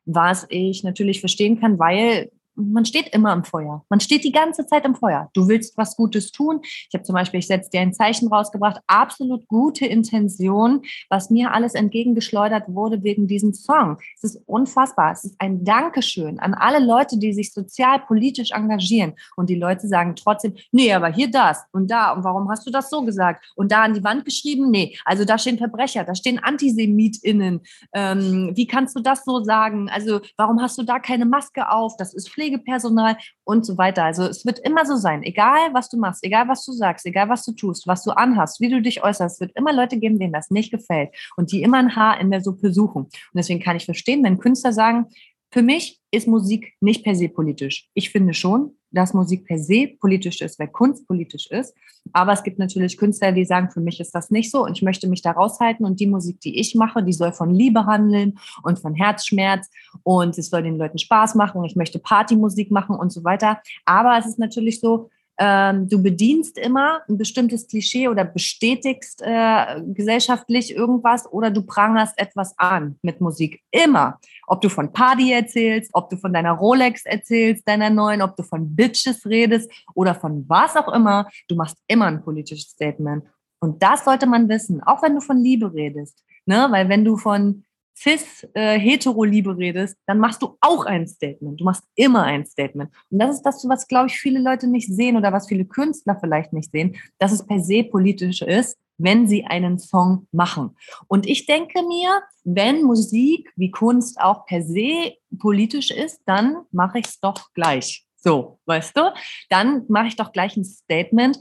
was 0.05 0.47
ich 0.51 0.85
natürlich 0.85 1.21
verstehen 1.21 1.61
kann, 1.61 1.79
weil 1.79 2.31
man 2.55 2.85
steht 2.85 3.09
immer 3.15 3.33
im 3.33 3.45
Feuer. 3.45 3.85
Man 3.89 4.01
steht 4.01 4.25
die 4.25 4.33
ganze 4.33 4.67
Zeit 4.67 4.85
im 4.85 4.95
Feuer. 4.95 5.31
Du 5.35 5.49
willst 5.49 5.77
was 5.77 5.97
Gutes 5.97 6.33
tun. 6.33 6.61
Ich 6.63 6.91
habe 6.95 7.05
zum 7.05 7.15
Beispiel, 7.15 7.41
ich 7.41 7.47
setze 7.47 7.71
dir 7.71 7.81
ein 7.81 7.95
Zeichen 7.95 8.29
rausgebracht, 8.29 8.81
absolut 8.87 9.47
gute 9.49 9.87
Intention, 9.87 10.83
was 11.09 11.31
mir 11.31 11.53
alles 11.53 11.75
entgegengeschleudert 11.75 12.65
wurde 12.69 13.03
wegen 13.03 13.27
diesem 13.27 13.55
Song. 13.55 13.99
Es 14.17 14.25
ist 14.25 14.43
unfassbar. 14.47 15.13
Es 15.13 15.25
ist 15.25 15.37
ein 15.39 15.65
Dankeschön 15.65 16.39
an 16.41 16.55
alle 16.55 16.85
Leute, 16.85 17.19
die 17.19 17.33
sich 17.33 17.53
sozial, 17.53 18.01
politisch 18.01 18.51
engagieren. 18.51 19.15
Und 19.37 19.49
die 19.49 19.55
Leute 19.55 19.89
sagen 19.89 20.15
trotzdem, 20.17 20.55
nee, 20.71 20.93
aber 20.93 21.09
hier 21.09 21.31
das 21.31 21.65
und 21.73 21.91
da. 21.91 22.13
Und 22.13 22.25
warum 22.25 22.51
hast 22.51 22.67
du 22.67 22.71
das 22.71 22.91
so 22.91 23.03
gesagt? 23.03 23.53
Und 23.57 23.73
da 23.73 23.83
an 23.83 23.95
die 23.95 24.05
Wand 24.05 24.25
geschrieben? 24.25 24.71
Nee, 24.71 24.97
also 25.05 25.25
da 25.25 25.39
stehen 25.39 25.59
Verbrecher, 25.59 26.05
da 26.05 26.15
stehen 26.15 26.39
AntisemitInnen. 26.39 27.61
Ähm, 27.95 28.53
wie 28.55 28.67
kannst 28.67 28.97
du 28.97 29.01
das 29.01 29.25
so 29.25 29.43
sagen? 29.43 29.89
Also 29.89 30.21
warum 30.37 30.61
hast 30.61 30.77
du 30.79 30.83
da 30.83 30.99
keine 30.99 31.25
Maske 31.25 31.71
auf? 31.71 31.97
Das 31.97 32.13
ist 32.15 32.29
Pflicht. 32.29 32.42
Pflegepersonal 32.43 33.17
und 33.45 33.65
so 33.65 33.79
weiter. 33.79 34.05
Also 34.05 34.25
es 34.25 34.45
wird 34.45 34.59
immer 34.59 34.85
so 34.85 34.97
sein, 34.97 35.23
egal 35.23 35.73
was 35.73 35.89
du 35.89 35.97
machst, 35.97 36.25
egal 36.25 36.49
was 36.49 36.65
du 36.65 36.73
sagst, 36.73 37.07
egal 37.07 37.29
was 37.29 37.45
du 37.45 37.53
tust, 37.53 37.87
was 37.87 38.03
du 38.03 38.11
anhast, 38.11 38.61
wie 38.61 38.69
du 38.69 38.83
dich 38.83 39.03
äußerst, 39.03 39.37
es 39.37 39.41
wird 39.41 39.57
immer 39.57 39.73
Leute 39.73 39.99
geben, 39.99 40.19
denen 40.19 40.33
das 40.33 40.51
nicht 40.51 40.73
gefällt 40.73 41.11
und 41.37 41.53
die 41.53 41.63
immer 41.63 41.79
ein 41.79 41.95
Haar 41.95 42.21
in 42.21 42.31
der 42.31 42.43
Suppe 42.43 42.73
suchen. 42.73 43.05
Und 43.05 43.13
deswegen 43.35 43.61
kann 43.61 43.77
ich 43.77 43.85
verstehen, 43.85 44.25
wenn 44.25 44.39
Künstler 44.39 44.73
sagen, 44.73 45.07
für 45.53 45.63
mich 45.63 46.01
ist 46.11 46.27
Musik 46.27 46.73
nicht 46.81 47.05
per 47.05 47.15
se 47.15 47.29
politisch. 47.29 47.89
Ich 47.93 48.11
finde 48.11 48.33
schon, 48.33 48.71
dass 48.91 49.13
Musik 49.13 49.47
per 49.47 49.59
se 49.59 49.89
politisch 50.01 50.41
ist, 50.41 50.59
weil 50.59 50.69
Kunst 50.69 51.07
politisch 51.07 51.47
ist. 51.51 51.75
Aber 52.13 52.33
es 52.33 52.43
gibt 52.43 52.59
natürlich 52.59 52.97
Künstler, 52.97 53.33
die 53.33 53.45
sagen, 53.45 53.71
für 53.71 53.81
mich 53.81 54.01
ist 54.01 54.15
das 54.15 54.31
nicht 54.31 54.51
so 54.51 54.65
und 54.65 54.77
ich 54.77 54.83
möchte 54.83 55.09
mich 55.09 55.21
da 55.21 55.33
raushalten 55.33 55.85
und 55.85 56.01
die 56.01 56.07
Musik, 56.07 56.41
die 56.41 56.59
ich 56.59 56.75
mache, 56.75 57.03
die 57.03 57.13
soll 57.13 57.33
von 57.33 57.51
Liebe 57.51 57.85
handeln 57.85 58.39
und 58.63 58.79
von 58.79 58.95
Herzschmerz 58.95 59.69
und 60.03 60.37
es 60.39 60.49
soll 60.49 60.63
den 60.63 60.79
Leuten 60.79 60.99
Spaß 60.99 61.35
machen. 61.35 61.65
Ich 61.65 61.77
möchte 61.77 61.99
Partymusik 61.99 62.71
machen 62.71 62.97
und 62.97 63.13
so 63.13 63.23
weiter. 63.23 63.61
Aber 63.85 64.19
es 64.19 64.27
ist 64.27 64.39
natürlich 64.39 64.81
so, 64.81 65.11
ähm, 65.39 65.89
du 65.89 66.03
bedienst 66.03 66.59
immer 66.59 67.01
ein 67.09 67.17
bestimmtes 67.17 67.67
Klischee 67.67 68.09
oder 68.09 68.25
bestätigst 68.25 69.23
äh, 69.23 69.81
gesellschaftlich 69.87 70.75
irgendwas 70.75 71.31
oder 71.31 71.51
du 71.51 71.63
prangerst 71.63 72.19
etwas 72.19 72.55
an 72.59 72.99
mit 73.03 73.21
Musik. 73.21 73.63
Immer. 73.71 74.19
Ob 74.47 74.61
du 74.61 74.69
von 74.69 74.93
Party 74.93 75.33
erzählst, 75.33 75.91
ob 75.95 76.11
du 76.11 76.17
von 76.17 76.33
deiner 76.33 76.53
Rolex 76.53 77.05
erzählst, 77.07 77.67
deiner 77.67 77.91
neuen, 77.91 78.23
ob 78.23 78.37
du 78.37 78.43
von 78.43 78.75
Bitches 78.75 79.25
redest 79.27 79.71
oder 79.95 80.15
von 80.15 80.45
was 80.49 80.77
auch 80.77 80.93
immer, 80.93 81.29
du 81.49 81.57
machst 81.57 81.79
immer 81.87 82.07
ein 82.07 82.23
politisches 82.23 82.71
Statement. 82.71 83.25
Und 83.61 83.83
das 83.83 84.05
sollte 84.05 84.27
man 84.27 84.49
wissen, 84.49 84.83
auch 84.83 85.03
wenn 85.03 85.15
du 85.15 85.21
von 85.21 85.39
Liebe 85.39 85.73
redest. 85.73 86.23
Ne? 86.47 86.67
Weil 86.71 86.89
wenn 86.89 87.05
du 87.05 87.17
von 87.17 87.65
cis-hetero-Liebe 87.97 89.51
äh, 89.51 89.55
redest, 89.55 89.97
dann 90.07 90.19
machst 90.19 90.43
du 90.43 90.57
auch 90.61 90.87
ein 90.87 91.07
Statement. 91.07 91.61
Du 91.61 91.65
machst 91.65 91.85
immer 91.95 92.25
ein 92.25 92.47
Statement. 92.47 92.91
Und 93.11 93.19
das 93.19 93.37
ist 93.37 93.43
das, 93.43 93.67
was, 93.69 93.87
glaube 93.87 94.09
ich, 94.09 94.19
viele 94.19 94.41
Leute 94.41 94.67
nicht 94.67 94.89
sehen 94.93 95.17
oder 95.17 95.33
was 95.33 95.49
viele 95.49 95.65
Künstler 95.65 96.17
vielleicht 96.21 96.53
nicht 96.53 96.71
sehen, 96.71 96.97
dass 97.19 97.33
es 97.33 97.47
per 97.47 97.61
se 97.61 97.85
politisch 97.85 98.43
ist, 98.43 98.79
wenn 98.99 99.27
sie 99.27 99.45
einen 99.45 99.79
Song 99.79 100.27
machen. 100.33 100.77
Und 101.09 101.27
ich 101.27 101.47
denke 101.47 101.83
mir, 101.83 102.23
wenn 102.45 102.83
Musik 102.83 103.53
wie 103.57 103.71
Kunst 103.71 104.21
auch 104.21 104.47
per 104.47 104.63
se 104.63 105.15
politisch 105.39 105.91
ist, 105.91 106.21
dann 106.27 106.59
mache 106.71 106.99
ich 106.99 107.07
es 107.07 107.21
doch 107.21 107.53
gleich. 107.55 108.07
So, 108.17 108.61
weißt 108.67 108.97
du? 108.97 109.13
Dann 109.49 109.85
mache 109.89 110.07
ich 110.07 110.17
doch 110.17 110.33
gleich 110.33 110.57
ein 110.57 110.65
Statement 110.65 111.39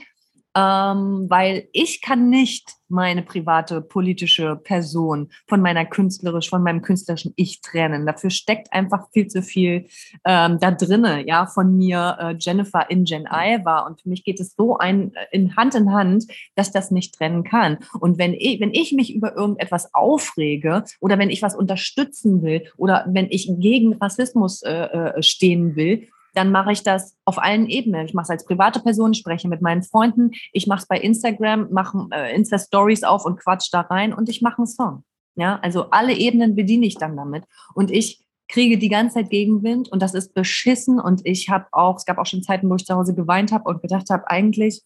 ähm, 0.56 1.28
weil 1.30 1.68
ich 1.72 2.02
kann 2.02 2.30
nicht 2.30 2.74
meine 2.90 3.22
private 3.22 3.82
politische 3.82 4.58
Person 4.58 5.30
von 5.48 5.62
meiner 5.62 5.86
künstlerisch, 5.86 6.50
von 6.50 6.62
meinem 6.62 6.82
künstlerischen 6.82 7.34
Ich 7.38 7.62
trennen. 7.62 8.06
Dafür 8.06 8.30
steckt 8.30 8.74
einfach 8.74 9.10
viel 9.14 9.28
zu 9.28 9.42
viel 9.42 9.88
ähm, 10.26 10.60
da 10.60 10.72
drinne, 10.72 11.26
ja, 11.26 11.46
von 11.46 11.78
mir 11.78 12.18
äh, 12.20 12.36
Jennifer 12.38 12.90
in 12.90 13.06
Gen 13.06 13.28
I 13.32 13.64
war. 13.64 13.86
Und 13.86 14.02
für 14.02 14.10
mich 14.10 14.26
geht 14.26 14.40
es 14.40 14.56
so 14.56 14.78
ein 14.78 15.14
äh, 15.16 15.26
in 15.32 15.56
Hand 15.56 15.74
in 15.74 15.94
Hand, 15.94 16.26
dass 16.56 16.72
das 16.72 16.92
nicht 16.92 17.16
trennen 17.16 17.44
kann. 17.44 17.78
Und 18.00 18.18
wenn 18.18 18.34
ich, 18.34 18.60
wenn 18.60 18.74
ich 18.74 18.92
mich 18.92 19.16
über 19.16 19.36
irgendetwas 19.36 19.94
aufrege 19.94 20.84
oder 21.00 21.18
wenn 21.18 21.30
ich 21.30 21.42
was 21.42 21.56
unterstützen 21.56 22.42
will 22.44 22.68
oder 22.76 23.06
wenn 23.08 23.28
ich 23.30 23.50
gegen 23.60 23.94
Rassismus 23.94 24.62
äh, 24.64 24.72
äh 24.72 25.24
stehen 25.24 25.76
will, 25.76 26.10
dann 26.34 26.52
mache 26.52 26.72
ich 26.72 26.84
das 26.84 27.16
auf 27.26 27.38
allen 27.38 27.68
Ebenen. 27.68 28.06
Ich 28.06 28.14
mache 28.14 28.24
es 28.24 28.30
als 28.30 28.46
private 28.46 28.80
Person, 28.80 29.14
spreche 29.14 29.48
mit 29.48 29.62
meinen 29.62 29.84
Freunden, 29.84 30.32
ich 30.54 30.68
mache 30.68 30.82
es 30.82 30.88
bei 30.88 30.98
Instagram, 30.98 31.70
mache 31.72 32.08
äh, 32.12 32.36
Insta-Stories 32.36 33.04
auf 33.04 33.26
und 33.26 33.40
quatsch 33.40 33.70
da 33.72 33.82
rein 33.82 34.14
und 34.14 34.30
ich 34.30 34.42
mache 34.42 34.60
einen 34.60 34.68
Song. 34.68 35.04
Ja, 35.36 35.60
also 35.62 35.90
alle 35.92 36.14
Ebenen 36.14 36.56
bediene 36.56 36.86
ich 36.86 36.96
dann 36.96 37.16
damit. 37.16 37.46
Und 37.74 37.90
ich 37.90 38.24
kriege 38.50 38.78
die 38.78 38.90
ganze 38.90 39.16
Zeit 39.16 39.30
Gegenwind 39.30 39.90
und 39.90 40.02
das 40.02 40.14
ist 40.14 40.34
beschissen. 40.34 41.00
Und 41.00 41.22
ich 41.26 41.50
habe 41.50 41.68
auch, 41.72 41.96
es 41.96 42.06
gab 42.06 42.18
auch 42.18 42.26
schon 42.26 42.44
Zeiten, 42.44 42.70
wo 42.70 42.76
ich 42.76 42.86
zu 42.86 42.96
Hause 42.96 43.16
geweint 43.16 43.52
habe 43.52 43.70
und 43.70 43.82
gedacht 43.82 44.10
habe, 44.10 44.30
eigentlich, 44.30 44.84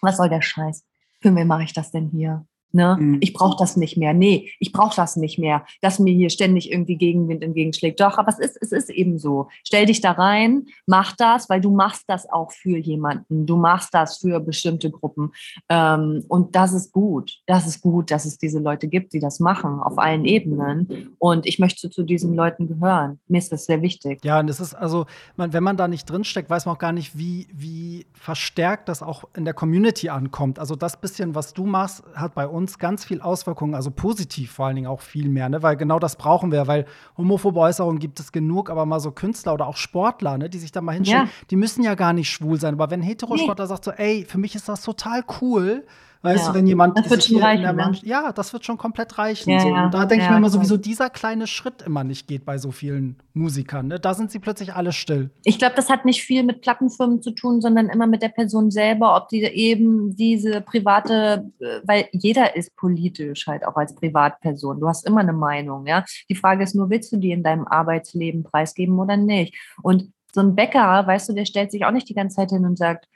was 0.00 0.16
soll 0.16 0.28
der 0.28 0.42
Scheiß? 0.42 0.84
Für 1.20 1.34
wen 1.34 1.46
mache 1.46 1.62
ich 1.62 1.72
das 1.72 1.92
denn 1.92 2.08
hier? 2.08 2.44
Ne? 2.72 2.96
Mhm. 2.98 3.18
Ich 3.20 3.32
brauche 3.32 3.56
das 3.58 3.76
nicht 3.76 3.96
mehr. 3.96 4.14
Nee, 4.14 4.50
ich 4.58 4.72
brauche 4.72 4.96
das 4.96 5.16
nicht 5.16 5.38
mehr, 5.38 5.64
dass 5.80 5.98
mir 5.98 6.12
hier 6.12 6.30
ständig 6.30 6.70
irgendwie 6.72 6.96
Gegenwind 6.96 7.42
entgegenschlägt. 7.42 8.00
Doch, 8.00 8.18
aber 8.18 8.28
es 8.28 8.38
ist, 8.38 8.58
es 8.60 8.72
ist 8.72 8.90
eben 8.90 9.18
so. 9.18 9.48
Stell 9.64 9.86
dich 9.86 10.00
da 10.00 10.12
rein, 10.12 10.66
mach 10.86 11.14
das, 11.16 11.48
weil 11.50 11.60
du 11.60 11.70
machst 11.70 12.04
das 12.06 12.30
auch 12.30 12.52
für 12.52 12.78
jemanden. 12.78 13.46
Du 13.46 13.56
machst 13.56 13.92
das 13.92 14.18
für 14.18 14.40
bestimmte 14.40 14.90
Gruppen. 14.90 15.32
Ähm, 15.68 16.24
und 16.28 16.56
das 16.56 16.72
ist 16.72 16.92
gut. 16.92 17.40
Das 17.46 17.66
ist 17.66 17.80
gut, 17.82 18.10
dass 18.10 18.24
es 18.24 18.38
diese 18.38 18.58
Leute 18.58 18.88
gibt, 18.88 19.12
die 19.12 19.20
das 19.20 19.40
machen, 19.40 19.80
auf 19.80 19.98
allen 19.98 20.24
Ebenen. 20.24 21.14
Und 21.18 21.46
ich 21.46 21.58
möchte 21.58 21.90
zu 21.90 22.02
diesen 22.02 22.34
Leuten 22.34 22.68
gehören. 22.68 23.20
Mir 23.28 23.38
ist 23.38 23.52
das 23.52 23.66
sehr 23.66 23.82
wichtig. 23.82 24.24
Ja, 24.24 24.40
und 24.40 24.48
es 24.48 24.60
ist 24.60 24.74
also, 24.74 25.06
man, 25.36 25.52
wenn 25.52 25.62
man 25.62 25.76
da 25.76 25.88
nicht 25.88 26.08
drinsteckt, 26.08 26.48
weiß 26.48 26.66
man 26.66 26.76
auch 26.76 26.80
gar 26.80 26.92
nicht, 26.92 27.18
wie, 27.18 27.48
wie 27.52 28.06
verstärkt 28.14 28.88
das 28.88 29.02
auch 29.02 29.24
in 29.36 29.44
der 29.44 29.54
Community 29.54 30.08
ankommt. 30.08 30.58
Also 30.58 30.76
das 30.76 30.96
bisschen, 30.96 31.34
was 31.34 31.52
du 31.52 31.66
machst, 31.66 32.02
hat 32.14 32.34
bei 32.34 32.46
uns 32.46 32.61
uns 32.62 32.78
ganz 32.78 33.04
viel 33.04 33.20
Auswirkungen, 33.20 33.74
also 33.74 33.90
positiv 33.90 34.52
vor 34.52 34.66
allen 34.66 34.76
Dingen 34.76 34.86
auch 34.86 35.00
viel 35.00 35.28
mehr, 35.28 35.48
ne? 35.48 35.62
weil 35.62 35.76
genau 35.76 35.98
das 35.98 36.16
brauchen 36.16 36.52
wir, 36.52 36.66
weil 36.66 36.86
homophobe 37.16 37.60
Äußerungen 37.60 37.98
gibt 37.98 38.20
es 38.20 38.32
genug, 38.32 38.70
aber 38.70 38.86
mal 38.86 39.00
so 39.00 39.10
Künstler 39.10 39.54
oder 39.54 39.66
auch 39.66 39.76
Sportler, 39.76 40.38
ne, 40.38 40.48
die 40.48 40.58
sich 40.58 40.72
da 40.72 40.80
mal 40.80 40.92
hinstellen, 40.92 41.26
ja. 41.26 41.46
die 41.50 41.56
müssen 41.56 41.82
ja 41.82 41.94
gar 41.94 42.12
nicht 42.12 42.30
schwul 42.30 42.58
sein, 42.58 42.74
aber 42.74 42.90
wenn 42.90 43.02
Heterosportler 43.02 43.64
nee. 43.64 43.68
sagt 43.68 43.84
so, 43.84 43.90
ey, 43.90 44.24
für 44.24 44.38
mich 44.38 44.54
ist 44.54 44.68
das 44.68 44.82
total 44.82 45.24
cool, 45.40 45.84
Weißt 46.22 46.46
ja. 46.46 46.52
du, 46.52 46.58
wenn 46.58 46.66
jemand 46.68 46.96
das 46.96 47.10
wird 47.10 47.24
schon 47.24 47.42
reichen, 47.42 47.74
ne? 47.74 47.92
ja, 48.04 48.32
das 48.32 48.52
wird 48.52 48.64
schon 48.64 48.78
komplett 48.78 49.18
reichen. 49.18 49.50
Ja, 49.50 49.60
so. 49.60 49.68
Und 49.68 49.92
da 49.92 50.06
denke 50.06 50.24
ich 50.24 50.30
mir 50.30 50.36
immer 50.36 50.50
sowieso, 50.50 50.76
dieser 50.76 51.10
kleine 51.10 51.48
Schritt 51.48 51.82
immer 51.82 52.04
nicht 52.04 52.28
geht 52.28 52.44
bei 52.44 52.58
so 52.58 52.70
vielen 52.70 53.16
Musikern. 53.34 53.88
Ne? 53.88 53.98
Da 53.98 54.14
sind 54.14 54.30
sie 54.30 54.38
plötzlich 54.38 54.72
alle 54.72 54.92
still. 54.92 55.30
Ich 55.42 55.58
glaube, 55.58 55.74
das 55.74 55.90
hat 55.90 56.04
nicht 56.04 56.22
viel 56.22 56.44
mit 56.44 56.60
Plattenfirmen 56.60 57.22
zu 57.22 57.32
tun, 57.32 57.60
sondern 57.60 57.88
immer 57.88 58.06
mit 58.06 58.22
der 58.22 58.28
Person 58.28 58.70
selber, 58.70 59.16
ob 59.16 59.30
die 59.30 59.42
eben 59.42 60.14
diese 60.14 60.60
private, 60.60 61.50
äh, 61.58 61.80
weil 61.82 62.08
jeder 62.12 62.54
ist 62.54 62.76
politisch 62.76 63.48
halt 63.48 63.66
auch 63.66 63.74
als 63.74 63.92
Privatperson. 63.94 64.78
Du 64.78 64.86
hast 64.86 65.04
immer 65.04 65.22
eine 65.22 65.32
Meinung, 65.32 65.86
ja. 65.86 66.04
Die 66.30 66.36
Frage 66.36 66.62
ist 66.62 66.76
nur, 66.76 66.88
willst 66.88 67.12
du 67.12 67.16
die 67.16 67.32
in 67.32 67.42
deinem 67.42 67.66
Arbeitsleben 67.66 68.44
preisgeben 68.44 68.96
oder 69.00 69.16
nicht? 69.16 69.56
Und 69.82 70.12
so 70.32 70.40
ein 70.40 70.54
Bäcker, 70.54 71.04
weißt 71.04 71.28
du, 71.28 71.32
der 71.32 71.46
stellt 71.46 71.72
sich 71.72 71.84
auch 71.84 71.90
nicht 71.90 72.08
die 72.08 72.14
ganze 72.14 72.36
Zeit 72.36 72.50
hin 72.50 72.64
und 72.64 72.78
sagt, 72.78 73.06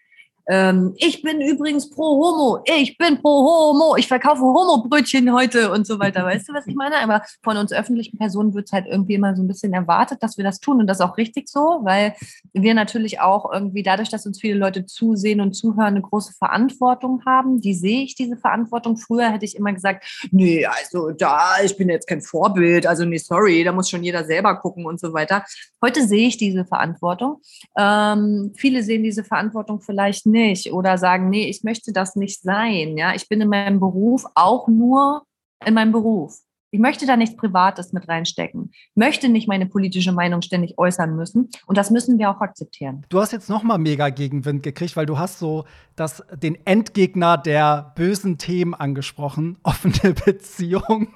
ähm, 0.49 0.94
ich 0.99 1.22
bin 1.22 1.40
übrigens 1.40 1.90
pro 1.90 2.05
Homo, 2.05 2.62
ich 2.64 2.97
bin 2.99 3.20
pro 3.20 3.42
Homo, 3.42 3.97
ich 3.97 4.07
verkaufe 4.07 4.42
Homo-Brötchen 4.42 5.32
heute 5.32 5.72
und 5.72 5.86
so 5.86 5.99
weiter. 5.99 6.24
Weißt 6.24 6.49
du, 6.49 6.55
was 6.55 6.66
ich 6.66 6.76
meine? 6.76 6.97
Aber 7.03 7.22
von 7.42 7.57
uns 7.57 7.72
öffentlichen 7.72 8.16
Personen 8.16 8.55
wird 8.55 8.66
es 8.66 8.72
halt 8.72 8.86
irgendwie 8.86 9.14
immer 9.14 9.34
so 9.34 9.42
ein 9.42 9.49
bisschen 9.49 9.72
erwartet, 9.72 10.22
dass 10.22 10.36
wir 10.36 10.44
das 10.44 10.61
tun 10.61 10.80
und 10.80 10.86
das 10.86 10.99
ist 10.99 11.05
auch 11.05 11.16
richtig 11.16 11.49
so, 11.49 11.80
weil 11.82 12.14
wir 12.53 12.74
natürlich 12.74 13.20
auch 13.20 13.53
irgendwie 13.53 13.82
dadurch, 13.82 14.09
dass 14.09 14.26
uns 14.26 14.40
viele 14.40 14.59
Leute 14.59 14.86
zusehen 14.86 15.40
und 15.40 15.55
zuhören, 15.55 15.97
eine 15.97 16.03
große 16.03 16.34
Verantwortung 16.34 17.22
haben. 17.26 17.61
Die 17.61 17.74
sehe 17.74 18.03
ich, 18.03 18.14
diese 18.14 18.36
Verantwortung. 18.36 18.97
Früher 18.97 19.30
hätte 19.30 19.44
ich 19.44 19.57
immer 19.57 19.72
gesagt, 19.72 20.05
nee, 20.30 20.64
also 20.64 21.11
da, 21.11 21.61
ich 21.64 21.76
bin 21.76 21.88
jetzt 21.88 22.07
kein 22.07 22.20
Vorbild, 22.20 22.86
also 22.86 23.05
nee, 23.05 23.18
sorry, 23.18 23.64
da 23.64 23.72
muss 23.72 23.90
schon 23.90 24.05
jeder 24.05 24.24
selber 24.24 24.57
gucken 24.57 24.86
und 24.86 25.01
so 25.01 25.12
weiter. 25.12 25.44
Heute 25.82 26.07
sehe 26.07 26.28
ich 26.28 26.36
diese 26.36 26.64
Verantwortung. 26.64 27.40
Ähm, 27.76 28.53
viele 28.57 28.82
sehen 28.82 29.03
diese 29.03 29.24
Verantwortung 29.24 29.80
vielleicht 29.80 30.26
nicht 30.26 30.36
nicht 30.37 30.72
oder 30.72 30.99
sagen, 30.99 31.30
nee, 31.30 31.49
ich 31.49 31.64
möchte 31.64 31.93
das 31.93 32.14
nicht 32.14 32.43
sein. 32.43 32.97
Ja, 32.97 33.14
ich 33.14 33.28
bin 33.28 33.41
in 33.41 33.49
meinem 33.49 33.80
Beruf 33.80 34.24
auch 34.34 34.68
nur 34.68 35.22
in 35.64 35.74
meinem 35.74 35.93
Beruf. 35.93 36.39
Ich 36.72 36.80
möchte 36.80 37.07
da 37.07 37.16
nichts 37.16 37.37
Privates 37.37 37.93
mit 37.95 38.07
reinstecken. 38.07 38.70
Möchte 38.95 39.28
nicht 39.30 39.49
meine 39.49 39.64
politische 39.66 40.12
Meinung 40.12 40.43
ständig 40.43 40.76
äußern 40.76 41.16
müssen. 41.16 41.49
Und 41.66 41.78
das 41.78 41.91
müssen 41.91 42.18
wir 42.18 42.30
auch 42.30 42.41
akzeptieren. 42.41 43.07
Du 43.09 43.18
hast 43.18 43.32
jetzt 43.32 43.49
noch 43.49 43.62
mal 43.62 43.78
mega 43.78 44.11
Gegenwind 44.11 44.62
gekriegt, 44.62 44.95
weil 44.95 45.07
du 45.07 45.18
hast 45.18 45.39
so 45.39 45.64
das, 45.95 46.22
den 46.34 46.59
Endgegner 46.66 47.39
der 47.39 47.93
bösen 47.97 48.37
Themen 48.37 48.74
angesprochen. 48.74 49.57
Offene 49.62 50.12
Beziehung. 50.12 51.14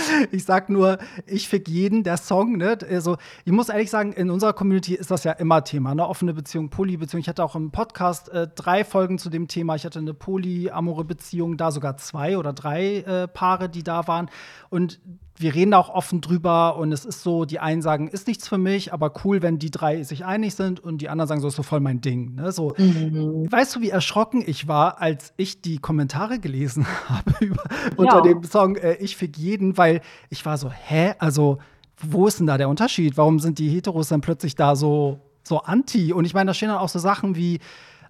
ich 0.30 0.44
sag 0.44 0.68
nur, 0.68 0.98
ich 1.26 1.48
fick 1.48 1.68
jeden, 1.68 2.02
der 2.02 2.16
Song, 2.16 2.56
ne? 2.56 2.78
Also, 2.88 3.16
ich 3.44 3.52
muss 3.52 3.68
ehrlich 3.68 3.90
sagen, 3.90 4.12
in 4.12 4.30
unserer 4.30 4.52
Community 4.52 4.94
ist 4.94 5.10
das 5.10 5.24
ja 5.24 5.32
immer 5.32 5.64
Thema, 5.64 5.94
ne? 5.94 6.06
Offene 6.06 6.34
Beziehung, 6.34 6.70
Polybeziehung. 6.70 7.20
Ich 7.20 7.28
hatte 7.28 7.44
auch 7.44 7.56
im 7.56 7.70
Podcast 7.70 8.28
äh, 8.30 8.48
drei 8.54 8.84
Folgen 8.84 9.18
zu 9.18 9.30
dem 9.30 9.48
Thema. 9.48 9.74
Ich 9.74 9.84
hatte 9.84 9.98
eine 9.98 10.14
polyamore 10.14 11.04
Beziehung, 11.04 11.56
da 11.56 11.70
sogar 11.70 11.96
zwei 11.96 12.38
oder 12.38 12.52
drei 12.52 12.98
äh, 12.98 13.28
Paare, 13.28 13.68
die 13.68 13.82
da 13.82 14.06
waren. 14.08 14.30
Und 14.70 15.00
wir 15.40 15.54
reden 15.54 15.72
auch 15.74 15.88
offen 15.88 16.20
drüber 16.20 16.76
und 16.76 16.92
es 16.92 17.04
ist 17.04 17.22
so, 17.22 17.44
die 17.44 17.60
einen 17.60 17.80
sagen, 17.82 18.08
ist 18.08 18.26
nichts 18.26 18.48
für 18.48 18.58
mich, 18.58 18.92
aber 18.92 19.12
cool, 19.24 19.42
wenn 19.42 19.58
die 19.58 19.70
drei 19.70 20.02
sich 20.02 20.24
einig 20.24 20.54
sind 20.54 20.80
und 20.80 21.00
die 21.00 21.08
anderen 21.08 21.28
sagen, 21.28 21.40
so 21.40 21.48
ist 21.48 21.56
so 21.56 21.62
voll 21.62 21.80
mein 21.80 22.00
Ding. 22.00 22.34
Ne? 22.34 22.50
So, 22.50 22.74
mhm. 22.76 23.46
Weißt 23.50 23.76
du, 23.76 23.80
wie 23.80 23.90
erschrocken 23.90 24.42
ich 24.44 24.66
war, 24.66 25.00
als 25.00 25.32
ich 25.36 25.60
die 25.60 25.78
Kommentare 25.78 26.40
gelesen 26.40 26.86
habe 27.08 27.32
über, 27.44 27.62
ja. 27.68 27.92
unter 27.96 28.22
dem 28.22 28.42
Song 28.42 28.76
äh, 28.76 28.94
Ich 28.94 29.16
fick 29.16 29.36
jeden, 29.36 29.78
weil 29.78 30.00
ich 30.28 30.44
war 30.44 30.58
so, 30.58 30.70
hä? 30.70 31.14
Also, 31.18 31.58
wo 32.00 32.26
ist 32.26 32.40
denn 32.40 32.46
da 32.46 32.58
der 32.58 32.68
Unterschied? 32.68 33.16
Warum 33.16 33.38
sind 33.38 33.58
die 33.58 33.68
Heteros 33.68 34.08
dann 34.08 34.20
plötzlich 34.20 34.54
da 34.54 34.76
so, 34.76 35.20
so 35.42 35.60
anti? 35.60 36.12
Und 36.12 36.24
ich 36.24 36.34
meine, 36.34 36.48
da 36.48 36.54
stehen 36.54 36.68
dann 36.68 36.78
auch 36.78 36.88
so 36.88 36.98
Sachen 36.98 37.36
wie, 37.36 37.60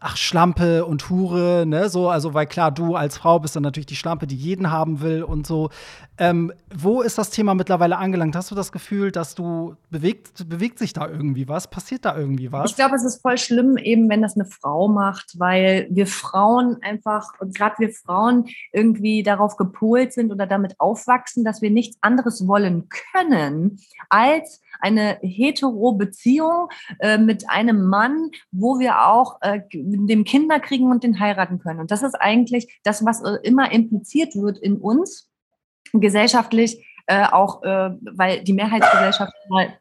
ach, 0.01 0.17
Schlampe 0.17 0.85
und 0.85 1.11
Hure, 1.11 1.65
ne, 1.67 1.89
so, 1.89 2.09
also, 2.09 2.35
weil 2.35 2.47
klar, 2.47 2.71
du 2.71 2.95
als 2.95 3.19
Frau 3.19 3.39
bist 3.39 3.57
dann 3.57 3.63
natürlich 3.63 3.87
die 3.87 3.97
Schlampe, 3.97 4.27
die 4.27 4.37
jeden 4.37 4.71
haben 4.71 5.01
will 5.01 5.23
und 5.23 5.47
so. 5.47 5.71
Ähm, 6.19 6.53
wo 6.75 7.01
ist 7.01 7.17
das 7.19 7.31
Thema 7.31 7.55
mittlerweile 7.55 7.97
angelangt? 7.97 8.35
Hast 8.35 8.51
du 8.51 8.55
das 8.55 8.73
Gefühl, 8.73 9.13
dass 9.13 9.35
du 9.35 9.77
bewegt, 9.91 10.49
bewegt 10.49 10.79
sich 10.79 10.93
da 10.93 11.09
irgendwie 11.09 11.49
was? 11.49 11.71
Passiert 11.71 12.05
da 12.05 12.17
irgendwie 12.17 12.51
was? 12.51 12.71
Ich 12.71 12.77
glaube, 12.77 12.97
es 12.97 13.05
ist 13.05 13.23
voll 13.23 13.39
schlimm, 13.39 13.77
eben 13.77 14.09
wenn 14.09 14.23
das 14.23 14.35
eine 14.35 14.45
Frau 14.45 14.89
macht, 14.89 15.39
weil 15.39 15.87
wir 15.91 16.07
Frauen 16.07 16.79
einfach, 16.83 17.33
und 17.39 17.57
gerade 17.57 17.77
wir 17.79 17.91
Frauen 17.91 18.47
irgendwie 18.73 19.23
darauf 19.23 19.57
gepolt 19.57 20.13
sind 20.13 20.33
oder 20.33 20.47
damit 20.47 20.75
aufwachsen, 20.79 21.45
dass 21.45 21.63
wir 21.63 21.71
nichts 21.71 21.97
anderes 22.01 22.47
wollen 22.47 22.89
können, 23.13 23.79
als 24.09 24.61
eine 24.81 25.19
hetero 25.23 25.93
Beziehung 25.93 26.69
äh, 27.01 27.19
mit 27.19 27.49
einem 27.49 27.87
Mann, 27.87 28.31
wo 28.51 28.79
wir 28.79 29.07
auch 29.07 29.39
äh, 29.41 29.61
dem 29.73 30.25
Kinder 30.25 30.61
kriegen 30.61 30.91
und 30.91 31.05
den 31.05 31.21
heiraten 31.21 31.59
können. 31.59 31.81
Und 31.81 31.91
das 31.91 32.03
ist 32.03 32.15
eigentlich 32.15 32.81
das, 32.85 33.05
was 33.05 33.23
äh, 33.23 33.39
immer 33.43 33.73
impliziert 33.73 34.35
wird 34.37 34.59
in 34.59 34.77
uns 34.77 35.31
gesellschaftlich, 35.93 36.87
äh, 37.07 37.25
auch 37.25 37.63
äh, 37.63 37.91
weil 38.03 38.45
die 38.45 38.53
Mehrheitsgesellschaft 38.53 39.33
mal 39.49 39.79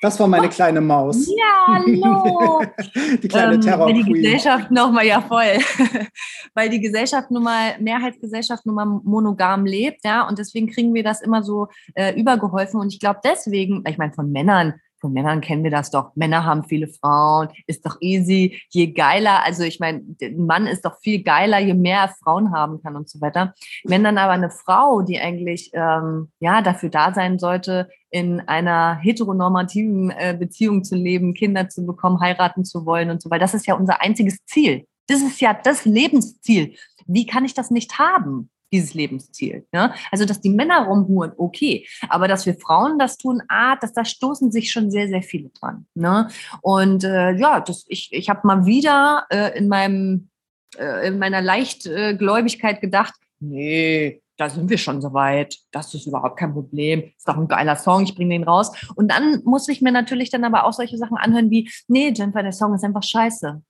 das 0.00 0.18
war 0.18 0.26
meine 0.26 0.48
kleine 0.48 0.80
Maus. 0.80 1.28
Ja, 1.28 1.66
hallo. 1.68 2.62
die 3.22 3.28
kleine 3.28 3.54
ähm, 3.54 3.60
Terror. 3.60 3.86
Weil 3.86 3.94
die 3.94 4.12
Gesellschaft 4.12 4.70
nochmal, 4.70 5.06
ja 5.06 5.20
voll, 5.20 5.58
weil 6.54 6.70
die 6.70 6.80
Gesellschaft 6.80 7.30
nun 7.30 7.42
mal, 7.42 7.78
Mehrheitsgesellschaft 7.80 8.64
nun 8.64 8.74
mal 8.76 8.86
monogam 8.86 9.66
lebt, 9.66 10.04
ja, 10.04 10.26
und 10.26 10.38
deswegen 10.38 10.68
kriegen 10.68 10.94
wir 10.94 11.02
das 11.02 11.20
immer 11.20 11.42
so 11.42 11.68
äh, 11.94 12.18
übergeholfen. 12.18 12.80
Und 12.80 12.92
ich 12.92 13.00
glaube 13.00 13.20
deswegen, 13.22 13.84
ich 13.86 13.98
meine, 13.98 14.12
von 14.12 14.30
Männern 14.32 14.74
von 15.00 15.12
Männern 15.12 15.40
kennen 15.40 15.64
wir 15.64 15.70
das 15.70 15.90
doch. 15.90 16.14
Männer 16.14 16.44
haben 16.44 16.64
viele 16.64 16.88
Frauen, 16.88 17.48
ist 17.66 17.86
doch 17.86 17.96
easy. 18.00 18.60
Je 18.68 18.92
geiler, 18.92 19.44
also 19.44 19.62
ich 19.62 19.80
meine, 19.80 20.02
ein 20.22 20.46
Mann 20.46 20.66
ist 20.66 20.84
doch 20.84 21.00
viel 21.00 21.22
geiler, 21.22 21.58
je 21.58 21.74
mehr 21.74 22.00
er 22.00 22.14
Frauen 22.22 22.52
haben 22.52 22.80
kann 22.82 22.96
und 22.96 23.08
so 23.08 23.20
weiter. 23.20 23.54
Wenn 23.84 24.04
dann 24.04 24.18
aber 24.18 24.32
eine 24.32 24.50
Frau, 24.50 25.02
die 25.02 25.18
eigentlich 25.20 25.70
ähm, 25.72 26.30
ja 26.40 26.62
dafür 26.62 26.90
da 26.90 27.12
sein 27.14 27.38
sollte, 27.38 27.88
in 28.10 28.40
einer 28.40 28.96
heteronormativen 28.96 30.10
äh, 30.10 30.36
Beziehung 30.38 30.84
zu 30.84 30.96
leben, 30.96 31.34
Kinder 31.34 31.68
zu 31.68 31.86
bekommen, 31.86 32.20
heiraten 32.20 32.64
zu 32.64 32.84
wollen 32.84 33.10
und 33.10 33.22
so 33.22 33.30
weiter, 33.30 33.40
das 33.40 33.54
ist 33.54 33.66
ja 33.66 33.74
unser 33.74 34.00
einziges 34.00 34.44
Ziel. 34.46 34.84
Das 35.06 35.22
ist 35.22 35.40
ja 35.40 35.54
das 35.54 35.84
Lebensziel. 35.84 36.74
Wie 37.06 37.26
kann 37.26 37.44
ich 37.44 37.54
das 37.54 37.70
nicht 37.70 37.98
haben? 37.98 38.50
Dieses 38.72 38.94
Lebensziel. 38.94 39.66
Ne? 39.72 39.92
Also, 40.10 40.24
dass 40.24 40.40
die 40.40 40.50
Männer 40.50 40.86
rumhuren, 40.86 41.32
okay. 41.36 41.86
Aber 42.08 42.28
dass 42.28 42.46
wir 42.46 42.54
Frauen 42.54 42.98
das 42.98 43.18
tun, 43.18 43.42
ah, 43.48 43.76
dass 43.76 43.92
da 43.92 44.04
stoßen 44.04 44.52
sich 44.52 44.70
schon 44.70 44.90
sehr, 44.90 45.08
sehr 45.08 45.22
viele 45.22 45.50
dran. 45.50 45.86
Ne? 45.94 46.28
Und 46.62 47.04
äh, 47.04 47.32
ja, 47.32 47.60
das, 47.60 47.84
ich, 47.88 48.12
ich 48.12 48.28
habe 48.28 48.46
mal 48.46 48.66
wieder 48.66 49.26
äh, 49.30 49.56
in 49.58 49.68
meinem 49.68 50.30
äh, 50.78 51.08
in 51.08 51.18
meiner 51.18 51.42
Leichtgläubigkeit 51.42 52.80
gedacht, 52.80 53.14
nee, 53.40 54.22
da 54.36 54.48
sind 54.48 54.70
wir 54.70 54.78
schon 54.78 55.02
soweit. 55.02 55.58
Das 55.70 55.92
ist 55.94 56.06
überhaupt 56.06 56.38
kein 56.38 56.52
Problem. 56.52 57.12
Ist 57.16 57.28
doch 57.28 57.36
ein 57.36 57.48
geiler 57.48 57.76
Song, 57.76 58.04
ich 58.04 58.14
bringe 58.14 58.34
den 58.34 58.44
raus. 58.44 58.72
Und 58.94 59.10
dann 59.10 59.42
muss 59.44 59.68
ich 59.68 59.82
mir 59.82 59.92
natürlich 59.92 60.30
dann 60.30 60.44
aber 60.44 60.64
auch 60.64 60.72
solche 60.72 60.96
Sachen 60.96 61.18
anhören 61.18 61.50
wie, 61.50 61.70
nee, 61.88 62.12
Jennifer, 62.14 62.42
der 62.42 62.52
Song 62.52 62.74
ist 62.74 62.84
einfach 62.84 63.02
scheiße. 63.02 63.62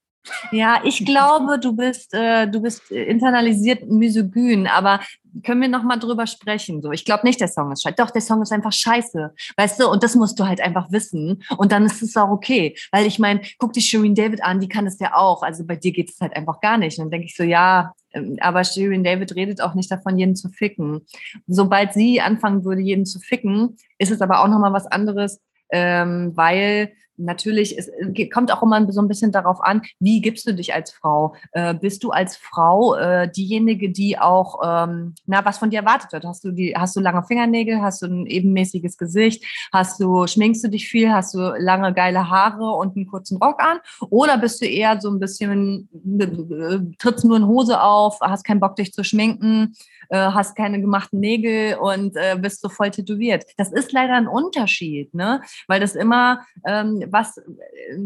Ja, 0.53 0.83
ich 0.85 1.05
glaube, 1.05 1.59
du 1.59 1.75
bist, 1.75 2.13
äh, 2.13 2.47
du 2.47 2.61
bist 2.61 2.91
internalisiert 2.91 3.89
misogyn, 3.89 4.67
aber 4.67 5.01
können 5.45 5.61
wir 5.61 5.69
noch 5.69 5.83
mal 5.83 5.97
drüber 5.97 6.27
sprechen? 6.27 6.83
So, 6.83 6.93
ich 6.93 7.05
glaube 7.05 7.27
nicht, 7.27 7.41
der 7.41 7.49
Song 7.49 7.73
ist 7.73 7.83
scheiße. 7.83 7.97
Doch, 7.97 8.11
der 8.11 8.21
Song 8.21 8.43
ist 8.43 8.53
einfach 8.53 8.73
scheiße, 8.73 9.33
weißt 9.57 9.81
du? 9.81 9.89
Und 9.89 10.03
das 10.03 10.15
musst 10.15 10.39
du 10.39 10.47
halt 10.47 10.61
einfach 10.61 10.91
wissen. 10.91 11.43
Und 11.57 11.73
dann 11.73 11.87
ist 11.87 12.03
es 12.03 12.17
auch 12.17 12.31
okay, 12.31 12.77
weil 12.93 13.07
ich 13.07 13.19
meine, 13.19 13.41
guck 13.59 13.73
die 13.73 13.81
Shirin 13.81 14.15
David 14.15 14.43
an, 14.43 14.61
die 14.61 14.69
kann 14.69 14.87
es 14.87 14.99
ja 14.99 15.15
auch. 15.15 15.43
Also 15.43 15.65
bei 15.65 15.77
dir 15.77 15.93
geht 15.93 16.11
es 16.11 16.21
halt 16.21 16.37
einfach 16.37 16.61
gar 16.61 16.79
nicht. 16.79 16.99
Und 16.99 17.05
dann 17.05 17.11
denke 17.13 17.27
ich 17.27 17.37
so, 17.37 17.45
ja, 17.45 17.95
ähm, 18.13 18.37
aber 18.41 18.65
Shirin 18.65 19.05
David 19.05 19.35
redet 19.37 19.61
auch 19.61 19.75
nicht 19.75 19.91
davon, 19.91 20.19
jeden 20.19 20.37
zu 20.37 20.49
ficken. 20.49 21.07
Sobald 21.47 21.93
sie 21.93 22.21
anfangen 22.21 22.65
würde, 22.65 22.83
jeden 22.83 23.07
zu 23.07 23.21
ficken, 23.21 23.77
ist 23.99 24.11
es 24.11 24.21
aber 24.21 24.43
auch 24.43 24.49
noch 24.49 24.59
mal 24.59 24.73
was 24.73 24.87
anderes, 24.87 25.41
ähm, 25.71 26.33
weil 26.35 26.93
natürlich, 27.21 27.79
es 27.79 27.91
kommt 28.33 28.53
auch 28.53 28.63
immer 28.63 28.91
so 28.93 29.01
ein 29.01 29.09
bisschen 29.09 29.33
darauf 29.33 29.61
an, 29.61 29.83
wie 29.99 30.21
gibst 30.21 30.47
du 30.47 30.55
dich 30.55 30.75
als 30.75 30.91
Frau? 30.91 31.35
Äh, 31.53 31.75
bist 31.75 32.03
du 32.03 32.11
als 32.11 32.37
Frau 32.37 32.95
äh, 32.95 33.31
diejenige, 33.31 33.91
die 33.91 34.19
auch, 34.19 34.61
ähm, 34.65 35.15
na, 35.27 35.45
was 35.45 35.59
von 35.59 35.71
dir 35.71 35.81
erwartet 35.81 36.13
wird? 36.13 36.25
Hast 36.25 36.45
du 36.45 36.51
die, 36.51 36.75
hast 36.77 36.97
du 36.97 37.01
lange 37.01 37.23
Fingernägel? 37.23 37.81
Hast 37.83 38.03
du 38.03 38.07
ein 38.07 38.27
ebenmäßiges 38.27 38.97
Gesicht? 38.97 39.45
Hast 39.73 40.01
du, 40.01 40.27
schminkst 40.27 40.65
du 40.65 40.69
dich 40.69 40.89
viel? 40.89 41.13
Hast 41.13 41.35
du 41.35 41.55
lange 41.59 41.93
geile 41.93 42.31
Haare 42.31 42.73
und 42.73 42.97
einen 42.97 43.07
kurzen 43.07 43.39
Rock 43.39 43.63
an? 43.63 43.79
Oder 44.11 44.39
bist 44.39 44.61
du 44.61 44.67
eher 44.67 45.01
so 45.01 45.11
ein 45.11 45.21
bisschen, 45.21 45.89
äh, 46.19 46.97
trittst 46.99 47.25
nur 47.25 47.37
in 47.37 47.47
Hose 47.47 47.81
auf, 47.81 48.19
hast 48.21 48.45
keinen 48.45 48.61
Bock, 48.61 48.77
dich 48.77 48.93
zu 48.93 49.05
schminken, 49.05 49.75
äh, 50.11 50.17
hast 50.17 50.57
keine 50.57 50.81
gemachten 50.81 51.21
Nägel 51.21 51.77
und 51.77 52.17
äh, 52.17 52.37
bist 52.39 52.61
so 52.61 52.69
voll 52.69 52.91
tätowiert? 52.91 53.45
Das 53.57 53.73
ist 53.73 53.93
leider 53.93 54.15
ein 54.15 54.29
Unterschied, 54.29 55.15
ne? 55.15 55.41
Weil 55.67 55.81
das 55.81 55.95
immer, 55.95 56.43
ähm, 56.67 57.05
was, 57.09 57.41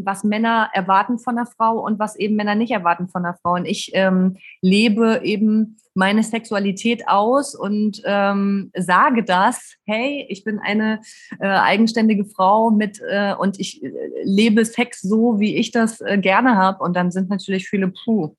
was 0.03 0.23
Männer 0.23 0.69
erwarten 0.73 1.19
von 1.19 1.37
einer 1.37 1.47
Frau 1.47 1.79
und 1.79 1.99
was 1.99 2.15
eben 2.15 2.35
Männer 2.35 2.55
nicht 2.55 2.71
erwarten 2.71 3.09
von 3.09 3.25
einer 3.25 3.37
Frau. 3.41 3.53
Und 3.53 3.65
ich 3.65 3.91
ähm, 3.93 4.37
lebe 4.61 5.21
eben 5.23 5.77
meine 5.95 6.23
Sexualität 6.23 7.07
aus 7.07 7.55
und 7.55 8.01
ähm, 8.05 8.69
sage 8.75 9.23
das, 9.23 9.75
hey, 9.85 10.25
ich 10.29 10.43
bin 10.43 10.59
eine 10.59 10.99
äh, 11.39 11.47
eigenständige 11.47 12.25
Frau 12.25 12.69
mit 12.69 12.99
äh, 13.09 13.33
und 13.33 13.59
ich 13.59 13.81
äh, 13.81 13.91
lebe 14.23 14.65
Sex 14.65 15.01
so, 15.01 15.39
wie 15.39 15.55
ich 15.55 15.71
das 15.71 16.01
äh, 16.01 16.17
gerne 16.17 16.57
habe. 16.57 16.83
Und 16.83 16.95
dann 16.95 17.11
sind 17.11 17.29
natürlich 17.29 17.69
viele, 17.69 17.87
puh, 17.87 18.35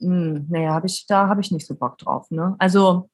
hm, 0.00 0.46
naja, 0.48 0.74
hab 0.74 0.84
ich, 0.84 1.06
da 1.06 1.28
habe 1.28 1.40
ich 1.40 1.50
nicht 1.50 1.66
so 1.66 1.74
Bock 1.74 1.98
drauf. 1.98 2.30
Ne? 2.30 2.56
Also 2.58 3.08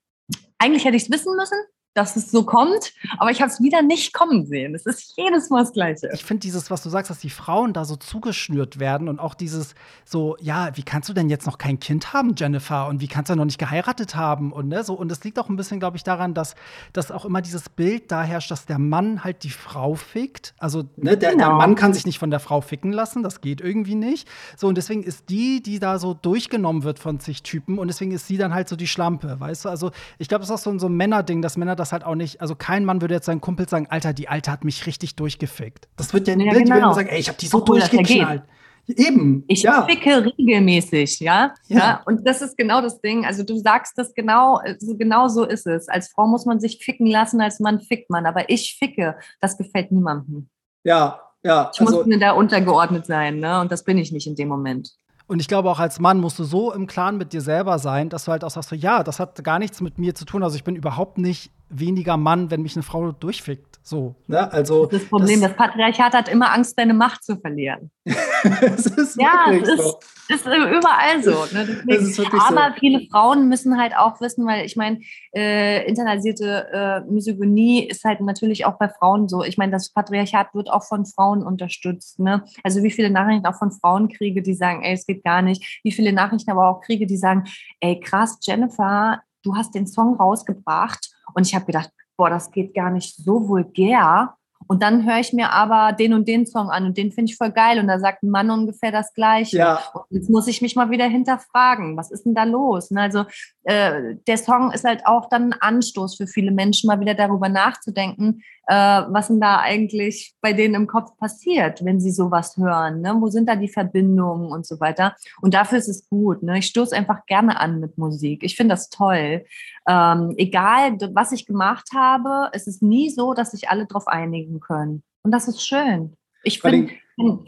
eigentlich 0.58 0.84
hätte 0.84 0.96
ich 0.96 1.04
es 1.04 1.10
wissen 1.10 1.36
müssen, 1.36 1.58
dass 1.96 2.14
es 2.14 2.30
so 2.30 2.44
kommt, 2.44 2.92
aber 3.18 3.30
ich 3.30 3.40
habe 3.40 3.50
es 3.50 3.60
wieder 3.62 3.80
nicht 3.80 4.12
kommen 4.12 4.44
sehen. 4.44 4.74
Es 4.74 4.84
ist 4.84 5.14
jedes 5.16 5.48
Mal 5.48 5.60
das 5.62 5.72
Gleiche. 5.72 6.10
Ich 6.12 6.24
finde 6.24 6.40
dieses, 6.40 6.70
was 6.70 6.82
du 6.82 6.90
sagst, 6.90 7.10
dass 7.10 7.20
die 7.20 7.30
Frauen 7.30 7.72
da 7.72 7.86
so 7.86 7.96
zugeschnürt 7.96 8.78
werden 8.78 9.08
und 9.08 9.18
auch 9.18 9.34
dieses 9.34 9.74
so, 10.04 10.36
ja, 10.40 10.76
wie 10.76 10.82
kannst 10.82 11.08
du 11.08 11.14
denn 11.14 11.30
jetzt 11.30 11.46
noch 11.46 11.56
kein 11.56 11.80
Kind 11.80 12.12
haben, 12.12 12.34
Jennifer? 12.36 12.86
Und 12.86 13.00
wie 13.00 13.08
kannst 13.08 13.30
du 13.30 13.34
noch 13.34 13.46
nicht 13.46 13.58
geheiratet 13.58 14.14
haben? 14.14 14.52
Und 14.52 14.68
ne, 14.68 14.84
so, 14.84 14.92
und 14.92 15.10
es 15.10 15.24
liegt 15.24 15.38
auch 15.38 15.48
ein 15.48 15.56
bisschen, 15.56 15.80
glaube 15.80 15.96
ich, 15.96 16.04
daran, 16.04 16.34
dass, 16.34 16.54
dass 16.92 17.10
auch 17.10 17.24
immer 17.24 17.40
dieses 17.40 17.70
Bild 17.70 18.12
da 18.12 18.22
herrscht, 18.22 18.50
dass 18.50 18.66
der 18.66 18.78
Mann 18.78 19.24
halt 19.24 19.42
die 19.42 19.50
Frau 19.50 19.94
fickt. 19.94 20.54
Also, 20.58 20.84
ne, 20.96 21.16
der, 21.16 21.32
genau. 21.32 21.46
der 21.46 21.54
Mann 21.54 21.76
kann 21.76 21.94
sich 21.94 22.04
nicht 22.04 22.18
von 22.18 22.30
der 22.30 22.40
Frau 22.40 22.60
ficken 22.60 22.92
lassen, 22.92 23.22
das 23.22 23.40
geht 23.40 23.62
irgendwie 23.62 23.94
nicht. 23.94 24.28
So, 24.58 24.68
und 24.68 24.76
deswegen 24.76 25.02
ist 25.02 25.30
die, 25.30 25.62
die 25.62 25.78
da 25.78 25.98
so 25.98 26.12
durchgenommen 26.12 26.82
wird 26.82 26.98
von 26.98 27.20
sich 27.20 27.42
Typen, 27.42 27.78
und 27.78 27.88
deswegen 27.88 28.12
ist 28.12 28.26
sie 28.26 28.36
dann 28.36 28.52
halt 28.52 28.68
so 28.68 28.76
die 28.76 28.86
Schlampe, 28.86 29.40
weißt 29.40 29.64
du? 29.64 29.68
Also, 29.70 29.92
ich 30.18 30.28
glaube, 30.28 30.40
das 30.40 30.50
ist 30.50 30.56
auch 30.56 30.72
so, 30.72 30.78
so 30.78 30.88
ein 30.88 30.94
Männerding, 30.94 31.40
dass 31.40 31.56
Männer 31.56 31.74
das 31.74 31.85
das 31.86 31.92
halt 31.92 32.04
auch 32.04 32.14
nicht, 32.14 32.40
also 32.40 32.54
kein 32.54 32.84
Mann 32.84 33.00
würde 33.00 33.14
jetzt 33.14 33.26
seinen 33.26 33.40
Kumpel 33.40 33.68
sagen, 33.68 33.86
Alter, 33.88 34.12
die 34.12 34.28
Alte 34.28 34.50
hat 34.50 34.64
mich 34.64 34.86
richtig 34.86 35.16
durchgefickt. 35.16 35.88
Das 35.96 36.12
wird 36.12 36.28
ja, 36.28 36.36
ja 36.36 36.52
ne, 36.52 36.62
genau. 36.62 36.92
sagen, 36.92 37.08
ey, 37.08 37.18
ich 37.18 37.28
habe 37.28 37.38
die 37.38 37.46
so 37.46 37.58
Obwohl 37.58 37.80
durchgeknallt. 37.80 38.42
Eben. 38.88 39.44
Ich 39.48 39.62
ja. 39.62 39.84
ficke 39.84 40.24
regelmäßig, 40.38 41.18
ja? 41.20 41.54
ja? 41.66 41.78
ja. 41.78 42.02
Und 42.06 42.26
das 42.26 42.40
ist 42.40 42.56
genau 42.56 42.80
das 42.80 43.00
Ding. 43.00 43.24
Also 43.24 43.42
du 43.42 43.56
sagst 43.56 43.98
das 43.98 44.14
genau, 44.14 44.60
genau 44.96 45.28
so 45.28 45.44
ist 45.44 45.66
es. 45.66 45.88
Als 45.88 46.08
Frau 46.08 46.26
muss 46.26 46.46
man 46.46 46.60
sich 46.60 46.84
ficken 46.84 47.06
lassen, 47.06 47.40
als 47.40 47.58
Mann 47.58 47.80
fickt 47.80 48.10
man. 48.10 48.26
Aber 48.26 48.48
ich 48.48 48.76
ficke, 48.78 49.16
das 49.40 49.58
gefällt 49.58 49.90
niemandem. 49.90 50.48
Ja, 50.84 51.20
ja. 51.42 51.70
Ich 51.74 51.80
also, 51.80 51.96
muss 51.96 52.06
mir 52.06 52.20
da 52.20 52.32
untergeordnet 52.32 53.06
sein, 53.06 53.40
ne? 53.40 53.60
Und 53.60 53.72
das 53.72 53.82
bin 53.82 53.98
ich 53.98 54.12
nicht 54.12 54.28
in 54.28 54.36
dem 54.36 54.48
Moment. 54.48 54.92
Und 55.26 55.40
ich 55.40 55.48
glaube, 55.48 55.68
auch 55.70 55.80
als 55.80 55.98
Mann 55.98 56.20
musst 56.20 56.38
du 56.38 56.44
so 56.44 56.72
im 56.72 56.86
Klaren 56.86 57.16
mit 57.16 57.32
dir 57.32 57.40
selber 57.40 57.80
sein, 57.80 58.08
dass 58.08 58.26
du 58.26 58.32
halt 58.32 58.44
auch 58.44 58.50
sagst, 58.50 58.68
so, 58.68 58.76
ja, 58.76 59.02
das 59.02 59.18
hat 59.18 59.42
gar 59.42 59.58
nichts 59.58 59.80
mit 59.80 59.98
mir 59.98 60.14
zu 60.14 60.24
tun. 60.24 60.44
Also 60.44 60.54
ich 60.54 60.62
bin 60.62 60.76
überhaupt 60.76 61.18
nicht 61.18 61.50
weniger 61.68 62.16
Mann, 62.16 62.50
wenn 62.50 62.62
mich 62.62 62.76
eine 62.76 62.82
Frau 62.82 63.12
durchfickt. 63.12 63.80
So, 63.82 64.16
ne? 64.26 64.52
Also 64.52 64.86
das 64.86 65.04
Problem, 65.04 65.40
das, 65.40 65.50
das, 65.50 65.56
Patriarchat 65.56 66.12
hat 66.12 66.28
immer 66.28 66.52
Angst, 66.52 66.76
deine 66.76 66.92
Macht 66.92 67.22
zu 67.22 67.36
verlieren. 67.36 67.92
es 68.04 68.86
ist 68.86 69.20
ja, 69.20 69.52
es 69.52 69.68
ist, 69.68 69.78
so. 69.78 69.98
ist, 70.28 70.44
überall 70.44 71.22
so. 71.22 71.44
Ne? 71.54 71.84
Deswegen, 71.88 72.32
aber 72.40 72.68
so. 72.68 72.80
viele 72.80 73.06
Frauen 73.08 73.48
müssen 73.48 73.78
halt 73.80 73.96
auch 73.96 74.20
wissen, 74.20 74.44
weil 74.44 74.66
ich 74.66 74.74
meine, 74.74 74.98
äh, 75.32 75.86
internalisierte 75.88 76.66
äh, 76.72 77.00
Misogynie 77.12 77.86
ist 77.86 78.04
halt 78.04 78.20
natürlich 78.20 78.64
auch 78.64 78.76
bei 78.76 78.88
Frauen 78.88 79.28
so. 79.28 79.44
Ich 79.44 79.56
meine, 79.56 79.70
das 79.70 79.92
Patriarchat 79.92 80.52
wird 80.54 80.68
auch 80.68 80.82
von 80.82 81.06
Frauen 81.06 81.44
unterstützt. 81.44 82.18
Ne? 82.18 82.44
Also 82.64 82.82
wie 82.82 82.90
viele 82.90 83.10
Nachrichten 83.10 83.46
auch 83.46 83.58
von 83.58 83.70
Frauen 83.70 84.08
kriege, 84.08 84.42
die 84.42 84.54
sagen, 84.54 84.82
ey, 84.82 84.94
es 84.94 85.06
geht 85.06 85.22
gar 85.22 85.42
nicht. 85.42 85.80
Wie 85.84 85.92
viele 85.92 86.12
Nachrichten 86.12 86.50
aber 86.50 86.68
auch 86.68 86.80
kriege, 86.80 87.06
die 87.06 87.16
sagen, 87.16 87.44
ey, 87.78 88.00
krass, 88.00 88.38
Jennifer, 88.42 89.20
du 89.44 89.54
hast 89.54 89.76
den 89.76 89.86
Song 89.86 90.16
rausgebracht 90.16 91.15
und 91.34 91.46
ich 91.46 91.54
habe 91.54 91.66
gedacht, 91.66 91.90
boah, 92.16 92.30
das 92.30 92.50
geht 92.50 92.74
gar 92.74 92.90
nicht 92.90 93.16
so 93.16 93.48
vulgär. 93.48 94.34
Und 94.68 94.82
dann 94.82 95.06
höre 95.06 95.20
ich 95.20 95.32
mir 95.32 95.52
aber 95.52 95.92
den 95.92 96.12
und 96.12 96.26
den 96.26 96.46
Song 96.46 96.70
an 96.70 96.86
und 96.86 96.96
den 96.96 97.12
finde 97.12 97.30
ich 97.30 97.36
voll 97.36 97.52
geil. 97.52 97.78
Und 97.78 97.86
da 97.86 98.00
sagt 98.00 98.22
ein 98.22 98.30
Mann 98.30 98.50
ungefähr 98.50 98.90
das 98.90 99.14
Gleiche. 99.14 99.58
Ja. 99.58 99.80
Und 99.92 100.04
jetzt 100.10 100.30
muss 100.30 100.48
ich 100.48 100.60
mich 100.60 100.74
mal 100.74 100.90
wieder 100.90 101.06
hinterfragen, 101.06 101.96
was 101.96 102.10
ist 102.10 102.24
denn 102.24 102.34
da 102.34 102.44
los? 102.44 102.90
Und 102.90 102.98
also 102.98 103.24
äh, 103.64 104.16
der 104.26 104.38
Song 104.38 104.72
ist 104.72 104.84
halt 104.84 105.06
auch 105.06 105.28
dann 105.28 105.52
ein 105.52 105.60
Anstoß 105.60 106.16
für 106.16 106.26
viele 106.26 106.50
Menschen, 106.50 106.88
mal 106.88 106.98
wieder 106.98 107.14
darüber 107.14 107.48
nachzudenken, 107.48 108.42
äh, 108.66 108.74
was 108.74 109.28
denn 109.28 109.40
da 109.40 109.60
eigentlich 109.60 110.34
bei 110.40 110.52
denen 110.52 110.74
im 110.74 110.86
Kopf 110.88 111.16
passiert, 111.16 111.84
wenn 111.84 112.00
sie 112.00 112.10
sowas 112.10 112.56
hören. 112.56 113.02
Ne? 113.02 113.14
Wo 113.20 113.28
sind 113.28 113.48
da 113.48 113.54
die 113.54 113.68
Verbindungen 113.68 114.50
und 114.50 114.66
so 114.66 114.80
weiter? 114.80 115.14
Und 115.42 115.54
dafür 115.54 115.78
ist 115.78 115.88
es 115.88 116.08
gut. 116.08 116.42
Ne? 116.42 116.58
Ich 116.58 116.66
stoße 116.66 116.96
einfach 116.96 117.26
gerne 117.26 117.60
an 117.60 117.78
mit 117.78 117.98
Musik. 117.98 118.42
Ich 118.42 118.56
finde 118.56 118.72
das 118.72 118.88
toll. 118.88 119.44
Ähm, 119.88 120.34
egal, 120.36 120.98
was 121.14 121.32
ich 121.32 121.46
gemacht 121.46 121.88
habe, 121.94 122.50
es 122.52 122.66
ist 122.66 122.82
nie 122.82 123.10
so, 123.10 123.34
dass 123.34 123.52
sich 123.52 123.68
alle 123.68 123.86
darauf 123.86 124.08
einigen 124.08 124.60
können. 124.60 125.02
Und 125.22 125.30
das 125.30 125.48
ist 125.48 125.66
schön. 125.66 126.16
Ich 126.42 126.60
bin 126.62 126.90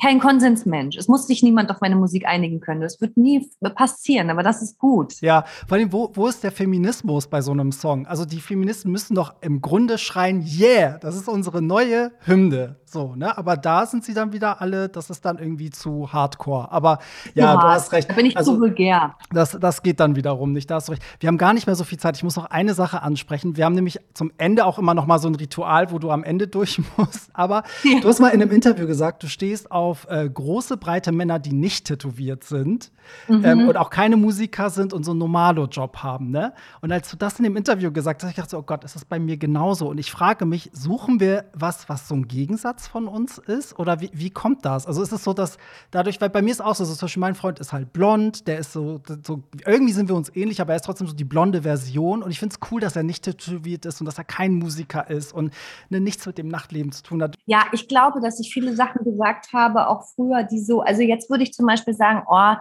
kein 0.01 0.19
Konsensmensch. 0.19 0.97
Es 0.97 1.09
muss 1.09 1.27
sich 1.27 1.43
niemand 1.43 1.71
auf 1.71 1.81
meine 1.81 1.97
Musik 1.97 2.27
einigen 2.27 2.61
können. 2.61 2.81
Das 2.81 3.01
wird 3.01 3.17
nie 3.17 3.49
passieren, 3.75 4.31
aber 4.31 4.43
das 4.43 4.63
ist 4.63 4.79
gut. 4.79 5.21
Ja, 5.21 5.45
vor 5.67 5.77
allem, 5.77 5.93
wo, 5.93 6.11
wo 6.15 6.27
ist 6.27 6.43
der 6.43 6.53
Feminismus 6.53 7.27
bei 7.27 7.43
so 7.43 7.53
einem 7.53 7.71
Song? 7.71 8.07
Also 8.07 8.25
die 8.25 8.41
Feministen 8.41 8.91
müssen 8.91 9.15
doch 9.15 9.35
im 9.43 9.61
Grunde 9.61 9.99
schreien, 9.99 10.43
yeah, 10.59 10.99
das 10.99 11.17
ist 11.17 11.29
unsere 11.29 11.61
neue 11.61 12.13
Hymne. 12.25 12.77
So, 12.91 13.15
ne? 13.15 13.37
Aber 13.37 13.57
da 13.57 13.87
sind 13.87 14.05
sie 14.05 14.15
dann 14.15 14.33
wieder 14.33 14.61
alle, 14.61 14.89
das 14.89 15.11
ist 15.11 15.25
dann 15.25 15.39
irgendwie 15.39 15.71
zu 15.71 16.13
hardcore. 16.13 16.73
Aber 16.73 16.99
ja, 17.35 17.47
ja 17.47 17.57
du 17.57 17.67
hast 17.67 17.93
recht. 17.93 18.09
Da 18.09 18.15
bin 18.15 18.27
ich 18.27 18.37
also, 18.37 18.55
zu 18.55 18.61
vulgär. 18.61 19.15
Das, 19.31 19.59
das 19.61 19.83
geht 19.83 20.01
dann 20.01 20.17
wiederum 20.17 20.53
nicht, 20.53 20.71
da 20.71 20.77
hast 20.77 20.89
du 20.89 20.93
recht. 20.93 21.03
Wir 21.21 21.29
haben 21.29 21.39
gar 21.39 21.53
nicht 21.53 21.67
mehr 21.67 21.77
so 21.77 21.85
viel 21.85 21.99
Zeit. 21.99 22.17
Ich 22.17 22.23
muss 22.23 22.37
noch 22.37 22.47
eine 22.47 22.75
Sache 22.75 23.03
ansprechen. 23.03 23.57
Wir 23.57 23.65
haben 23.65 23.75
nämlich 23.75 23.99
zum 24.15 24.33
Ende 24.39 24.65
auch 24.65 24.79
immer 24.79 24.95
noch 24.95 25.07
mal 25.07 25.19
so 25.19 25.29
ein 25.29 25.35
Ritual, 25.35 25.91
wo 25.91 25.99
du 25.99 26.11
am 26.11 26.25
Ende 26.25 26.49
durch 26.49 26.81
musst. 26.97 27.31
Aber 27.35 27.63
ja. 27.85 28.01
du 28.01 28.09
hast 28.09 28.21
mal 28.21 28.29
in 28.29 28.41
einem 28.41 28.51
Interview 28.51 28.87
gesagt, 28.87 29.23
du 29.23 29.29
stehst 29.29 29.71
auf 29.71 30.07
äh, 30.09 30.29
große, 30.29 30.77
breite 30.77 31.13
Männer, 31.13 31.39
die 31.39 31.53
nicht 31.53 31.87
tätowiert 31.87 32.45
sind 32.45 32.91
mhm. 33.29 33.45
ähm, 33.45 33.69
und 33.69 33.77
auch 33.77 33.91
keine 33.91 34.17
Musiker 34.17 34.71
sind 34.71 34.93
und 34.93 35.05
so 35.05 35.13
einen 35.13 35.21
Normalo-Job 35.21 35.99
haben. 36.03 36.31
Ne? 36.31 36.53
Und 36.81 36.93
als 36.93 37.11
du 37.11 37.17
das 37.17 37.39
in 37.39 37.45
dem 37.45 37.57
Interview 37.57 37.93
gesagt 37.93 38.23
hast, 38.23 38.31
ich 38.31 38.37
dachte, 38.37 38.57
oh 38.57 38.63
Gott, 38.63 38.85
ist 38.85 38.95
das 38.95 39.05
bei 39.05 39.19
mir 39.19 39.37
genauso? 39.37 39.89
Und 39.89 39.99
ich 39.99 40.11
frage 40.11 40.47
mich, 40.47 40.71
suchen 40.73 41.21
wir 41.21 41.45
was, 41.53 41.89
was 41.89 42.09
so 42.09 42.15
ein 42.15 42.29
Gegensatz 42.29 42.78
Ansatz 42.79 42.87
von 42.87 43.09
uns 43.09 43.39
ist? 43.39 43.79
Oder 43.79 44.01
wie, 44.01 44.11
wie 44.13 44.31
kommt 44.31 44.65
das? 44.65 44.87
Also 44.87 45.03
ist 45.03 45.13
es 45.13 45.25
so, 45.25 45.33
dass 45.33 45.59
dadurch, 45.91 46.21
weil 46.21 46.31
bei 46.31 46.43
mir 46.43 46.51
ist 46.51 46.61
auch 46.61 46.75
so, 46.75 46.85
so 46.85 46.95
zum 46.95 47.07
Beispiel 47.07 47.21
mein 47.21 47.35
Freund 47.35 47.59
ist 47.59 47.73
halt 47.73 47.93
blond, 47.93 48.47
der 48.47 48.59
ist 48.59 48.73
so, 48.73 49.01
so 49.27 49.43
irgendwie 49.67 49.93
sind 49.93 50.09
wir 50.09 50.17
uns 50.17 50.35
ähnlich, 50.35 50.61
aber 50.61 50.73
er 50.73 50.77
ist 50.77 50.85
trotzdem 50.85 51.07
so 51.07 51.15
die 51.15 51.25
blonde 51.25 51.63
Version. 51.63 52.23
Und 52.23 52.31
ich 52.31 52.39
finde 52.39 52.55
es 52.55 52.71
cool, 52.71 52.81
dass 52.81 52.97
er 52.97 53.03
nicht 53.03 53.25
tätowiert 53.25 53.85
ist 53.85 54.01
und 54.01 54.07
dass 54.07 54.19
er 54.19 54.25
kein 54.25 54.55
Musiker 54.55 55.11
ist 55.11 55.33
und 55.33 55.53
ne, 55.91 56.01
nichts 56.01 56.25
mit 56.27 56.39
dem 56.39 56.49
Nachtleben 56.49 56.93
zu 56.93 57.03
tun 57.03 57.23
hat. 57.23 57.35
Ja, 57.47 57.65
ich 57.73 57.89
glaube, 57.89 58.21
dass 58.21 58.39
ich 58.41 58.53
viele 58.53 58.75
Sachen 58.75 59.05
gesagt 59.05 59.53
habe, 59.53 59.89
auch 59.89 60.05
früher, 60.15 60.45
die 60.45 60.61
so, 60.61 60.81
also 60.81 61.03
jetzt 61.03 61.31
würde 61.31 61.43
ich 61.43 61.53
zum 61.53 61.67
Beispiel 61.67 61.95
sagen, 61.95 62.23
oh, 62.29 62.55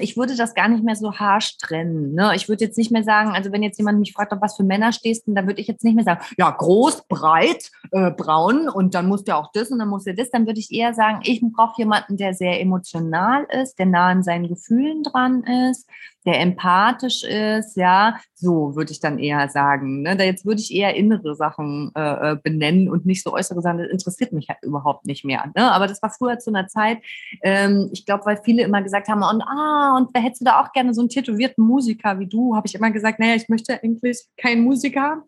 ich 0.00 0.16
würde 0.16 0.36
das 0.36 0.54
gar 0.54 0.68
nicht 0.68 0.82
mehr 0.82 0.96
so 0.96 1.14
harsch 1.14 1.58
trennen. 1.58 2.14
Ne? 2.14 2.32
Ich 2.34 2.48
würde 2.48 2.64
jetzt 2.64 2.78
nicht 2.78 2.90
mehr 2.90 3.04
sagen, 3.04 3.30
also 3.30 3.52
wenn 3.52 3.62
jetzt 3.62 3.78
jemand 3.78 3.98
mich 3.98 4.12
fragt, 4.12 4.32
auf 4.32 4.40
was 4.40 4.56
für 4.56 4.64
Männer 4.64 4.92
stehst, 4.92 5.24
dann 5.26 5.46
würde 5.46 5.60
ich 5.60 5.66
jetzt 5.66 5.84
nicht 5.84 5.94
mehr 5.94 6.04
sagen, 6.04 6.24
ja, 6.36 6.50
groß, 6.50 7.04
breit, 7.08 7.70
äh, 7.90 8.10
braun 8.10 8.68
und 8.68 8.94
dann 8.94 9.06
muss 9.06 9.24
der 9.24 9.36
auch 9.36 9.50
das 9.52 9.70
und 9.70 9.78
dann 9.78 9.88
muss 9.88 10.04
der 10.04 10.14
das. 10.14 10.30
Dann 10.30 10.46
würde 10.46 10.60
ich 10.60 10.72
eher 10.72 10.94
sagen, 10.94 11.20
ich 11.24 11.42
brauche 11.52 11.74
jemanden, 11.78 12.16
der 12.16 12.34
sehr 12.34 12.60
emotional 12.60 13.46
ist, 13.62 13.78
der 13.78 13.86
nah 13.86 14.08
an 14.08 14.22
seinen 14.22 14.48
Gefühlen 14.48 15.02
dran 15.02 15.44
ist, 15.44 15.88
der 16.26 16.40
empathisch 16.40 17.24
ist, 17.24 17.76
ja, 17.76 18.18
so 18.34 18.76
würde 18.76 18.92
ich 18.92 19.00
dann 19.00 19.18
eher 19.18 19.48
sagen. 19.48 20.02
Ne? 20.02 20.16
Da 20.16 20.24
jetzt 20.24 20.44
würde 20.44 20.60
ich 20.60 20.72
eher 20.72 20.94
innere 20.94 21.34
Sachen 21.34 21.90
äh, 21.94 22.32
äh, 22.32 22.36
benennen 22.42 22.88
und 22.90 23.06
nicht 23.06 23.22
so 23.22 23.32
äußere 23.32 23.62
Sachen. 23.62 23.78
Das 23.78 23.90
interessiert 23.90 24.32
mich 24.32 24.48
halt 24.48 24.58
überhaupt 24.62 25.06
nicht 25.06 25.24
mehr. 25.24 25.50
Ne? 25.56 25.72
Aber 25.72 25.86
das 25.86 26.02
war 26.02 26.10
früher 26.10 26.38
zu 26.38 26.50
einer 26.50 26.68
Zeit, 26.68 26.98
ähm, 27.42 27.88
ich 27.92 28.04
glaube, 28.04 28.26
weil 28.26 28.40
viele 28.44 28.62
immer 28.62 28.82
gesagt 28.82 29.08
haben, 29.08 29.22
und 29.22 29.42
ah, 29.42 29.96
und 29.96 30.10
wer 30.12 30.22
hättest 30.22 30.42
du 30.42 30.44
da 30.44 30.60
auch 30.60 30.72
gerne 30.72 30.94
so 30.94 31.00
einen 31.00 31.08
tätowierten 31.08 31.64
Musiker 31.64 32.18
wie 32.18 32.26
du? 32.26 32.54
Habe 32.54 32.66
ich 32.66 32.74
immer 32.74 32.90
gesagt, 32.90 33.18
naja, 33.18 33.34
ich 33.34 33.48
möchte 33.48 33.82
eigentlich 33.82 34.26
keinen 34.36 34.62
Musiker, 34.62 35.24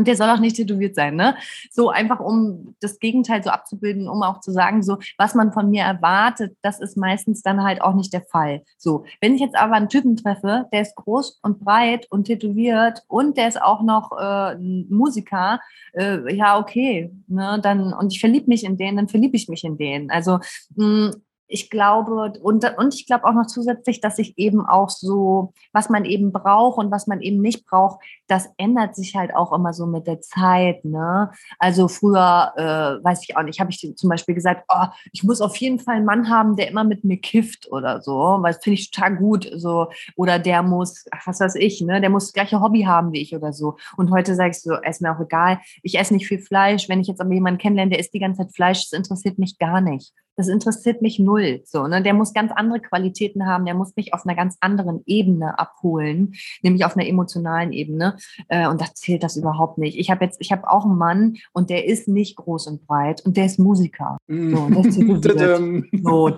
Und 0.00 0.08
der 0.08 0.16
soll 0.16 0.30
auch 0.30 0.40
nicht 0.40 0.56
tätowiert 0.56 0.94
sein, 0.94 1.14
ne? 1.14 1.36
So 1.70 1.90
einfach, 1.90 2.20
um 2.20 2.74
das 2.80 3.00
Gegenteil 3.00 3.44
so 3.44 3.50
abzubilden, 3.50 4.08
um 4.08 4.22
auch 4.22 4.40
zu 4.40 4.50
sagen, 4.50 4.82
so, 4.82 4.96
was 5.18 5.34
man 5.34 5.52
von 5.52 5.68
mir 5.68 5.82
erwartet, 5.82 6.56
das 6.62 6.80
ist 6.80 6.96
meistens 6.96 7.42
dann 7.42 7.62
halt 7.62 7.82
auch 7.82 7.92
nicht 7.92 8.10
der 8.14 8.22
Fall. 8.22 8.62
So, 8.78 9.04
wenn 9.20 9.34
ich 9.34 9.42
jetzt 9.42 9.56
aber 9.56 9.74
einen 9.74 9.90
Typen 9.90 10.16
treffe, 10.16 10.64
der 10.72 10.80
ist 10.80 10.96
groß 10.96 11.40
und 11.42 11.60
breit 11.60 12.06
und 12.08 12.24
tätowiert 12.24 13.02
und 13.08 13.36
der 13.36 13.48
ist 13.48 13.60
auch 13.60 13.82
noch 13.82 14.12
äh, 14.18 14.56
Musiker, 14.56 15.60
äh, 15.92 16.34
ja, 16.34 16.58
okay, 16.58 17.12
ne? 17.26 17.60
Dann, 17.62 17.92
und 17.92 18.10
ich 18.14 18.20
verliebe 18.20 18.46
mich 18.46 18.64
in 18.64 18.78
den, 18.78 18.96
dann 18.96 19.08
verliebe 19.08 19.36
ich 19.36 19.50
mich 19.50 19.64
in 19.64 19.76
den. 19.76 20.10
Also, 20.10 20.38
mh, 20.76 21.10
ich 21.50 21.68
glaube, 21.68 22.32
und, 22.42 22.64
und 22.78 22.94
ich 22.94 23.06
glaube 23.06 23.24
auch 23.24 23.32
noch 23.32 23.46
zusätzlich, 23.46 24.00
dass 24.00 24.16
sich 24.16 24.38
eben 24.38 24.64
auch 24.64 24.88
so, 24.88 25.52
was 25.72 25.90
man 25.90 26.04
eben 26.04 26.32
braucht 26.32 26.78
und 26.78 26.92
was 26.92 27.08
man 27.08 27.20
eben 27.20 27.42
nicht 27.42 27.66
braucht, 27.66 28.00
das 28.28 28.48
ändert 28.56 28.94
sich 28.94 29.16
halt 29.16 29.34
auch 29.34 29.52
immer 29.52 29.72
so 29.72 29.86
mit 29.86 30.06
der 30.06 30.20
Zeit. 30.20 30.84
Ne? 30.84 31.30
Also 31.58 31.88
früher, 31.88 32.52
äh, 32.56 33.04
weiß 33.04 33.24
ich 33.24 33.36
auch 33.36 33.42
nicht, 33.42 33.58
habe 33.58 33.70
ich 33.70 33.92
zum 33.96 34.08
Beispiel 34.08 34.36
gesagt, 34.36 34.64
oh, 34.68 34.86
ich 35.12 35.24
muss 35.24 35.40
auf 35.40 35.56
jeden 35.56 35.80
Fall 35.80 35.96
einen 35.96 36.04
Mann 36.04 36.30
haben, 36.30 36.54
der 36.54 36.68
immer 36.68 36.84
mit 36.84 37.02
mir 37.02 37.18
kifft 37.20 37.70
oder 37.72 38.00
so, 38.00 38.38
weil 38.40 38.52
das 38.52 38.62
finde 38.62 38.78
ich 38.78 38.90
total 38.92 39.16
gut. 39.16 39.50
So. 39.56 39.88
Oder 40.16 40.38
der 40.38 40.62
muss, 40.62 41.04
was 41.26 41.40
weiß 41.40 41.56
ich, 41.56 41.80
ne? 41.80 42.00
der 42.00 42.10
muss 42.10 42.26
das 42.26 42.32
gleiche 42.32 42.60
Hobby 42.60 42.82
haben 42.82 43.12
wie 43.12 43.22
ich 43.22 43.34
oder 43.34 43.52
so. 43.52 43.76
Und 43.96 44.12
heute 44.12 44.36
sage 44.36 44.50
ich 44.50 44.62
so, 44.62 44.74
ist 44.74 45.02
mir 45.02 45.16
auch 45.16 45.20
egal, 45.20 45.58
ich 45.82 45.98
esse 45.98 46.14
nicht 46.14 46.28
viel 46.28 46.38
Fleisch. 46.38 46.88
Wenn 46.88 47.00
ich 47.00 47.08
jetzt 47.08 47.20
aber 47.20 47.32
jemanden 47.34 47.58
kennenlerne, 47.58 47.90
der 47.90 47.98
isst 47.98 48.14
die 48.14 48.20
ganze 48.20 48.42
Zeit 48.42 48.54
Fleisch, 48.54 48.88
das 48.88 48.96
interessiert 48.96 49.38
mich 49.38 49.58
gar 49.58 49.80
nicht 49.80 50.12
das 50.40 50.48
interessiert 50.48 51.02
mich 51.02 51.18
null. 51.18 51.60
So, 51.64 51.86
ne? 51.86 52.02
Der 52.02 52.14
muss 52.14 52.32
ganz 52.32 52.50
andere 52.50 52.80
Qualitäten 52.80 53.46
haben, 53.46 53.66
der 53.66 53.74
muss 53.74 53.94
mich 53.94 54.14
auf 54.14 54.24
einer 54.24 54.34
ganz 54.34 54.56
anderen 54.60 55.02
Ebene 55.04 55.58
abholen, 55.58 56.32
nämlich 56.62 56.84
auf 56.86 56.96
einer 56.96 57.06
emotionalen 57.06 57.72
Ebene. 57.72 58.16
Äh, 58.48 58.66
und 58.68 58.80
das 58.80 58.94
zählt 58.94 59.22
das 59.22 59.36
überhaupt 59.36 59.76
nicht. 59.76 59.98
Ich 59.98 60.10
habe 60.10 60.24
jetzt, 60.24 60.40
ich 60.40 60.50
habe 60.50 60.68
auch 60.68 60.86
einen 60.86 60.96
Mann 60.96 61.36
und 61.52 61.68
der 61.68 61.86
ist 61.86 62.08
nicht 62.08 62.36
groß 62.36 62.68
und 62.68 62.86
breit 62.86 63.20
und 63.24 63.36
der 63.36 63.44
ist 63.44 63.58
Musiker. 63.58 64.16
Mm. 64.28 64.54
So, 64.54 64.70
der 64.70 64.86
ist 64.86 64.94
so, 66.02 66.30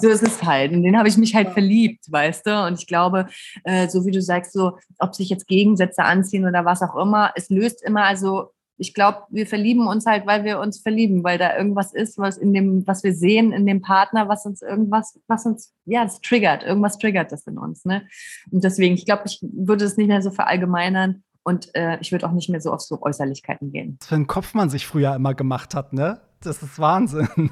so 0.00 0.08
ist 0.08 0.22
es 0.22 0.42
halt. 0.42 0.72
Und 0.72 0.82
den 0.82 0.98
habe 0.98 1.08
ich 1.08 1.16
mich 1.16 1.34
halt 1.34 1.50
verliebt, 1.50 2.04
weißt 2.10 2.46
du? 2.46 2.66
Und 2.66 2.78
ich 2.78 2.86
glaube, 2.86 3.26
äh, 3.64 3.88
so 3.88 4.04
wie 4.04 4.10
du 4.10 4.20
sagst, 4.20 4.52
so, 4.52 4.76
ob 4.98 5.14
sich 5.14 5.30
jetzt 5.30 5.46
Gegensätze 5.46 6.04
anziehen 6.04 6.46
oder 6.46 6.66
was 6.66 6.82
auch 6.82 6.96
immer, 6.96 7.32
es 7.36 7.48
löst 7.48 7.82
immer, 7.82 8.04
also 8.04 8.50
ich 8.76 8.94
glaube, 8.94 9.22
wir 9.30 9.46
verlieben 9.46 9.86
uns 9.86 10.06
halt, 10.06 10.26
weil 10.26 10.44
wir 10.44 10.58
uns 10.58 10.80
verlieben, 10.80 11.22
weil 11.22 11.38
da 11.38 11.56
irgendwas 11.56 11.94
ist, 11.94 12.18
was 12.18 12.36
in 12.36 12.52
dem, 12.52 12.86
was 12.86 13.04
wir 13.04 13.14
sehen 13.14 13.52
in 13.52 13.66
dem 13.66 13.82
Partner, 13.82 14.28
was 14.28 14.46
uns 14.46 14.62
irgendwas, 14.62 15.18
was 15.28 15.46
uns, 15.46 15.72
ja, 15.84 16.04
es 16.04 16.20
triggert, 16.20 16.64
irgendwas 16.64 16.98
triggert 16.98 17.30
das 17.30 17.46
in 17.46 17.58
uns, 17.58 17.84
ne? 17.84 18.06
Und 18.50 18.64
deswegen, 18.64 18.94
ich 18.94 19.06
glaube, 19.06 19.22
ich 19.26 19.38
würde 19.42 19.84
es 19.84 19.96
nicht 19.96 20.08
mehr 20.08 20.22
so 20.22 20.30
verallgemeinern 20.30 21.22
und 21.44 21.74
äh, 21.74 21.98
ich 22.00 22.10
würde 22.10 22.26
auch 22.26 22.32
nicht 22.32 22.48
mehr 22.48 22.60
so 22.60 22.72
auf 22.72 22.80
so 22.80 23.00
Äußerlichkeiten 23.00 23.70
gehen. 23.70 23.96
Was 24.00 24.08
für 24.08 24.14
einen 24.16 24.26
Kopf 24.26 24.54
man 24.54 24.70
sich 24.70 24.86
früher 24.86 25.14
immer 25.14 25.34
gemacht 25.34 25.74
hat, 25.74 25.92
ne? 25.92 26.20
Das 26.46 26.62
ist 26.62 26.78
Wahnsinn. 26.78 27.50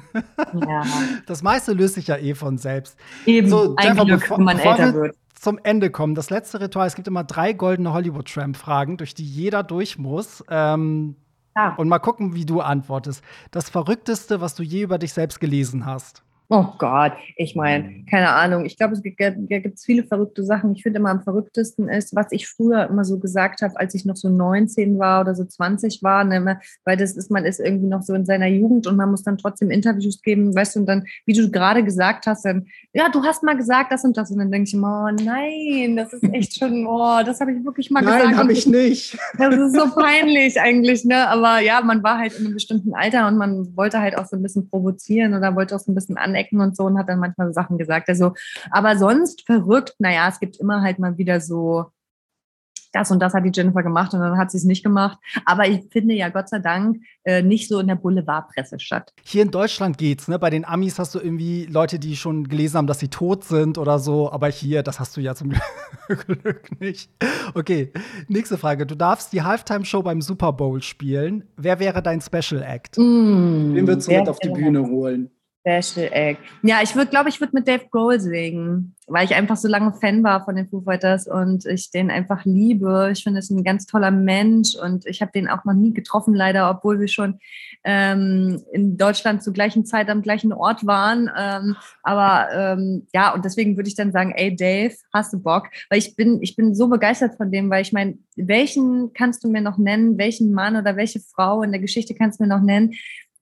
Ja. 0.53 0.83
Das 1.25 1.41
meiste 1.41 1.73
löst 1.73 1.95
sich 1.95 2.07
ja 2.07 2.17
eh 2.17 2.35
von 2.35 2.57
selbst. 2.57 2.97
Eben, 3.25 3.49
so, 3.49 3.75
Jennifer, 3.81 4.05
bevor, 4.05 4.37
wenn 4.37 4.45
man 4.45 4.59
älter 4.59 4.93
wird 4.93 5.15
zum 5.43 5.59
Ende 5.61 5.91
kommen. 5.91 6.15
Das 6.15 6.29
letzte 6.29 6.61
Ritual, 6.61 6.87
es 6.87 6.95
gibt 6.95 7.07
immer 7.07 7.23
drei 7.23 7.53
goldene 7.53 7.91
Hollywood-Tramp-Fragen, 7.91 8.97
durch 8.97 9.13
die 9.13 9.25
jeder 9.25 9.61
durch 9.61 9.97
muss. 9.97 10.43
Ähm, 10.49 11.17
ja. 11.55 11.75
Und 11.75 11.89
mal 11.89 11.99
gucken, 11.99 12.33
wie 12.33 12.45
du 12.45 12.61
antwortest. 12.61 13.23
Das 13.51 13.69
Verrückteste, 13.69 14.41
was 14.41 14.55
du 14.55 14.63
je 14.63 14.83
über 14.83 14.97
dich 14.97 15.13
selbst 15.13 15.39
gelesen 15.39 15.85
hast. 15.85 16.23
Oh 16.55 16.67
Gott, 16.77 17.13
ich 17.35 17.55
meine, 17.55 17.85
mhm. 17.85 18.05
keine 18.05 18.29
Ahnung. 18.29 18.63
Ich 18.63 18.77
glaube, 18.77 18.93
es 18.93 19.01
gibt, 19.01 19.17
gibt 19.17 19.79
viele 19.79 20.03
verrückte 20.03 20.43
Sachen. 20.43 20.75
Ich 20.75 20.83
finde 20.83 20.99
immer 20.99 21.09
am 21.09 21.23
verrücktesten 21.23 21.89
ist, 21.89 22.15
was 22.15 22.27
ich 22.29 22.47
früher 22.47 22.87
immer 22.91 23.05
so 23.05 23.17
gesagt 23.17 23.63
habe, 23.63 23.79
als 23.79 23.95
ich 23.95 24.05
noch 24.05 24.15
so 24.15 24.29
19 24.29 24.99
war 24.99 25.21
oder 25.21 25.33
so 25.33 25.45
20 25.45 26.03
war, 26.03 26.23
ne, 26.23 26.59
weil 26.85 26.95
das 26.95 27.17
ist, 27.17 27.31
man 27.31 27.45
ist 27.45 27.59
irgendwie 27.59 27.87
noch 27.87 28.03
so 28.03 28.13
in 28.13 28.27
seiner 28.27 28.45
Jugend 28.45 28.85
und 28.85 28.97
man 28.97 29.09
muss 29.09 29.23
dann 29.23 29.39
trotzdem 29.39 29.71
Interviews 29.71 30.21
geben, 30.21 30.53
weißt 30.53 30.75
du, 30.75 30.81
und 30.81 30.85
dann, 30.85 31.07
wie 31.25 31.33
du 31.33 31.49
gerade 31.49 31.83
gesagt 31.83 32.27
hast, 32.27 32.45
dann, 32.45 32.67
ja, 32.93 33.09
du 33.09 33.23
hast 33.23 33.41
mal 33.41 33.57
gesagt 33.57 33.91
das 33.91 34.03
und 34.03 34.15
das 34.15 34.29
und 34.29 34.37
dann 34.37 34.51
denke 34.51 34.67
ich 34.67 34.75
immer, 34.75 35.07
oh 35.09 35.23
nein, 35.23 35.95
das 35.95 36.13
ist 36.13 36.23
echt 36.31 36.53
schon, 36.59 36.85
oh, 36.85 37.23
das 37.25 37.41
habe 37.41 37.53
ich 37.53 37.65
wirklich 37.65 37.89
mal 37.89 38.03
nein, 38.03 38.13
gesagt. 38.13 38.29
Nein, 38.29 38.37
habe 38.37 38.53
ich 38.53 38.67
nicht. 38.67 39.17
Das 39.39 39.55
ist 39.55 39.75
so 39.75 39.89
peinlich 39.95 40.61
eigentlich, 40.61 41.03
ne, 41.03 41.27
aber 41.29 41.61
ja, 41.61 41.81
man 41.81 42.03
war 42.03 42.19
halt 42.19 42.37
in 42.37 42.45
einem 42.45 42.53
bestimmten 42.53 42.93
Alter 42.93 43.27
und 43.27 43.37
man 43.37 43.75
wollte 43.75 43.99
halt 43.99 44.15
auch 44.19 44.27
so 44.27 44.35
ein 44.35 44.43
bisschen 44.43 44.69
provozieren 44.69 45.33
oder 45.33 45.55
wollte 45.55 45.75
auch 45.75 45.79
so 45.79 45.91
ein 45.91 45.95
bisschen 45.95 46.17
anecken 46.17 46.42
Ecken 46.43 46.59
und 46.59 46.75
so 46.75 46.83
und 46.83 46.97
hat 46.97 47.09
dann 47.09 47.19
manchmal 47.19 47.47
so 47.47 47.53
Sachen 47.53 47.77
gesagt. 47.77 48.09
Also, 48.09 48.33
aber 48.71 48.97
sonst 48.97 49.45
verrückt, 49.45 49.95
naja, 49.99 50.27
es 50.29 50.39
gibt 50.39 50.57
immer 50.57 50.81
halt 50.81 50.99
mal 50.99 51.17
wieder 51.17 51.39
so, 51.39 51.91
das 52.93 53.09
und 53.11 53.19
das 53.19 53.33
hat 53.33 53.43
die 53.43 53.51
Jennifer 53.53 53.83
gemacht 53.83 54.13
und 54.13 54.21
dann 54.21 54.37
hat 54.37 54.51
sie 54.51 54.57
es 54.57 54.63
nicht 54.63 54.83
gemacht. 54.83 55.17
Aber 55.45 55.67
ich 55.67 55.81
finde 55.91 56.13
ja 56.13 56.29
Gott 56.29 56.47
sei 56.47 56.59
Dank 56.59 57.01
äh, 57.23 57.41
nicht 57.41 57.67
so 57.67 57.79
in 57.79 57.87
der 57.87 57.95
Boulevardpresse 57.95 58.79
statt. 58.79 59.13
Hier 59.23 59.41
in 59.41 59.51
Deutschland 59.51 59.97
geht's, 59.97 60.27
ne? 60.27 60.37
Bei 60.39 60.49
den 60.49 60.63
Amis 60.63 60.99
hast 60.99 61.15
du 61.15 61.19
irgendwie 61.19 61.65
Leute, 61.65 61.99
die 61.99 62.15
schon 62.15 62.47
gelesen 62.47 62.77
haben, 62.77 62.87
dass 62.87 62.99
sie 62.99 63.07
tot 63.07 63.43
sind 63.43 63.77
oder 63.77 63.99
so. 63.99 64.31
Aber 64.31 64.47
hier, 64.47 64.83
das 64.83 64.99
hast 64.99 65.17
du 65.17 65.21
ja 65.21 65.33
zum 65.33 65.53
Glück 66.07 66.79
nicht. 66.79 67.09
Okay, 67.55 67.91
nächste 68.27 68.57
Frage. 68.57 68.85
Du 68.85 68.95
darfst 68.95 69.33
die 69.33 69.41
Halftime-Show 69.41 70.03
beim 70.03 70.21
Super 70.21 70.53
Bowl 70.53 70.81
spielen. 70.81 71.45
Wer 71.57 71.79
wäre 71.79 72.03
dein 72.03 72.21
Special 72.21 72.61
Act? 72.61 72.97
Mm, 72.97 73.73
Wen 73.73 73.87
würdest 73.87 74.07
du 74.07 74.11
mit 74.13 74.29
auf 74.29 74.39
die 74.39 74.49
Bühne 74.49 74.85
holen? 74.87 75.31
Special 75.65 76.09
Egg. 76.11 76.39
Ja, 76.61 76.81
ich 76.83 76.93
würde, 76.93 77.09
glaube 77.09 77.29
ich, 77.29 77.39
würde 77.39 77.53
mit 77.55 77.67
Dave 77.67 77.85
Grohl 77.89 78.19
singen, 78.19 78.95
weil 79.07 79.23
ich 79.23 79.33
einfach 79.33 79.55
so 79.55 79.69
lange 79.69 79.93
Fan 79.93 80.21
war 80.21 80.43
von 80.43 80.57
den 80.57 80.67
Foo 80.67 80.81
Fighters 80.81 81.25
und 81.25 81.65
ich 81.65 81.89
den 81.89 82.11
einfach 82.11 82.43
liebe. 82.43 83.09
Ich 83.13 83.23
finde, 83.23 83.39
es 83.39 83.49
ein 83.49 83.63
ganz 83.63 83.85
toller 83.85 84.11
Mensch 84.11 84.75
und 84.75 85.05
ich 85.05 85.21
habe 85.21 85.31
den 85.31 85.47
auch 85.47 85.63
noch 85.63 85.73
nie 85.73 85.93
getroffen, 85.93 86.33
leider, 86.33 86.69
obwohl 86.69 86.99
wir 86.99 87.07
schon 87.07 87.39
ähm, 87.85 88.61
in 88.73 88.97
Deutschland 88.97 89.41
zur 89.41 89.53
gleichen 89.53 89.85
Zeit 89.85 90.09
am 90.09 90.21
gleichen 90.21 90.51
Ort 90.51 90.85
waren. 90.85 91.29
Ähm, 91.37 91.77
aber 92.01 92.47
ähm, 92.53 93.07
ja, 93.13 93.33
und 93.33 93.45
deswegen 93.45 93.77
würde 93.77 93.87
ich 93.87 93.95
dann 93.95 94.11
sagen, 94.11 94.33
ey 94.35 94.53
Dave, 94.53 94.95
hast 95.13 95.31
du 95.31 95.39
Bock? 95.39 95.69
Weil 95.89 95.99
ich 95.99 96.15
bin, 96.15 96.41
ich 96.41 96.57
bin 96.57 96.75
so 96.75 96.89
begeistert 96.89 97.35
von 97.35 97.51
dem, 97.51 97.69
weil 97.69 97.81
ich 97.81 97.93
meine, 97.93 98.17
welchen 98.35 99.13
kannst 99.13 99.43
du 99.43 99.49
mir 99.49 99.61
noch 99.61 99.77
nennen, 99.77 100.17
welchen 100.17 100.51
Mann 100.51 100.75
oder 100.75 100.97
welche 100.97 101.21
Frau 101.21 101.61
in 101.63 101.71
der 101.71 101.81
Geschichte 101.81 102.15
kannst 102.15 102.39
du 102.39 102.43
mir 102.43 102.49
noch 102.49 102.61
nennen, 102.61 102.93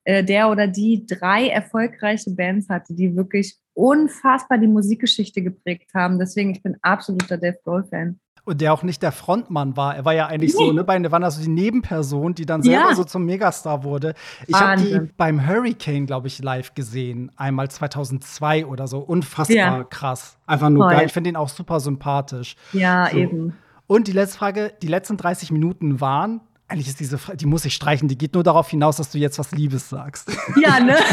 äh, 0.03 0.23
der 0.23 0.49
oder 0.49 0.67
die 0.67 1.05
drei 1.05 1.47
erfolgreiche 1.47 2.31
Bands 2.31 2.69
hatte, 2.69 2.93
die 2.93 3.15
wirklich 3.15 3.55
unfassbar 3.73 4.57
die 4.57 4.67
Musikgeschichte 4.67 5.41
geprägt 5.41 5.91
haben. 5.93 6.19
Deswegen, 6.19 6.51
ich 6.51 6.63
bin 6.63 6.77
absoluter 6.81 7.37
Dave 7.37 7.57
Grohl-Fan. 7.63 8.19
Und 8.43 8.59
der 8.59 8.73
auch 8.73 8.81
nicht 8.81 9.03
der 9.03 9.11
Frontmann 9.11 9.77
war. 9.77 9.95
Er 9.95 10.03
war 10.03 10.15
ja 10.15 10.25
eigentlich 10.25 10.55
nee. 10.57 10.65
so, 10.65 10.71
ne, 10.71 10.83
bei 10.83 10.97
Nirvana 10.97 11.29
so 11.29 11.43
die 11.43 11.49
Nebenperson, 11.49 12.33
die 12.33 12.47
dann 12.47 12.63
selber 12.63 12.89
ja. 12.89 12.95
so 12.95 13.03
zum 13.03 13.25
Megastar 13.25 13.83
wurde. 13.83 14.15
Ich 14.47 14.55
habe 14.55 14.81
die 14.81 14.99
beim 15.15 15.47
Hurricane, 15.47 16.07
glaube 16.07 16.27
ich, 16.27 16.41
live 16.41 16.73
gesehen. 16.73 17.31
Einmal 17.35 17.69
2002 17.69 18.65
oder 18.65 18.87
so. 18.87 18.97
Unfassbar 18.99 19.55
ja. 19.55 19.83
krass. 19.83 20.39
Einfach 20.47 20.71
nur 20.71 20.85
Voll. 20.85 20.95
geil. 20.95 21.05
Ich 21.05 21.13
finde 21.13 21.29
ihn 21.29 21.35
auch 21.35 21.49
super 21.49 21.79
sympathisch. 21.79 22.55
Ja, 22.73 23.09
so. 23.11 23.17
eben. 23.17 23.53
Und 23.85 24.07
die 24.07 24.11
letzte 24.11 24.39
Frage: 24.39 24.73
Die 24.81 24.87
letzten 24.87 25.17
30 25.17 25.51
Minuten 25.51 26.01
waren 26.01 26.41
eigentlich 26.71 26.87
ist 26.87 27.01
diese 27.01 27.17
Frage, 27.17 27.37
die 27.37 27.45
muss 27.45 27.65
ich 27.65 27.73
streichen, 27.73 28.07
die 28.07 28.17
geht 28.17 28.33
nur 28.33 28.43
darauf 28.43 28.69
hinaus, 28.69 28.95
dass 28.95 29.11
du 29.11 29.17
jetzt 29.17 29.37
was 29.37 29.51
Liebes 29.51 29.89
sagst. 29.89 30.31
Ja, 30.61 30.79
ne? 30.79 30.95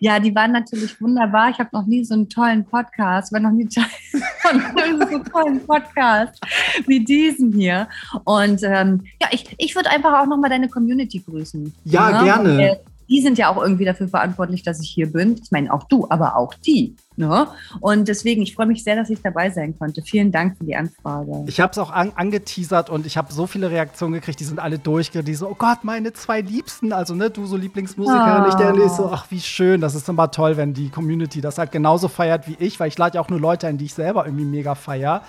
ja, 0.00 0.18
die 0.18 0.34
waren 0.34 0.52
natürlich 0.52 1.00
wunderbar. 1.00 1.50
Ich 1.50 1.58
habe 1.58 1.70
noch 1.72 1.86
nie 1.86 2.04
so 2.04 2.12
einen 2.12 2.28
tollen 2.28 2.64
Podcast, 2.64 3.32
war 3.32 3.40
noch 3.40 3.52
nie 3.52 3.66
Teil 3.66 3.86
von 4.42 4.60
so 4.60 4.82
einem 4.82 5.24
tollen 5.24 5.66
Podcast 5.66 6.38
wie 6.86 7.02
diesen 7.02 7.52
hier. 7.52 7.88
Und 8.24 8.62
ähm, 8.64 9.02
ja, 9.20 9.28
ich, 9.30 9.54
ich 9.56 9.74
würde 9.74 9.90
einfach 9.90 10.20
auch 10.20 10.26
nochmal 10.26 10.50
deine 10.50 10.68
Community 10.68 11.20
grüßen. 11.20 11.72
Ja, 11.84 12.18
ne? 12.18 12.24
gerne. 12.24 12.80
Die 13.08 13.22
sind 13.22 13.38
ja 13.38 13.48
auch 13.48 13.62
irgendwie 13.62 13.84
dafür 13.84 14.08
verantwortlich, 14.08 14.62
dass 14.62 14.82
ich 14.82 14.90
hier 14.90 15.10
bin. 15.10 15.40
Ich 15.42 15.50
meine, 15.50 15.72
auch 15.72 15.84
du, 15.84 16.06
aber 16.10 16.36
auch 16.36 16.54
die. 16.54 16.96
Ne? 17.16 17.46
Und 17.80 18.08
deswegen, 18.08 18.42
ich 18.42 18.54
freue 18.54 18.66
mich 18.66 18.84
sehr, 18.84 18.96
dass 18.96 19.10
ich 19.10 19.20
dabei 19.22 19.50
sein 19.50 19.78
konnte. 19.78 20.02
Vielen 20.02 20.32
Dank 20.32 20.56
für 20.56 20.64
die 20.64 20.76
Anfrage. 20.76 21.44
Ich 21.46 21.60
habe 21.60 21.72
es 21.72 21.78
auch 21.78 21.90
an, 21.90 22.12
angeteasert 22.14 22.90
und 22.90 23.06
ich 23.06 23.16
habe 23.16 23.32
so 23.32 23.46
viele 23.46 23.70
Reaktionen 23.70 24.14
gekriegt, 24.14 24.40
die 24.40 24.44
sind 24.44 24.58
alle 24.58 24.78
durchge, 24.78 25.22
die 25.22 25.34
so, 25.34 25.48
oh 25.48 25.56
Gott, 25.56 25.84
meine 25.84 26.12
zwei 26.12 26.40
Liebsten, 26.40 26.92
also 26.92 27.14
ne, 27.14 27.30
du 27.30 27.46
so 27.46 27.56
Lieblingsmusikerin, 27.56 28.44
oh. 28.44 28.48
ich 28.48 28.54
der 28.54 28.72
so, 28.88 29.10
ach 29.12 29.26
wie 29.30 29.40
schön, 29.40 29.80
das 29.80 29.94
ist 29.94 30.08
immer 30.08 30.30
toll, 30.30 30.56
wenn 30.56 30.74
die 30.74 30.88
Community 30.88 31.40
das 31.40 31.58
halt 31.58 31.72
genauso 31.72 32.08
feiert 32.08 32.48
wie 32.48 32.56
ich, 32.58 32.80
weil 32.80 32.88
ich 32.88 32.98
lade 32.98 33.16
ja 33.16 33.20
auch 33.20 33.28
nur 33.28 33.40
Leute 33.40 33.66
ein, 33.66 33.78
die 33.78 33.86
ich 33.86 33.94
selber 33.94 34.24
irgendwie 34.24 34.44
mega 34.44 34.74
feier. 34.74 35.22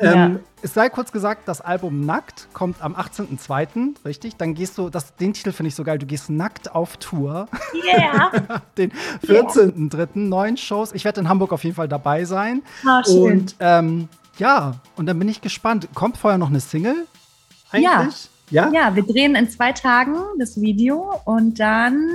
Ja. 0.00 0.26
Ähm, 0.26 0.40
es 0.62 0.74
sei 0.74 0.88
kurz 0.88 1.12
gesagt, 1.12 1.46
das 1.46 1.60
Album 1.60 2.06
Nackt 2.06 2.48
kommt 2.52 2.82
am 2.82 2.96
18.02., 2.96 4.04
richtig? 4.04 4.36
Dann 4.36 4.54
gehst 4.54 4.78
du, 4.78 4.88
das, 4.88 5.14
den 5.14 5.32
Titel 5.32 5.52
finde 5.52 5.68
ich 5.68 5.74
so 5.74 5.84
geil, 5.84 5.98
du 5.98 6.06
gehst 6.06 6.30
nackt 6.30 6.74
auf 6.74 6.96
Tour. 6.96 7.46
Yeah. 7.74 8.62
den 8.78 8.90
14.03. 9.24 9.96
Yeah. 9.96 10.08
neun 10.14 10.56
Shows. 10.56 10.92
Ich 10.92 11.04
werde 11.04 11.20
in 11.20 11.25
Hamburg 11.28 11.52
auf 11.52 11.64
jeden 11.64 11.76
Fall 11.76 11.88
dabei 11.88 12.24
sein. 12.24 12.62
Ah, 12.86 13.02
schön. 13.04 13.40
Und 13.40 13.56
ähm, 13.60 14.08
ja, 14.38 14.74
und 14.96 15.06
dann 15.06 15.18
bin 15.18 15.28
ich 15.28 15.40
gespannt. 15.40 15.88
Kommt 15.94 16.16
vorher 16.16 16.38
noch 16.38 16.48
eine 16.48 16.60
Single? 16.60 17.06
Eigentlich? 17.70 18.28
Ja. 18.50 18.70
ja. 18.70 18.72
Ja, 18.72 18.94
wir 18.94 19.02
drehen 19.02 19.34
in 19.34 19.48
zwei 19.50 19.72
Tagen 19.72 20.16
das 20.38 20.60
Video 20.60 21.20
und 21.24 21.58
dann 21.58 22.08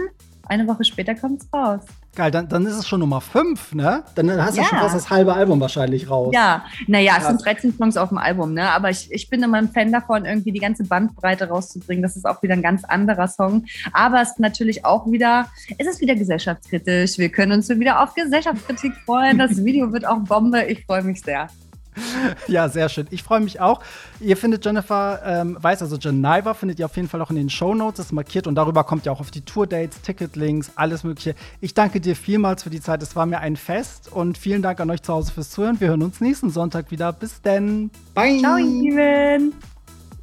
eine 0.48 0.68
Woche 0.68 0.84
später 0.84 1.16
kommt 1.16 1.42
es 1.42 1.54
raus. 1.54 1.82
Geil, 2.14 2.30
dann, 2.30 2.50
dann 2.50 2.66
ist 2.66 2.76
es 2.76 2.88
schon 2.88 3.00
Nummer 3.00 3.22
5, 3.22 3.74
ne? 3.74 4.04
Dann 4.16 4.30
hast 4.44 4.58
du 4.58 4.62
ja. 4.62 4.68
schon 4.68 4.80
fast 4.80 4.96
das 4.96 5.10
halbe 5.10 5.34
Album 5.34 5.62
wahrscheinlich 5.62 6.10
raus. 6.10 6.32
Ja, 6.34 6.66
naja, 6.88 7.14
es 7.18 7.28
sind 7.28 7.44
13 7.44 7.74
Songs 7.78 7.96
auf 7.96 8.10
dem 8.10 8.18
Album, 8.18 8.54
ne? 8.54 8.70
Aber 8.70 8.90
ich, 8.90 9.10
ich 9.12 9.30
bin 9.30 9.42
immer 9.42 9.58
ein 9.58 9.70
Fan 9.70 9.94
davon, 9.94 10.26
irgendwie 10.26 10.52
die 10.52 10.60
ganze 10.60 10.84
Bandbreite 10.84 11.48
rauszubringen. 11.48 12.04
Das 12.04 12.18
ist 12.18 12.26
auch 12.26 12.44
wieder 12.44 12.54
ein 12.54 12.62
ganz 12.62 12.84
anderer 12.84 13.30
Song. 13.30 13.66
Aber 13.94 14.22
es 14.22 14.32
ist 14.32 14.40
natürlich 14.40 14.84
auch 14.84 15.10
wieder, 15.10 15.48
es 15.78 15.88
ist 15.88 16.02
wieder 16.02 16.16
gesellschaftskritisch. 16.16 17.18
Wir 17.18 17.30
können 17.30 17.54
uns 17.54 17.70
wieder 17.70 18.04
auf 18.04 18.14
Gesellschaftskritik 18.14 18.94
freuen. 19.06 19.38
Das 19.38 19.58
Video 19.64 19.94
wird 19.94 20.06
auch 20.06 20.20
Bombe. 20.20 20.66
Ich 20.66 20.86
freue 20.86 21.04
mich 21.04 21.22
sehr. 21.22 21.48
Ja, 22.48 22.70
sehr 22.70 22.90
schön. 22.90 23.08
Ich 23.12 23.24
freue 23.24 23.40
mich 23.40 23.60
auch. 23.60 23.82
Ihr 24.20 24.38
findet 24.38 24.66
Jennifer 24.66 25.22
ähm, 25.26 25.58
Weiß, 25.60 25.82
also 25.82 25.98
Geneva, 25.98 26.54
findet 26.54 26.80
ihr 26.80 26.86
auf 26.86 26.96
jeden 26.96 27.08
Fall 27.08 27.22
auch 27.22 27.30
in 27.30 27.36
den 27.36 27.50
Show 27.50 27.74
Notes, 27.74 28.00
ist 28.00 28.12
markiert 28.12 28.48
und 28.48 28.56
darüber 28.56 28.84
kommt 28.84 29.06
ihr 29.06 29.12
auch 29.12 29.20
auf 29.20 29.32
die 29.32 29.42
Tour-Dates, 29.42 30.02
Ticketlinks, 30.02 30.72
alles 30.76 31.04
Mögliche. 31.04 31.36
Ich 31.60 31.74
danke 31.74 32.02
dir 32.02 32.16
vielmals 32.16 32.64
für 32.64 32.70
die 32.70 32.82
Zeit. 32.82 33.02
Es 33.04 33.16
war 33.16 33.26
mir 33.26 33.40
ein 33.40 33.56
Fest 33.56 34.12
und 34.12 34.38
vielen 34.38 34.62
Dank 34.62 34.80
an 34.80 34.90
euch 34.90 35.02
zu 35.02 35.14
Hause 35.14 35.32
fürs 35.32 35.50
Zuhören. 35.50 35.80
Wir 35.80 35.90
hören 35.90 36.04
uns 36.04 36.22
nächsten 36.22 36.50
Sonntag 36.50 36.92
wieder. 36.92 37.12
Bis 37.14 37.42
denn. 37.42 37.90
Bye. 38.14 38.40
Ciao, 38.40 38.58
Steven. 38.58 39.54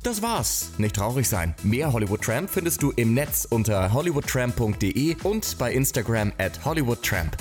Das 0.03 0.23
war's. 0.23 0.71
Nicht 0.79 0.97
traurig 0.97 1.29
sein. 1.29 1.55
Mehr 1.62 1.93
Hollywood 1.93 2.23
Tramp 2.23 2.49
findest 2.49 2.83
du 2.83 2.93
im 2.93 3.14
Netz 3.14 3.47
unter 3.51 3.93
hollywoodtramp.de 3.93 5.16
und 5.25 5.59
bei 5.59 5.73
Instagram 5.73 6.33
at 6.39 6.64
hollywoodtramp. 6.64 7.37